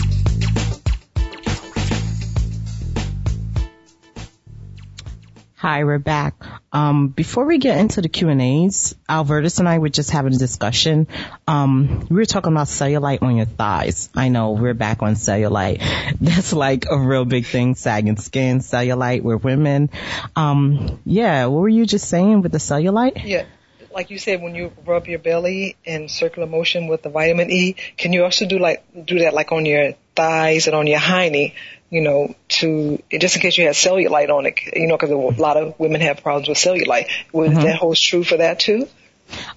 Hi, 5.56 5.84
we're 5.84 5.98
back. 5.98 6.36
Um, 6.72 7.08
before 7.08 7.46
we 7.46 7.58
get 7.58 7.80
into 7.80 8.02
the 8.02 8.10
Q 8.10 8.30
and 8.30 8.40
A's, 8.40 8.94
Albertus 9.10 9.58
and 9.58 9.68
I 9.68 9.80
were 9.80 9.90
just 9.90 10.12
having 10.12 10.36
a 10.36 10.38
discussion. 10.38 11.08
Um, 11.48 12.06
we 12.08 12.18
were 12.18 12.26
talking 12.26 12.52
about 12.52 12.68
cellulite 12.68 13.24
on 13.24 13.38
your 13.38 13.48
thighs. 13.48 14.10
I 14.16 14.30
know 14.30 14.52
we're 14.52 14.76
back 14.76 15.02
on 15.02 15.16
cellulite. 15.16 15.82
That's 16.22 16.54
like 16.54 16.86
a 16.88 17.00
real 17.00 17.26
big 17.26 17.48
thing, 17.48 17.74
sagging 17.74 18.18
skin, 18.18 18.60
cellulite. 18.60 19.24
We're 19.24 19.38
women. 19.38 19.90
Um, 20.36 21.00
yeah, 21.04 21.48
what 21.48 21.62
were 21.62 21.70
you 21.70 21.88
just 21.88 22.08
saying 22.08 22.44
with 22.44 22.52
the 22.52 22.60
cellulite? 22.60 23.24
Yeah. 23.26 23.46
Like 23.94 24.10
you 24.10 24.18
said, 24.18 24.42
when 24.42 24.56
you 24.56 24.72
rub 24.86 25.08
your 25.08 25.20
belly 25.20 25.76
in 25.84 26.08
circular 26.08 26.48
motion 26.48 26.88
with 26.88 27.02
the 27.02 27.10
vitamin 27.10 27.52
E, 27.52 27.76
can 27.98 28.14
you 28.14 28.24
also 28.24 28.46
do 28.46 28.58
like 28.60 28.84
do 29.06 29.20
that 29.20 29.34
like 29.34 29.52
on 29.52 29.66
your 29.66 29.94
thighs 30.16 30.68
and 30.68 30.76
on 30.76 30.88
your 30.88 31.00
hiney 31.00 31.54
you 31.92 32.00
know, 32.00 32.34
to 32.48 33.04
just 33.12 33.36
in 33.36 33.42
case 33.42 33.58
you 33.58 33.66
had 33.66 33.74
cellulite 33.76 34.30
on 34.30 34.46
it, 34.46 34.60
you 34.74 34.88
know, 34.88 34.96
because 34.96 35.12
a 35.12 35.16
lot 35.16 35.58
of 35.58 35.78
women 35.78 36.00
have 36.00 36.24
problems 36.24 36.48
with 36.48 36.58
cellulite. 36.58 37.10
Would 37.34 37.52
Mhm. 37.52 37.64
that 37.64 37.76
holds 37.76 38.00
true 38.00 38.24
for 38.24 38.38
that 38.38 38.62
too? 38.62 38.88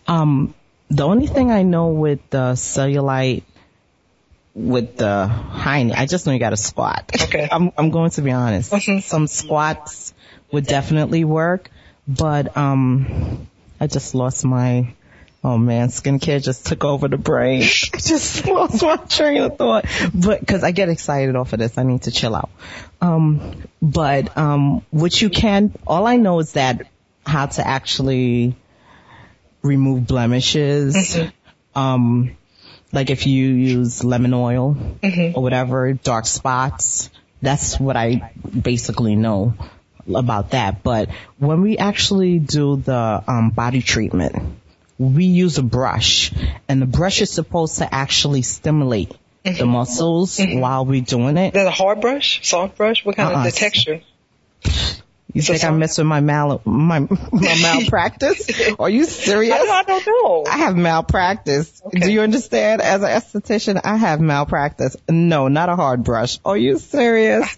Um, 0.09 0.53
the 0.91 1.07
only 1.07 1.28
thing 1.28 1.53
I 1.53 1.62
know 1.62 1.89
with 1.91 2.18
the 2.30 2.55
cellulite, 2.55 3.45
with 4.53 4.97
the 4.97 5.30
hiney, 5.53 5.95
I 5.97 6.07
just 6.07 6.26
know 6.26 6.32
you 6.32 6.41
got 6.41 6.51
to 6.51 6.57
squat. 6.57 7.09
Okay. 7.22 7.49
I'm 7.51 7.70
I'm 7.78 7.91
going 7.91 8.11
to 8.11 8.22
be 8.22 8.32
honest. 8.32 8.72
Mhm. 8.72 9.01
Some 9.03 9.28
squats 9.28 10.12
would 10.51 10.66
definitely 10.66 11.22
work, 11.22 11.70
but 12.09 12.57
um, 12.57 13.47
I 13.85 13.87
just 13.87 14.14
lost 14.14 14.45
my. 14.47 14.95
Oh 15.47 15.59
man, 15.59 15.89
skincare 15.89 16.43
just 16.43 16.64
took 16.66 16.85
over 16.85 17.07
the 17.07 17.18
brain. 17.18 17.61
I 17.95 17.99
just 17.99 18.47
lost 18.47 18.82
my 18.82 18.97
train 18.97 19.43
of 19.43 19.59
thought. 19.59 19.85
But 20.14 20.41
because 20.41 20.64
I 20.64 20.70
get 20.70 20.89
excited 20.89 21.37
off 21.37 21.53
of 21.53 21.59
this, 21.59 21.76
I 21.76 21.82
need 21.82 22.03
to 22.03 22.11
chill 22.11 22.35
out. 22.35 22.49
Um, 23.03 23.62
but 23.82 24.37
um, 24.39 24.87
what 24.91 25.20
you 25.20 25.28
can, 25.28 25.74
all 25.87 26.07
I 26.07 26.16
know 26.16 26.39
is 26.39 26.53
that 26.53 26.87
how 27.26 27.45
to 27.45 27.66
actually 27.66 28.57
remove 29.61 30.07
blemishes. 30.07 30.95
Mhm. 30.97 31.32
Um, 31.74 32.37
like 32.93 33.11
if 33.11 33.26
you 33.26 33.49
use 33.51 34.03
lemon 34.03 34.32
oil 34.32 34.76
Mhm. 35.03 35.37
or 35.37 35.43
whatever, 35.43 35.93
dark 35.93 36.24
spots. 36.26 37.11
That's 37.43 37.78
what 37.78 37.97
I 37.99 38.32
basically 38.62 39.16
know 39.16 39.53
about 40.12 40.50
that. 40.50 40.82
But 40.82 41.11
when 41.38 41.62
we 41.62 41.78
actually 41.78 42.38
do 42.38 42.76
the 42.76 43.22
um, 43.26 43.50
body 43.50 43.82
treatment, 43.82 44.36
we 44.98 45.24
use 45.24 45.59
a 45.59 45.62
brush, 45.62 46.32
and 46.68 46.80
the 46.80 46.86
brush 46.86 47.20
is 47.20 47.30
supposed 47.30 47.78
to 47.78 47.94
actually 47.94 48.42
stimulate 48.42 49.12
the 49.44 49.66
muscles 49.66 50.40
while 50.40 50.86
we're 50.86 51.02
doing 51.02 51.36
it. 51.36 51.52
There's 51.52 51.66
a 51.66 51.70
hard 51.70 52.00
brush, 52.00 52.46
soft 52.48 52.76
brush. 52.76 53.05
What 53.05 53.16
kind 53.16 53.34
Uh-uh. 53.34 53.38
of 53.40 53.44
the 53.44 53.59
texture? 53.59 54.00
You 55.35 55.43
So 55.43 55.53
think 55.53 55.64
I 55.64 55.66
sorry. 55.66 55.78
mess 55.78 55.99
with 55.99 56.07
my 56.07 56.20
mal 56.20 56.61
my 56.64 57.01
my 57.01 57.09
malpractice? 57.61 58.49
Are 58.78 58.89
you 58.89 59.05
serious? 59.05 59.53
I, 59.55 59.59
don't- 59.59 59.70
I 59.70 59.82
don't 59.82 60.07
know. 60.07 60.45
I 60.51 60.59
have 60.59 60.76
malpractice. 60.76 61.82
Okay. 61.85 61.99
Do 61.99 62.11
you 62.12 62.20
understand? 62.22 62.80
As 62.80 63.03
an 63.03 63.09
esthetician, 63.09 63.80
I 63.85 63.97
have 63.97 64.20
malpractice. 64.20 64.97
No, 65.09 65.49
not 65.49 65.68
a 65.68 65.74
hard 65.76 66.05
brush. 66.05 66.39
Are 66.45 66.57
you 66.57 66.78
serious? 66.78 67.53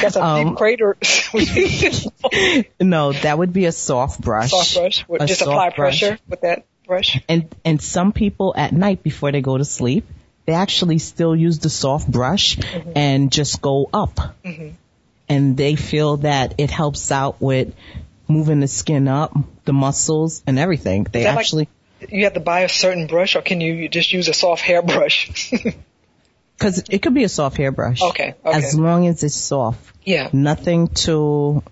Got 0.00 0.12
some 0.12 0.22
Um, 0.22 0.48
deep 0.50 0.56
crater. 0.56 0.96
no, 2.80 3.12
that 3.12 3.36
would 3.38 3.52
be 3.52 3.64
a 3.66 3.72
soft 3.72 4.20
brush. 4.20 4.50
soft 4.50 4.74
brush. 4.74 5.04
A 5.20 5.26
just 5.26 5.42
apply 5.42 5.70
brush. 5.70 6.00
pressure 6.00 6.18
with 6.28 6.40
that 6.42 6.66
brush. 6.86 7.20
And 7.28 7.54
and 7.64 7.82
some 7.82 8.12
people 8.12 8.54
at 8.56 8.72
night 8.72 9.02
before 9.02 9.32
they 9.32 9.40
go 9.40 9.58
to 9.58 9.64
sleep, 9.64 10.06
they 10.46 10.52
actually 10.52 10.98
still 10.98 11.34
use 11.34 11.58
the 11.58 11.70
soft 11.70 12.10
brush 12.10 12.56
Mm-hmm. 12.56 12.92
and 12.94 13.32
just 13.32 13.60
go 13.60 13.88
up. 13.92 14.20
And 15.28 15.56
they 15.56 15.74
feel 15.76 16.18
that 16.18 16.54
it 16.58 16.70
helps 16.70 17.10
out 17.10 17.40
with 17.40 17.74
moving 18.28 18.60
the 18.60 18.68
skin 18.68 19.08
up, 19.08 19.36
the 19.64 19.72
muscles, 19.72 20.42
and 20.46 20.58
everything. 20.58 21.04
They 21.04 21.24
that 21.24 21.30
like- 21.34 21.38
actually 21.38 21.68
You 22.08 22.24
have 22.24 22.34
to 22.34 22.40
buy 22.40 22.60
a 22.60 22.68
certain 22.68 23.06
brush, 23.06 23.36
or 23.36 23.42
can 23.42 23.60
you 23.60 23.88
just 23.88 24.12
use 24.12 24.28
a 24.28 24.34
soft 24.34 24.62
hair 24.62 24.82
brush? 24.82 25.52
Because 26.58 26.84
it 26.88 27.02
could 27.02 27.12
be 27.12 27.22
a 27.24 27.28
soft 27.28 27.58
hairbrush. 27.58 28.00
Okay, 28.02 28.34
okay. 28.42 28.56
As 28.56 28.74
long 28.78 29.06
as 29.06 29.22
it's 29.22 29.34
soft. 29.34 29.92
yeah. 30.04 30.30
Nothing 30.32 30.88
too 30.88 31.62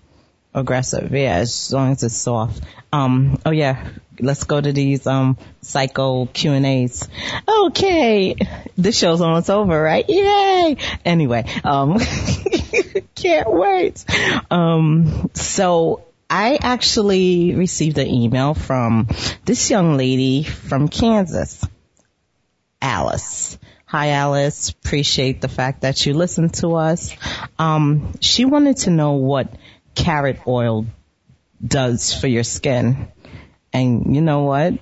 aggressive. 0.53 1.11
Yeah, 1.11 1.37
as 1.37 1.73
long 1.73 1.91
as 1.93 2.03
it's 2.03 2.15
soft. 2.15 2.61
Um, 2.93 3.39
oh 3.47 3.49
yeah, 3.49 3.89
let's 4.19 4.43
go 4.43 4.61
to 4.61 4.71
these, 4.71 5.07
um, 5.07 5.39
psycho 5.61 6.27
Q 6.27 6.51
and 6.51 6.67
A's. 6.67 7.09
Okay. 7.47 8.35
This 8.77 8.95
show's 8.95 9.21
almost 9.21 9.49
over, 9.49 9.81
right? 9.81 10.05
Yay! 10.07 10.77
Anyway, 11.03 11.45
um, 11.63 11.97
can't 13.15 13.51
wait. 13.51 14.05
Um, 14.51 15.31
so 15.33 16.05
I 16.29 16.57
actually 16.61 17.55
received 17.55 17.97
an 17.97 18.07
email 18.07 18.53
from 18.53 19.07
this 19.45 19.69
young 19.69 19.97
lady 19.97 20.43
from 20.43 20.87
Kansas. 20.87 21.63
Alice. 22.81 23.57
Hi 23.87 24.09
Alice, 24.09 24.69
appreciate 24.69 25.41
the 25.41 25.47
fact 25.47 25.81
that 25.81 26.05
you 26.05 26.13
listened 26.13 26.55
to 26.55 26.75
us. 26.75 27.15
Um, 27.57 28.13
she 28.19 28.43
wanted 28.43 28.77
to 28.77 28.89
know 28.89 29.13
what 29.13 29.55
carrot 29.93 30.39
oil 30.47 30.85
does 31.65 32.13
for 32.13 32.27
your 32.27 32.43
skin. 32.43 33.07
And 33.71 34.15
you 34.15 34.21
know 34.21 34.43
what? 34.43 34.73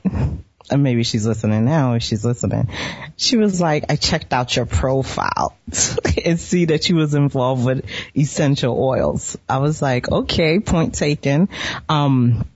And 0.71 0.81
maybe 0.81 1.03
she's 1.03 1.25
listening 1.25 1.65
now 1.65 1.93
if 1.93 2.03
she's 2.03 2.23
listening. 2.23 2.69
She 3.17 3.37
was 3.37 3.59
like, 3.59 3.85
I 3.89 3.95
checked 3.95 4.31
out 4.31 4.55
your 4.55 4.65
profile 4.65 5.57
and 6.25 6.39
see 6.39 6.65
that 6.65 6.87
you 6.87 6.95
was 6.95 7.13
involved 7.13 7.65
with 7.65 7.85
essential 8.15 8.81
oils. 8.81 9.37
I 9.47 9.57
was 9.57 9.81
like, 9.81 10.09
okay, 10.09 10.59
point 10.59 10.95
taken. 10.95 11.49
Um, 11.89 12.47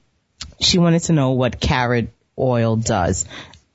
she 0.59 0.79
wanted 0.79 1.03
to 1.03 1.13
know 1.13 1.31
what 1.31 1.59
carrot 1.59 2.09
oil 2.39 2.75
does. 2.77 3.25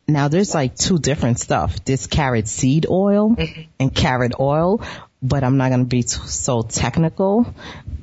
Now 0.09 0.29
there's 0.29 0.55
like 0.55 0.77
two 0.77 0.99
different 0.99 1.39
stuff. 1.39 1.85
There's 1.85 2.07
carrot 2.07 2.49
seed 2.49 2.87
oil 2.89 3.37
and 3.79 3.95
carrot 3.95 4.33
oil, 4.41 4.83
but 5.23 5.45
I'm 5.45 5.57
not 5.57 5.69
going 5.69 5.85
to 5.85 5.89
be 5.89 6.03
t- 6.03 6.19
so 6.27 6.63
technical. 6.63 7.55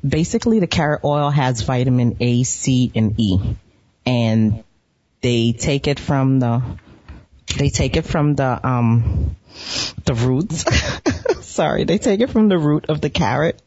Basically 0.08 0.60
the 0.60 0.68
carrot 0.68 1.02
oil 1.04 1.30
has 1.30 1.62
vitamin 1.62 2.18
A, 2.20 2.44
C, 2.44 2.92
and 2.96 3.20
E. 3.20 3.56
And 4.06 4.64
they 5.22 5.54
take 5.54 5.88
it 5.88 6.00
from 6.00 6.40
the, 6.40 6.62
they 7.58 7.70
take 7.70 7.98
it 7.98 8.06
from 8.06 8.36
the, 8.36 8.68
um, 8.68 9.36
the 10.06 10.14
roots. 10.14 10.66
Sorry, 11.46 11.84
they 11.84 11.98
take 11.98 12.22
it 12.22 12.30
from 12.30 12.48
the 12.50 12.58
root 12.58 12.86
of 12.90 13.02
the 13.02 13.10
carrot. 13.10 13.62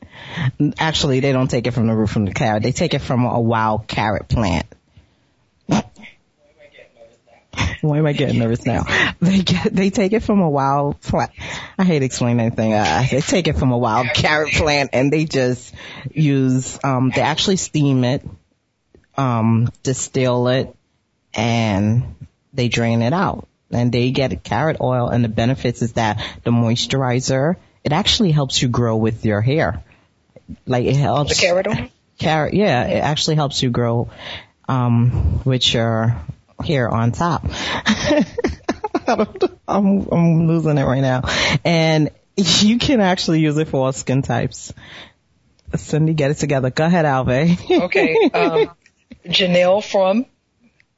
Actually, 0.79 1.21
they 1.21 1.33
don't 1.33 1.49
take 1.49 1.67
it 1.67 1.73
from 1.73 1.87
the 1.87 1.95
root 1.95 2.09
from 2.09 2.25
the 2.25 2.33
carrot. 2.33 2.63
They 2.63 2.73
take 2.73 2.95
it 2.95 3.01
from 3.01 3.25
a 3.25 3.41
wild 3.41 3.87
carrot 3.89 4.29
plant. 4.29 4.67
Why 7.83 7.99
am 7.99 8.07
I 8.07 8.13
getting 8.13 8.39
nervous 8.39 8.65
now? 8.65 8.85
They 9.21 9.43
get, 9.43 9.75
they 9.75 9.91
take 9.91 10.13
it 10.13 10.23
from 10.23 10.41
a 10.41 10.49
wild 10.49 11.01
plant. 11.01 11.31
I 11.79 11.85
hate 11.85 12.03
explaining 12.03 12.41
anything. 12.41 12.73
Uh, 12.73 13.05
they 13.11 13.21
take 13.21 13.47
it 13.47 13.57
from 13.57 13.73
a 13.73 13.79
wild 13.79 14.09
carrot 14.15 14.53
plant 14.53 14.91
and 14.93 15.13
they 15.13 15.27
just 15.27 15.75
use, 16.11 16.79
um, 16.83 17.13
they 17.15 17.21
actually 17.21 17.57
steam 17.57 18.05
it, 18.05 18.27
um, 19.17 19.71
distill 19.83 20.49
it, 20.49 20.75
and 21.35 22.15
they 22.53 22.69
drain 22.69 23.03
it 23.03 23.13
out. 23.13 23.49
And 23.71 23.91
they 23.91 24.11
get 24.11 24.45
carrot 24.45 24.79
oil 24.81 25.09
and 25.09 25.25
the 25.25 25.29
benefits 25.29 25.81
is 25.81 25.95
that 25.95 26.23
the 26.45 26.51
moisturizer, 26.51 27.57
it 27.85 27.93
actually 27.93 28.31
helps 28.31 28.61
you 28.61 28.69
grow 28.69 28.97
with 28.97 29.25
your 29.25 29.41
hair. 29.41 29.83
Like 30.67 30.85
it 30.85 30.97
helps. 30.97 31.37
The 31.37 31.41
carrot 31.41 31.67
oil? 31.67 31.89
Carrot, 32.19 32.55
yeah, 32.55 32.85
it 32.85 33.01
actually 33.01 33.37
helps 33.37 33.63
you 33.63 33.71
grow, 33.71 34.11
um, 34.69 35.43
with 35.45 35.73
your 35.73 36.21
hair 36.65 36.89
on 36.89 37.13
top. 37.13 37.45
I'm, 39.07 40.07
I'm 40.13 40.47
losing 40.47 40.79
it 40.79 40.85
right 40.85 41.01
now. 41.01 41.23
And 41.65 42.11
you 42.37 42.79
can 42.79 43.01
actually 43.01 43.41
use 43.41 43.57
it 43.57 43.69
for 43.69 43.87
all 43.87 43.93
skin 43.93 44.23
types. 44.23 44.73
Cindy, 45.77 46.15
get 46.15 46.31
it 46.31 46.37
together. 46.37 46.71
Go 46.71 46.85
ahead, 46.85 47.05
Alve. 47.05 47.83
Okay. 47.85 48.17
Um, 48.35 48.71
Janelle 49.27 49.83
from, 49.85 50.27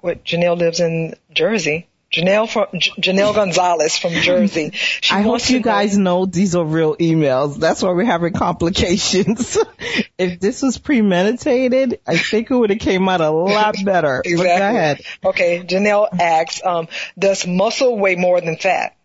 what, 0.04 0.24
Janelle 0.24 0.56
lives 0.58 0.80
in 0.80 1.14
Jersey. 1.32 1.88
Janelle 2.12 2.48
from, 2.48 2.66
J- 2.78 2.92
Janelle 3.00 3.34
Gonzalez 3.34 3.98
from 3.98 4.12
Jersey. 4.12 4.70
She 4.74 5.12
I 5.12 5.22
hope 5.22 5.40
you 5.40 5.46
to 5.46 5.54
know- 5.54 5.62
guys 5.64 5.98
know 5.98 6.26
these 6.26 6.54
are 6.54 6.64
real 6.64 6.94
emails. 6.96 7.56
That's 7.58 7.82
why 7.82 7.90
we're 7.90 8.04
having 8.04 8.32
complications. 8.32 9.58
if 10.18 10.38
this 10.38 10.62
was 10.62 10.78
premeditated, 10.78 11.98
I 12.06 12.16
think 12.18 12.50
it 12.52 12.56
would 12.56 12.70
have 12.70 12.78
came 12.78 13.08
out 13.08 13.20
a 13.20 13.30
lot 13.30 13.74
better. 13.84 14.22
But 14.24 14.36
go 14.36 14.44
ahead. 14.44 15.00
Okay, 15.24 15.64
Janelle 15.64 16.06
asks, 16.20 16.60
um, 16.64 16.86
does 17.18 17.46
muscle 17.48 17.98
weigh 17.98 18.14
more 18.14 18.40
than 18.40 18.56
fat? 18.58 18.96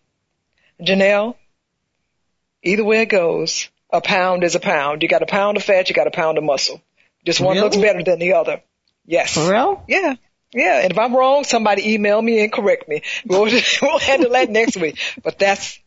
Janelle, 0.79 1.35
either 2.61 2.83
way 2.83 3.01
it 3.01 3.07
goes, 3.09 3.69
a 3.89 4.01
pound 4.01 4.43
is 4.43 4.53
a 4.55 4.59
pound. 4.59 5.01
You 5.01 5.09
got 5.09 5.23
a 5.23 5.25
pound 5.25 5.57
of 5.57 5.63
fat, 5.63 5.89
you 5.89 5.95
got 5.95 6.05
a 6.07 6.11
pound 6.11 6.37
of 6.37 6.43
muscle. 6.43 6.79
Just 7.25 7.39
one 7.41 7.55
Really? 7.55 7.63
looks 7.65 7.77
better 7.77 8.03
than 8.03 8.19
the 8.19 8.33
other. 8.33 8.61
Yes. 9.05 9.33
For 9.33 9.49
real? 9.51 9.83
Yeah. 9.87 10.13
Yeah. 10.53 10.81
And 10.81 10.91
if 10.91 10.97
I'm 10.97 11.15
wrong, 11.15 11.43
somebody 11.43 11.93
email 11.93 12.21
me 12.21 12.41
and 12.41 12.51
correct 12.51 12.87
me. 12.87 13.03
We'll, 13.25 13.43
we'll 13.81 13.99
handle 13.99 14.31
that 14.31 14.49
next 14.49 14.77
week. 14.77 14.97
But 15.23 15.39
that's, 15.39 15.79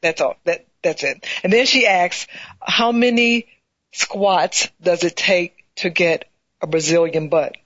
that's 0.00 0.20
all. 0.20 0.36
That, 0.44 0.66
that's 0.82 1.02
it. 1.02 1.26
And 1.42 1.52
then 1.52 1.66
she 1.66 1.86
asks, 1.86 2.26
how 2.60 2.92
many 2.92 3.46
squats 3.92 4.68
does 4.80 5.04
it 5.04 5.16
take 5.16 5.64
to 5.76 5.90
get 5.90 6.28
a 6.60 6.66
Brazilian 6.66 7.28
butt? 7.28 7.56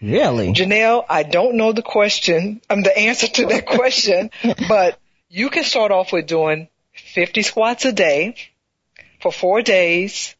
Really? 0.00 0.52
Janelle, 0.52 1.04
I 1.08 1.24
don't 1.24 1.56
know 1.56 1.72
the 1.72 1.82
question, 1.82 2.60
um, 2.70 2.82
the 2.82 2.96
answer 2.96 3.26
to 3.26 3.46
that 3.46 3.66
question, 3.66 4.30
but 4.68 4.98
you 5.28 5.50
can 5.50 5.64
start 5.64 5.90
off 5.90 6.12
with 6.12 6.26
doing 6.26 6.68
50 6.92 7.42
squats 7.42 7.84
a 7.84 7.92
day 7.92 8.36
for 9.20 9.32
four 9.32 9.62
days 9.62 10.36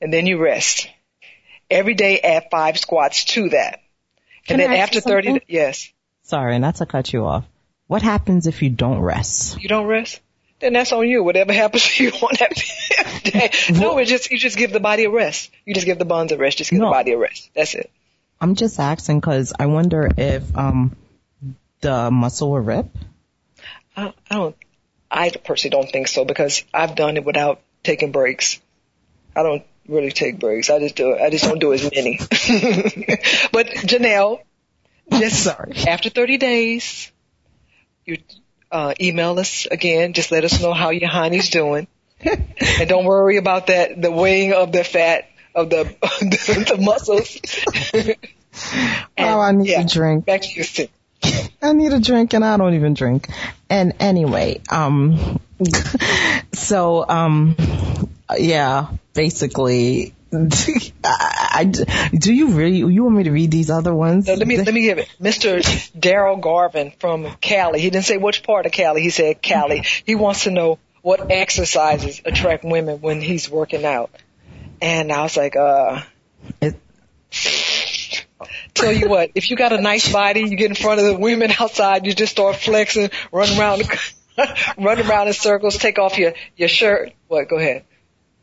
and 0.00 0.12
then 0.12 0.26
you 0.26 0.38
rest. 0.38 0.88
Every 1.70 1.94
day 1.94 2.20
add 2.20 2.48
five 2.50 2.78
squats 2.78 3.24
to 3.26 3.50
that. 3.50 3.80
Can 4.46 4.60
and 4.60 4.72
then 4.72 4.78
after 4.80 4.96
you 4.96 5.00
30, 5.02 5.28
something? 5.28 5.42
yes, 5.48 5.92
Sorry, 6.22 6.58
not 6.58 6.76
to 6.76 6.86
cut 6.86 7.12
you 7.12 7.24
off. 7.24 7.44
What 7.86 8.02
happens 8.02 8.46
if 8.46 8.62
you 8.62 8.70
don't 8.70 8.98
rest? 9.00 9.60
you 9.62 9.68
don't 9.68 9.86
rest. 9.86 10.20
then 10.60 10.72
that's 10.72 10.92
on 10.92 11.08
you. 11.08 11.22
Whatever 11.22 11.52
happens 11.52 11.84
to 11.96 12.04
you 12.04 12.10
on 12.22 12.34
that 12.40 13.22
day. 13.24 13.50
No, 13.72 13.98
it 13.98 14.06
just 14.06 14.30
you 14.30 14.38
just 14.38 14.56
give 14.56 14.72
the 14.72 14.80
body 14.80 15.04
a 15.04 15.10
rest. 15.10 15.50
You 15.64 15.74
just 15.74 15.86
give 15.86 15.98
the 15.98 16.04
bones 16.04 16.32
a 16.32 16.36
rest. 16.36 16.58
Just 16.58 16.70
give 16.70 16.80
No. 16.80 16.86
the 16.86 16.92
body 16.92 17.12
a 17.12 17.18
rest. 17.18 17.50
That's 17.54 17.74
it. 17.74 17.90
I'm 18.40 18.54
just 18.54 18.78
asking 18.80 19.20
because 19.20 19.52
I 19.58 19.66
wonder 19.66 20.10
if 20.16 20.56
um 20.56 20.96
the 21.80 22.10
muscle 22.10 22.50
will 22.50 22.60
rip. 22.60 22.86
I, 23.96 24.12
I 24.30 24.34
don't. 24.34 24.56
I 25.10 25.30
personally 25.30 25.70
don't 25.80 25.90
think 25.90 26.08
so 26.08 26.24
because 26.24 26.64
I've 26.74 26.96
done 26.96 27.16
it 27.16 27.24
without 27.24 27.60
taking 27.84 28.10
breaks. 28.12 28.60
I 29.36 29.42
don't 29.44 29.62
really 29.88 30.10
take 30.10 30.38
breaks. 30.38 30.70
I 30.70 30.78
just 30.78 30.96
do. 30.96 31.16
I 31.16 31.30
just 31.30 31.44
don't 31.44 31.58
do 31.58 31.72
as 31.72 31.82
many. 31.82 32.18
but 33.52 33.66
Janelle, 33.86 34.40
just 35.10 35.44
Sorry. 35.44 35.74
after 35.86 36.10
30 36.10 36.38
days, 36.38 37.12
you 38.04 38.18
uh, 38.70 38.94
email 39.00 39.38
us 39.38 39.66
again. 39.66 40.12
Just 40.12 40.30
let 40.30 40.44
us 40.44 40.60
know 40.60 40.72
how 40.72 40.90
your 40.90 41.08
honey's 41.08 41.50
doing, 41.50 41.86
and 42.20 42.88
don't 42.88 43.04
worry 43.04 43.36
about 43.36 43.68
that 43.68 44.00
the 44.00 44.10
weighing 44.10 44.52
of 44.52 44.72
the 44.72 44.84
fat 44.84 45.28
of 45.54 45.70
the 45.70 45.84
the, 46.20 46.76
muscles. 46.80 47.38
Oh, 49.18 49.40
I 49.40 49.52
need 49.52 49.68
yeah, 49.68 49.82
a 49.82 49.86
drink. 49.86 50.24
Back 50.24 50.42
to 50.42 50.48
you. 50.48 50.88
I 51.62 51.72
need 51.72 51.92
a 51.92 52.00
drink 52.00 52.34
and 52.34 52.44
I 52.44 52.56
don't 52.56 52.74
even 52.74 52.94
drink. 52.94 53.28
And 53.68 53.94
anyway, 53.98 54.60
um, 54.70 55.40
so, 56.52 57.08
um, 57.08 57.56
yeah, 58.36 58.88
basically, 59.14 60.14
I, 60.32 60.82
I- 61.04 62.10
do 62.12 62.32
you 62.32 62.48
really, 62.50 62.78
you 62.78 63.04
want 63.04 63.16
me 63.16 63.24
to 63.24 63.30
read 63.30 63.50
these 63.50 63.70
other 63.70 63.94
ones? 63.94 64.26
Let 64.28 64.46
me 64.46 64.56
let 64.56 64.72
me 64.74 64.82
give 64.82 64.98
it. 64.98 65.08
Mr. 65.20 65.60
Daryl 65.98 66.40
Garvin 66.40 66.92
from 66.98 67.26
Cali. 67.40 67.80
He 67.80 67.90
didn't 67.90 68.04
say 68.04 68.16
which 68.18 68.42
part 68.42 68.66
of 68.66 68.72
Cali. 68.72 69.02
He 69.02 69.10
said 69.10 69.40
Cali. 69.40 69.84
He 70.04 70.14
wants 70.14 70.44
to 70.44 70.50
know 70.50 70.78
what 71.02 71.30
exercises 71.30 72.20
attract 72.24 72.64
women 72.64 73.00
when 73.00 73.20
he's 73.20 73.48
working 73.48 73.84
out. 73.84 74.10
And 74.82 75.12
I 75.12 75.22
was 75.22 75.36
like, 75.36 75.54
uh, 75.56 76.02
It- 76.60 76.80
tell 78.74 78.92
you 78.92 79.08
what, 79.08 79.30
if 79.34 79.50
you 79.50 79.56
got 79.56 79.72
a 79.72 79.80
nice 79.80 80.12
body, 80.12 80.40
you 80.40 80.56
get 80.56 80.68
in 80.70 80.74
front 80.74 81.00
of 81.00 81.06
the 81.06 81.16
women 81.16 81.50
outside, 81.58 82.04
you 82.06 82.12
just 82.12 82.32
start 82.32 82.56
flexing, 82.56 83.10
run 83.32 83.48
around, 83.58 83.82
run 84.78 85.00
around 85.00 85.28
in 85.28 85.32
circles, 85.32 85.76
take 85.78 85.98
off 85.98 86.18
your 86.18 86.34
your 86.56 86.68
shirt. 86.68 87.12
What? 87.28 87.48
Go 87.48 87.56
ahead. 87.56 87.84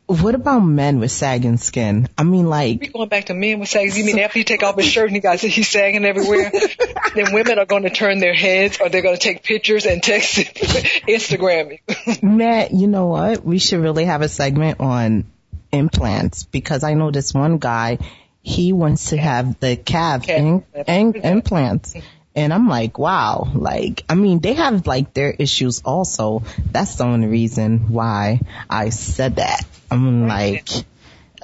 What 0.06 0.34
about 0.34 0.60
men 0.60 1.00
with 1.00 1.10
sagging 1.10 1.56
skin? 1.56 2.08
I 2.18 2.24
mean, 2.24 2.46
like 2.46 2.80
We 2.80 2.88
going 2.88 3.08
back 3.08 3.26
to 3.26 3.34
men 3.34 3.58
with 3.60 3.70
sagging. 3.70 3.96
You 3.96 4.04
mean 4.04 4.18
after 4.18 4.38
you 4.38 4.44
take 4.44 4.62
off 4.62 4.76
his 4.76 4.86
shirt 4.86 5.06
and 5.06 5.16
he 5.16 5.20
got 5.20 5.38
he's 5.40 5.68
sagging 5.68 6.04
everywhere? 6.04 6.52
then 7.14 7.32
women 7.32 7.58
are 7.58 7.64
going 7.64 7.84
to 7.84 7.90
turn 7.90 8.18
their 8.18 8.34
heads, 8.34 8.78
or 8.80 8.90
they're 8.90 9.02
going 9.02 9.16
to 9.16 9.20
take 9.20 9.42
pictures 9.42 9.86
and 9.86 10.02
text 10.02 10.38
it, 10.38 10.54
Instagram 11.08 11.78
it. 11.86 12.22
Matt, 12.22 12.72
you 12.72 12.86
know 12.86 13.06
what? 13.06 13.44
We 13.44 13.58
should 13.58 13.80
really 13.80 14.04
have 14.04 14.20
a 14.20 14.28
segment 14.28 14.80
on 14.80 15.24
implants 15.72 16.44
because 16.44 16.84
I 16.84 16.94
know 16.94 17.10
this 17.10 17.32
one 17.32 17.56
guy, 17.56 17.98
he 18.42 18.74
wants 18.74 19.10
to 19.10 19.16
have 19.16 19.58
the 19.58 19.76
calf 19.76 20.26
Calf 20.26 20.38
in, 20.38 20.64
in, 20.86 21.14
implants. 21.14 21.94
And 22.36 22.52
I'm 22.52 22.68
like, 22.68 22.98
wow, 22.98 23.48
like, 23.54 24.04
I 24.08 24.14
mean, 24.14 24.40
they 24.40 24.54
have 24.54 24.86
like 24.86 25.14
their 25.14 25.30
issues 25.30 25.82
also. 25.84 26.42
That's 26.72 26.96
the 26.96 27.04
only 27.04 27.28
reason 27.28 27.92
why 27.92 28.40
I 28.68 28.88
said 28.88 29.36
that. 29.36 29.64
I'm 29.90 30.26
like, 30.26 30.68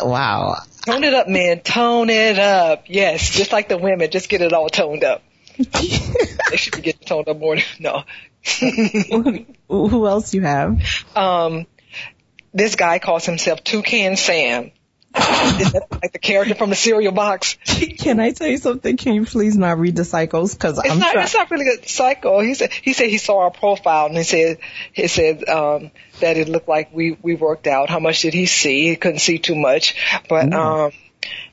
wow. 0.01 0.57
Tone 0.87 1.05
it 1.05 1.15
up, 1.15 1.29
man. 1.29 1.61
Tone 1.61 2.11
it 2.11 2.39
up. 2.39 2.85
Yes, 2.89 3.31
just 3.31 3.53
like 3.53 3.69
the 3.69 3.79
women, 3.79 4.11
just 4.11 4.29
get 4.29 4.41
it 4.43 4.53
all 4.53 4.69
toned 4.69 5.05
up. 5.05 5.23
They 6.51 6.57
should 6.57 6.75
be 6.75 6.83
getting 6.83 7.07
toned 7.07 7.29
up 7.29 7.39
more. 7.39 7.57
No. 7.79 8.03
Who 9.69 10.07
else 10.09 10.35
you 10.35 10.41
have? 10.41 10.81
um, 11.15 11.67
this 12.53 12.75
guy 12.75 12.99
calls 12.99 13.25
himself 13.25 13.63
Toucan 13.63 14.17
Sam. 14.17 14.73
Like 15.13 16.13
the 16.13 16.19
character 16.21 16.55
from 16.55 16.71
the 16.71 16.77
cereal 16.77 17.13
box? 17.13 17.57
Can 17.99 18.21
I 18.21 18.31
tell 18.33 18.47
you 18.47 18.59
something? 18.59 18.97
Can 18.97 19.15
you 19.15 19.25
please 19.27 19.57
not 19.57 19.79
read 19.79 19.97
the 19.97 20.05
cycles? 20.05 20.55
Cause 20.55 20.79
I'm 20.79 20.99
not. 20.99 21.13
trying. 21.13 21.25
It's 21.25 21.35
not 21.35 21.51
really 21.51 21.67
a 21.69 21.89
psycho. 21.89 22.41
He 22.41 22.55
said. 22.55 22.73
He 22.73 22.93
said 22.93 23.09
he 23.11 23.19
saw 23.19 23.41
our 23.41 23.51
profile 23.51 24.07
and 24.07 24.17
he 24.17 24.23
said. 24.23 24.59
He 24.93 25.09
said 25.09 25.49
um, 25.49 25.91
that 26.21 26.37
it 26.37 26.49
looked 26.49 26.69
like 26.69 26.95
we 26.95 27.19
we 27.23 27.35
worked 27.35 27.67
out. 27.67 27.91
How 27.91 27.99
much 27.99 28.21
did 28.23 28.35
he 28.35 28.47
see? 28.47 28.89
He 28.89 28.97
couldn't 28.97 29.19
see 29.21 29.39
too 29.39 29.57
much, 29.57 29.95
but 30.29 30.53
um, 30.55 30.93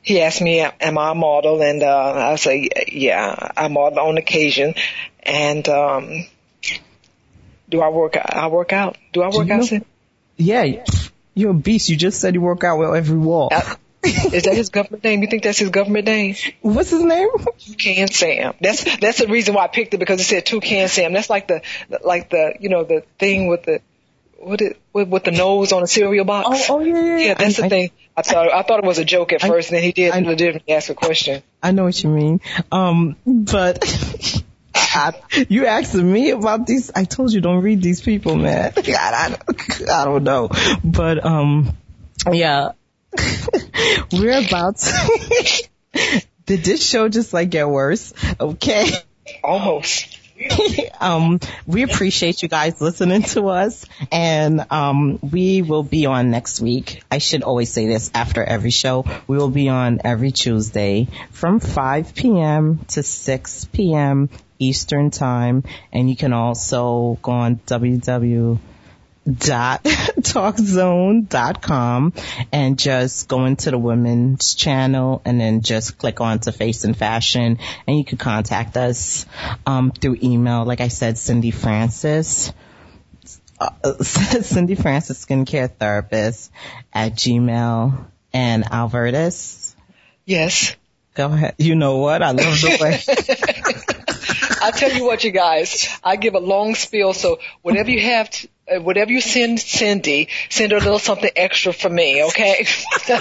he 0.02 0.22
asked 0.22 0.42
me, 0.42 0.60
"Am 0.62 0.98
I 0.98 1.12
a 1.12 1.16
model?" 1.16 1.62
And 1.62 1.82
uh, 1.84 2.14
I 2.14 2.36
say, 2.36 2.70
"Yeah, 2.92 3.52
I 3.58 3.68
model 3.70 4.00
on 4.00 4.18
occasion." 4.18 4.76
And 5.24 5.68
um, 5.68 6.26
do 7.70 7.82
I 7.82 7.90
work? 7.90 8.16
I 8.18 8.48
work 8.48 8.72
out. 8.72 8.98
Do 9.14 9.22
I 9.24 9.28
work 9.28 9.48
you 9.48 9.54
out? 9.54 9.72
know- 9.72 9.80
Yeah, 10.38 10.64
you're 11.38 11.52
a 11.52 11.54
beast. 11.54 11.90
You 11.90 11.96
just 11.96 12.20
said 12.20 12.34
you 12.34 12.42
work 12.42 12.64
out 12.64 12.78
with 12.80 12.96
every 12.96 13.18
wall. 13.18 13.50
Is 14.04 14.44
that 14.44 14.54
his 14.56 14.70
government 14.70 15.04
name? 15.04 15.22
You 15.22 15.28
think 15.28 15.44
that's 15.44 15.58
his 15.58 15.70
government 15.70 16.06
name? 16.06 16.36
What's 16.62 16.92
his 16.92 17.02
name? 17.04 17.28
Toucan 17.60 18.08
Sam. 18.08 18.54
That's 18.62 18.98
that's 19.00 19.20
the 19.20 19.28
reason 19.28 19.54
why 19.56 19.64
I 19.64 19.68
picked 19.68 19.94
it 19.94 19.98
because 19.98 20.22
it 20.22 20.24
said 20.26 20.46
Toucan 20.46 20.88
Sam. 20.88 21.14
That's 21.14 21.30
like 21.30 21.48
the 21.48 21.62
like 22.04 22.30
the 22.30 22.54
you 22.60 22.70
know 22.70 22.84
the 22.84 23.04
thing 23.20 23.48
with 23.48 23.64
the 23.64 23.82
what 24.40 24.62
it 24.62 24.80
with, 24.94 25.10
with 25.10 25.24
the 25.24 25.32
nose 25.32 25.72
on 25.74 25.84
a 25.84 25.88
cereal 25.88 26.24
box. 26.26 26.70
Oh, 26.70 26.76
oh, 26.78 26.80
yeah, 26.80 26.94
yeah, 27.04 27.18
yeah. 27.18 27.34
That's 27.34 27.58
I- 27.60 27.62
the 27.62 27.66
I- 27.66 27.70
thing. 27.70 27.92
I 28.16 28.22
thought 28.24 28.52
I 28.52 28.62
thought 28.64 28.80
it 28.80 28.86
was 28.86 28.98
a 28.98 29.06
joke 29.06 29.32
at 29.34 29.42
first, 29.42 29.70
and 29.70 29.76
then 29.78 29.84
he 29.84 29.92
did 29.92 30.12
I- 30.14 30.20
legitimately 30.20 30.74
ask 30.74 30.90
a 30.90 30.96
question. 30.96 31.44
I 31.62 31.72
know 31.72 31.84
what 31.84 32.02
you 32.02 32.10
mean. 32.10 32.40
Um, 32.72 33.16
but 33.26 33.84
You 35.50 35.66
asking 35.66 36.12
me 36.12 36.32
about 36.32 36.66
these? 36.66 36.92
I 36.94 37.04
told 37.04 37.32
you 37.32 37.42
don't 37.42 37.62
read 37.62 37.82
these 37.82 38.02
people, 38.02 38.36
man. 38.36 38.74
I, 38.78 39.38
I, 39.48 40.02
I 40.02 40.06
don't 40.06 40.24
know, 40.24 40.50
but 40.84 41.24
um, 41.24 41.78
yeah, 42.32 42.72
we're 44.12 44.46
about. 44.46 44.78
To, 44.78 46.20
did 46.46 46.64
this 46.64 46.86
show 46.88 47.10
just 47.10 47.34
like 47.34 47.50
get 47.50 47.70
worse? 47.70 48.14
Okay. 48.40 48.92
Almost. 49.44 50.17
um, 51.00 51.40
we 51.66 51.84
appreciate 51.84 52.42
you 52.42 52.48
guys 52.50 52.80
listening 52.82 53.24
to 53.24 53.48
us 53.48 53.86
and, 54.12 54.66
um, 54.72 55.20
we 55.22 55.62
will 55.62 55.84
be 55.84 56.06
on 56.06 56.32
next 56.32 56.62
week. 56.62 57.04
I 57.12 57.18
should 57.18 57.44
always 57.44 57.72
say 57.72 57.88
this 57.88 58.12
after 58.14 58.44
every 58.44 58.72
show. 58.72 59.06
We 59.28 59.38
will 59.38 59.50
be 59.50 59.70
on 59.70 60.02
every 60.04 60.32
Tuesday 60.32 61.08
from 61.32 61.60
5 61.60 62.16
p.m. 62.16 62.80
to 62.90 63.04
6 63.04 63.66
p.m. 63.66 64.30
Eastern 64.60 65.12
time. 65.12 65.64
And 65.92 66.10
you 66.10 66.16
can 66.16 66.34
also 66.34 67.18
go 67.22 67.32
on 67.32 67.58
www 67.68 68.60
dot 69.28 69.84
talkzone 70.22 71.28
dot 71.28 71.62
com 71.62 72.14
and 72.52 72.80
just 72.80 73.28
go 73.28 73.46
into 73.46 73.72
the 73.72 73.78
women's 73.78 74.56
channel 74.56 75.22
and 75.26 75.40
then 75.40 75.62
just 75.62 75.98
click 75.98 76.22
on 76.22 76.40
to 76.40 76.52
face 76.52 76.84
and 76.84 76.96
fashion 76.96 77.60
and 77.88 77.98
you 77.98 78.06
can 78.06 78.18
contact 78.18 78.78
us 78.78 79.26
um 79.66 79.92
through 79.92 80.18
email. 80.24 80.64
Like 80.66 80.82
i 80.82 80.88
said 80.88 81.18
cindy 81.18 81.52
francis 81.52 82.54
uh, 83.60 83.72
cindy 84.02 84.76
francis 84.76 85.26
skincare 85.26 85.70
therapist 85.70 86.52
at 86.94 87.14
gmail. 87.14 88.06
And 88.34 88.66
albertus? 88.72 89.76
Yes. 90.26 90.76
go 91.16 91.26
ahead. 91.28 91.56
You 91.58 91.76
know 91.76 91.98
what? 91.98 92.22
I 92.22 92.32
love 92.32 92.62
the 92.62 92.78
way 92.80 93.97
I 94.68 94.72
tell 94.72 94.92
you 94.92 95.06
what, 95.06 95.24
you 95.24 95.32
guys, 95.32 95.88
I 96.04 96.18
give 96.18 96.36
a 96.36 96.40
long 96.40 96.76
spiel. 96.76 97.14
So 97.14 97.40
whatever 97.62 97.90
you 97.90 98.02
have, 98.02 98.30
to, 98.30 98.48
uh, 98.70 98.82
whatever 98.82 99.14
you 99.14 99.22
send 99.22 99.62
Cindy, 99.62 100.28
send 100.50 100.74
her 100.74 100.78
a 100.78 100.82
little 100.82 101.00
something 101.00 101.32
extra 101.38 101.72
for 101.72 101.88
me, 101.88 102.26
okay? 102.26 102.66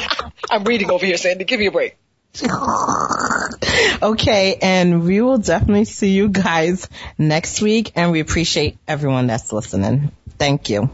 I'm 0.51 0.65
reading 0.65 0.91
over 0.91 1.07
here, 1.07 1.17
Cindy. 1.17 1.45
Give 1.45 1.61
me 1.61 1.67
a 1.67 1.71
break. 1.71 1.97
okay, 4.03 4.59
and 4.61 5.05
we 5.05 5.21
will 5.21 5.39
definitely 5.39 5.85
see 5.85 6.11
you 6.11 6.31
guys 6.31 6.89
next 7.17 7.63
week, 7.63 7.93
and 7.95 8.11
we 8.11 8.19
appreciate 8.19 8.77
everyone 8.89 9.29
that's 9.29 9.53
listening. 9.53 10.11
Thank 10.39 10.69
you. 10.69 10.91